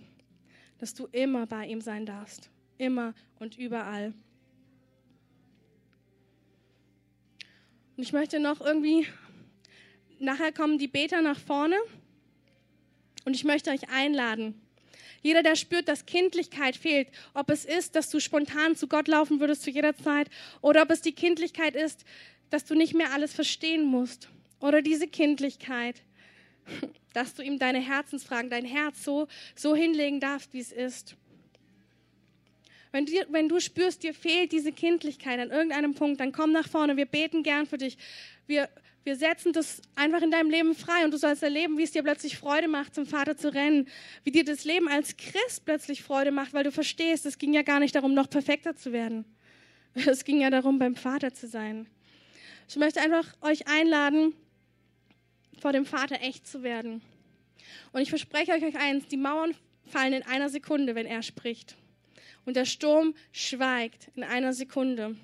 Dass 0.77 0.93
du 0.93 1.07
immer 1.11 1.47
bei 1.47 1.65
ihm 1.65 1.81
sein 1.81 2.05
darfst. 2.05 2.49
Immer 2.77 3.13
und 3.39 3.57
überall. 3.57 4.13
Und 7.97 8.03
ich 8.03 8.13
möchte 8.13 8.39
noch 8.39 8.61
irgendwie, 8.61 9.07
nachher 10.19 10.53
kommen 10.53 10.77
die 10.77 10.87
Beter 10.87 11.21
nach 11.21 11.39
vorne. 11.39 11.75
Und 13.25 13.35
ich 13.35 13.43
möchte 13.43 13.71
euch 13.71 13.89
einladen, 13.89 14.61
jeder, 15.21 15.43
der 15.43 15.55
spürt, 15.55 15.87
dass 15.87 16.05
Kindlichkeit 16.05 16.75
fehlt, 16.75 17.09
ob 17.33 17.49
es 17.49 17.65
ist, 17.65 17.95
dass 17.95 18.09
du 18.09 18.19
spontan 18.19 18.75
zu 18.75 18.87
Gott 18.87 19.07
laufen 19.07 19.39
würdest 19.39 19.63
zu 19.63 19.69
jeder 19.69 19.95
Zeit, 19.95 20.29
oder 20.61 20.83
ob 20.83 20.91
es 20.91 21.01
die 21.01 21.13
Kindlichkeit 21.13 21.75
ist, 21.75 22.05
dass 22.49 22.65
du 22.65 22.75
nicht 22.75 22.93
mehr 22.93 23.11
alles 23.13 23.33
verstehen 23.33 23.85
musst, 23.85 24.29
oder 24.59 24.81
diese 24.81 25.07
Kindlichkeit, 25.07 26.01
dass 27.13 27.33
du 27.33 27.43
ihm 27.43 27.59
deine 27.59 27.79
Herzensfragen, 27.79 28.49
dein 28.49 28.65
Herz 28.65 29.03
so, 29.03 29.27
so 29.55 29.75
hinlegen 29.75 30.19
darfst, 30.19 30.53
wie 30.53 30.59
es 30.59 30.71
ist. 30.71 31.15
Wenn 32.91 33.05
du, 33.05 33.13
wenn 33.29 33.49
du 33.49 33.59
spürst, 33.59 34.01
dir 34.03 34.15
fehlt 34.15 34.51
diese 34.51 34.71
Kindlichkeit 34.71 35.39
an 35.39 35.51
irgendeinem 35.51 35.93
Punkt, 35.93 36.19
dann 36.19 36.31
komm 36.31 36.51
nach 36.51 36.67
vorne. 36.67 36.97
Wir 36.97 37.05
beten 37.05 37.43
gern 37.43 37.67
für 37.67 37.77
dich. 37.77 37.97
Wir, 38.47 38.67
wir 39.03 39.15
setzen 39.15 39.53
das 39.53 39.81
einfach 39.95 40.21
in 40.21 40.31
deinem 40.31 40.49
Leben 40.49 40.75
frei 40.75 41.05
und 41.05 41.11
du 41.11 41.17
sollst 41.17 41.41
erleben, 41.41 41.77
wie 41.77 41.83
es 41.83 41.91
dir 41.91 42.03
plötzlich 42.03 42.37
Freude 42.37 42.67
macht, 42.67 42.93
zum 42.93 43.05
Vater 43.05 43.37
zu 43.37 43.53
rennen. 43.53 43.87
Wie 44.23 44.31
dir 44.31 44.43
das 44.43 44.65
Leben 44.65 44.87
als 44.87 45.15
Christ 45.17 45.65
plötzlich 45.65 46.03
Freude 46.03 46.31
macht, 46.31 46.53
weil 46.53 46.63
du 46.63 46.71
verstehst, 46.71 47.25
es 47.25 47.37
ging 47.37 47.53
ja 47.53 47.61
gar 47.61 47.79
nicht 47.79 47.95
darum, 47.95 48.13
noch 48.13 48.29
perfekter 48.29 48.75
zu 48.75 48.91
werden. 48.91 49.25
Es 49.95 50.23
ging 50.23 50.39
ja 50.39 50.51
darum, 50.51 50.77
beim 50.77 50.95
Vater 50.95 51.33
zu 51.33 51.47
sein. 51.47 51.87
Ich 52.67 52.75
möchte 52.75 53.01
einfach 53.01 53.25
euch 53.41 53.67
einladen, 53.67 54.33
vor 55.59 55.73
dem 55.73 55.85
Vater 55.85 56.21
echt 56.21 56.47
zu 56.47 56.61
werden. 56.61 57.01
Und 57.91 58.01
ich 58.01 58.09
verspreche 58.09 58.51
euch 58.51 58.75
eins, 58.77 59.07
die 59.07 59.17
Mauern 59.17 59.55
fallen 59.85 60.13
in 60.13 60.23
einer 60.23 60.49
Sekunde, 60.49 60.93
wenn 60.93 61.07
er 61.07 61.23
spricht. 61.23 61.75
Und 62.45 62.55
der 62.55 62.65
Sturm 62.65 63.15
schweigt 63.31 64.09
in 64.15 64.23
einer 64.23 64.53
Sekunde. 64.53 65.17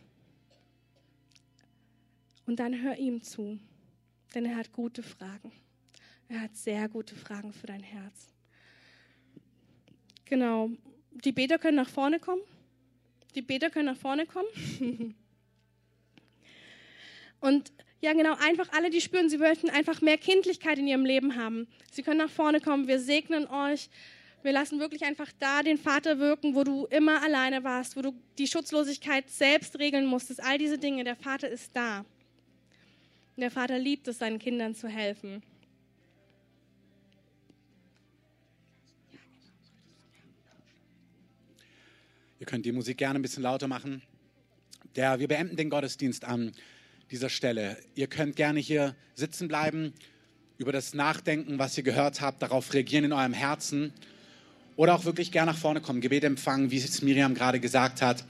Und 2.46 2.58
dann 2.60 2.82
hör 2.82 2.98
ihm 2.98 3.22
zu, 3.22 3.60
denn 4.34 4.46
er 4.46 4.56
hat 4.56 4.72
gute 4.72 5.04
Fragen. 5.04 5.52
Er 6.28 6.42
hat 6.42 6.56
sehr 6.56 6.90
gute 6.90 7.16
Fragen 7.16 7.54
für 7.54 7.68
dein 7.68 7.84
Herz. 7.84 8.28
Genau. 10.26 10.70
Die 11.12 11.32
Beter 11.32 11.58
können 11.58 11.78
nach 11.78 11.90
vorne 11.90 12.20
kommen. 12.20 12.42
Die 13.36 13.42
Beter 13.42 13.70
können 13.70 13.86
nach 13.86 13.98
vorne 13.98 14.26
kommen. 14.26 14.48
Und 17.40 17.72
ja, 18.02 18.14
genau, 18.14 18.36
einfach 18.36 18.70
alle, 18.74 18.90
die 18.90 19.02
spüren, 19.02 19.30
sie 19.30 19.38
möchten 19.38 19.70
einfach 19.70 20.02
mehr 20.02 20.18
Kindlichkeit 20.18 20.78
in 20.78 20.88
ihrem 20.88 21.06
Leben 21.06 21.36
haben. 21.36 21.68
Sie 21.92 22.04
können 22.04 22.18
nach 22.20 22.30
vorne 22.30 22.60
kommen. 22.60 22.88
Wir 22.88 23.00
segnen 23.00 23.48
euch. 23.48 23.90
Wir 24.44 24.52
lassen 24.52 24.80
wirklich 24.80 25.04
einfach 25.04 25.32
da 25.40 25.64
den 25.64 25.78
Vater 25.78 26.20
wirken, 26.20 26.54
wo 26.56 26.64
du 26.64 26.86
immer 26.86 27.24
alleine 27.24 27.64
warst, 27.64 27.98
wo 27.98 28.02
du 28.02 28.14
die 28.38 28.48
Schutzlosigkeit 28.48 29.30
selbst 29.30 29.80
regeln 29.80 30.06
musstest. 30.06 30.44
All 30.44 30.58
diese 30.58 30.78
Dinge, 30.78 31.04
der 31.04 31.16
Vater 31.16 31.50
ist 31.50 31.76
da. 31.76 32.06
Der 33.38 33.52
Vater 33.52 33.78
liebt 33.78 34.08
es, 34.08 34.20
seinen 34.20 34.40
Kindern 34.40 34.76
zu 34.76 34.88
helfen. 34.88 35.44
Ihr 42.40 42.46
könnt 42.46 42.66
die 42.66 42.72
Musik 42.72 42.98
gerne 42.98 43.20
ein 43.20 43.22
bisschen 43.22 43.44
lauter 43.44 43.68
machen. 43.68 44.02
Der, 44.96 45.20
wir 45.20 45.28
beenden 45.28 45.58
den 45.58 45.70
Gottesdienst 45.70 46.24
an 46.24 46.54
dieser 47.12 47.28
Stelle. 47.28 47.78
Ihr 47.96 48.08
könnt 48.08 48.38
gerne 48.38 48.62
hier 48.62 48.96
sitzen 49.16 49.50
bleiben, 49.50 49.94
über 50.58 50.72
das 50.72 50.94
Nachdenken, 50.94 51.60
was 51.60 51.78
ihr 51.78 51.84
gehört 51.84 52.22
habt, 52.22 52.42
darauf 52.42 52.74
reagieren 52.74 53.04
in 53.04 53.12
eurem 53.12 53.34
Herzen 53.34 53.92
oder 54.78 54.96
auch 54.96 55.04
wirklich 55.04 55.34
gerne 55.34 55.52
nach 55.52 55.58
vorne 55.58 55.82
kommen, 55.82 56.00
Gebet 56.00 56.24
empfangen, 56.24 56.72
wie 56.72 56.78
es 56.78 57.02
Miriam 57.02 57.34
gerade 57.34 57.60
gesagt 57.60 58.02
hat. 58.02 58.24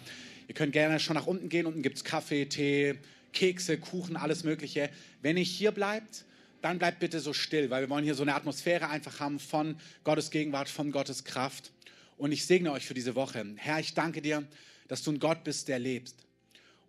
Ihr 0.48 0.56
könnt 0.56 0.74
gerne 0.74 1.00
schon 1.00 1.16
nach 1.16 1.28
unten 1.28 1.50
gehen. 1.50 1.68
Unten 1.68 1.84
gibt 1.84 1.98
es 1.98 2.04
Kaffee, 2.04 2.46
Tee, 2.46 2.96
Kekse, 3.36 3.78
Kuchen, 3.78 4.18
alles 4.18 4.44
Mögliche. 4.44 4.90
Wenn 5.22 5.38
ihr 5.38 5.44
hier 5.44 5.72
bleibt, 5.72 6.26
dann 6.62 6.80
bleibt 6.80 7.00
bitte 7.00 7.20
so 7.20 7.32
still, 7.32 7.70
weil 7.70 7.84
wir 7.84 7.90
wollen 7.92 8.04
hier 8.04 8.16
so 8.16 8.24
eine 8.24 8.34
Atmosphäre 8.34 8.90
einfach 8.90 9.20
haben 9.20 9.38
von 9.38 9.78
Gottes 10.04 10.32
Gegenwart, 10.32 10.68
von 10.68 10.92
Gottes 10.92 11.24
Kraft. 11.24 11.72
Und 12.18 12.32
ich 12.32 12.48
segne 12.48 12.72
euch 12.72 12.88
für 12.88 12.96
diese 12.96 13.14
Woche. 13.14 13.46
Herr, 13.58 13.80
ich 13.80 13.94
danke 13.94 14.24
dir, 14.24 14.48
dass 14.88 15.04
du 15.04 15.12
ein 15.12 15.20
Gott 15.20 15.44
bist, 15.44 15.68
der 15.68 15.78
lebst. 15.78 16.26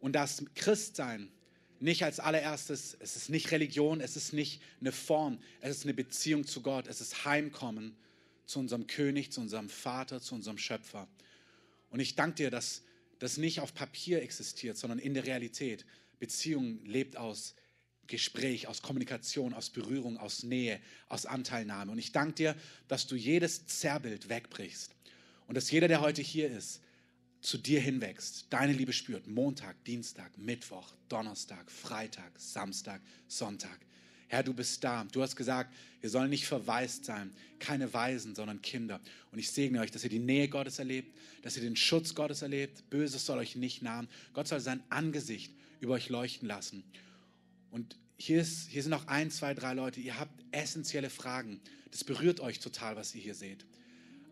Und 0.00 0.14
dass 0.14 0.42
Christsein 0.54 1.28
nicht 1.80 2.04
als 2.04 2.20
allererstes, 2.20 2.96
es 3.00 3.16
ist 3.16 3.28
nicht 3.28 3.50
Religion, 3.50 4.00
es 4.00 4.16
ist 4.16 4.32
nicht 4.32 4.62
eine 4.80 4.92
Form, 4.92 5.38
es 5.60 5.78
ist 5.78 5.84
eine 5.84 5.94
Beziehung 5.94 6.46
zu 6.46 6.62
Gott, 6.62 6.86
es 6.86 7.02
ist 7.02 7.26
Heimkommen 7.26 7.94
zu 8.46 8.60
unserem 8.60 8.86
König, 8.86 9.32
zu 9.32 9.40
unserem 9.40 9.68
Vater, 9.68 10.20
zu 10.20 10.34
unserem 10.34 10.56
Schöpfer. 10.56 11.06
Und 11.90 12.00
ich 12.00 12.14
danke 12.14 12.36
dir, 12.36 12.50
dass 12.50 12.82
das 13.18 13.36
nicht 13.36 13.60
auf 13.60 13.74
Papier 13.74 14.22
existiert, 14.22 14.76
sondern 14.76 14.98
in 14.98 15.14
der 15.14 15.26
Realität. 15.26 15.84
Beziehung 16.18 16.84
lebt 16.84 17.16
aus 17.16 17.54
Gespräch, 18.06 18.68
aus 18.68 18.82
Kommunikation, 18.82 19.52
aus 19.54 19.70
Berührung, 19.70 20.16
aus 20.16 20.42
Nähe, 20.42 20.80
aus 21.08 21.26
Anteilnahme. 21.26 21.92
Und 21.92 21.98
ich 21.98 22.12
danke 22.12 22.34
dir, 22.34 22.56
dass 22.88 23.06
du 23.06 23.16
jedes 23.16 23.66
Zerrbild 23.66 24.28
wegbrichst 24.28 24.94
und 25.46 25.56
dass 25.56 25.70
jeder, 25.70 25.88
der 25.88 26.00
heute 26.00 26.22
hier 26.22 26.50
ist, 26.50 26.80
zu 27.40 27.58
dir 27.58 27.80
hinwächst, 27.80 28.46
deine 28.50 28.72
Liebe 28.72 28.92
spürt, 28.92 29.26
Montag, 29.26 29.84
Dienstag, 29.84 30.36
Mittwoch, 30.36 30.94
Donnerstag, 31.08 31.70
Freitag, 31.70 32.32
Samstag, 32.38 33.00
Sonntag. 33.28 33.78
Herr, 34.28 34.42
du 34.42 34.52
bist 34.52 34.82
da. 34.82 35.04
Du 35.12 35.22
hast 35.22 35.36
gesagt, 35.36 35.72
wir 36.00 36.10
sollen 36.10 36.30
nicht 36.30 36.46
verwaist 36.46 37.04
sein, 37.04 37.32
keine 37.60 37.92
Weisen, 37.92 38.34
sondern 38.34 38.60
Kinder. 38.60 39.00
Und 39.30 39.38
ich 39.38 39.50
segne 39.50 39.80
euch, 39.80 39.92
dass 39.92 40.02
ihr 40.02 40.10
die 40.10 40.18
Nähe 40.18 40.48
Gottes 40.48 40.80
erlebt, 40.80 41.16
dass 41.42 41.56
ihr 41.56 41.62
den 41.62 41.76
Schutz 41.76 42.14
Gottes 42.14 42.42
erlebt. 42.42 42.90
Böses 42.90 43.24
soll 43.24 43.38
euch 43.38 43.54
nicht 43.54 43.82
nahen. 43.82 44.08
Gott 44.32 44.48
soll 44.48 44.58
sein 44.58 44.82
Angesicht 44.88 45.52
über 45.80 45.94
euch 45.94 46.08
leuchten 46.08 46.48
lassen. 46.48 46.84
Und 47.70 47.96
hier, 48.16 48.40
ist, 48.40 48.68
hier 48.68 48.82
sind 48.82 48.90
noch 48.90 49.08
ein, 49.08 49.30
zwei, 49.30 49.54
drei 49.54 49.74
Leute. 49.74 50.00
Ihr 50.00 50.18
habt 50.18 50.44
essentielle 50.52 51.10
Fragen. 51.10 51.60
Das 51.90 52.04
berührt 52.04 52.40
euch 52.40 52.60
total, 52.60 52.96
was 52.96 53.14
ihr 53.14 53.20
hier 53.20 53.34
seht. 53.34 53.66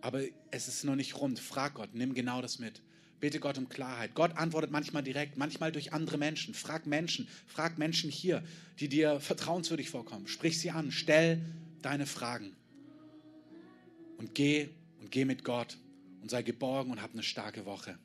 Aber 0.00 0.22
es 0.50 0.68
ist 0.68 0.84
noch 0.84 0.96
nicht 0.96 1.18
rund. 1.20 1.38
Frag 1.38 1.74
Gott, 1.74 1.94
nimm 1.94 2.14
genau 2.14 2.42
das 2.42 2.58
mit. 2.58 2.82
Bete 3.20 3.40
Gott 3.40 3.56
um 3.56 3.68
Klarheit. 3.68 4.14
Gott 4.14 4.36
antwortet 4.36 4.70
manchmal 4.70 5.02
direkt, 5.02 5.38
manchmal 5.38 5.72
durch 5.72 5.92
andere 5.92 6.18
Menschen. 6.18 6.52
Frag 6.52 6.86
Menschen, 6.86 7.26
frag 7.46 7.78
Menschen 7.78 8.10
hier, 8.10 8.44
die 8.80 8.88
dir 8.88 9.18
vertrauenswürdig 9.20 9.88
vorkommen. 9.88 10.26
Sprich 10.26 10.58
sie 10.58 10.70
an, 10.70 10.90
stell 10.90 11.40
deine 11.80 12.06
Fragen. 12.06 12.54
Und 14.18 14.34
geh 14.34 14.68
und 15.00 15.10
geh 15.10 15.24
mit 15.24 15.42
Gott 15.44 15.78
und 16.20 16.30
sei 16.30 16.42
geborgen 16.42 16.90
und 16.90 17.00
hab 17.00 17.12
eine 17.12 17.22
starke 17.22 17.64
Woche. 17.64 17.98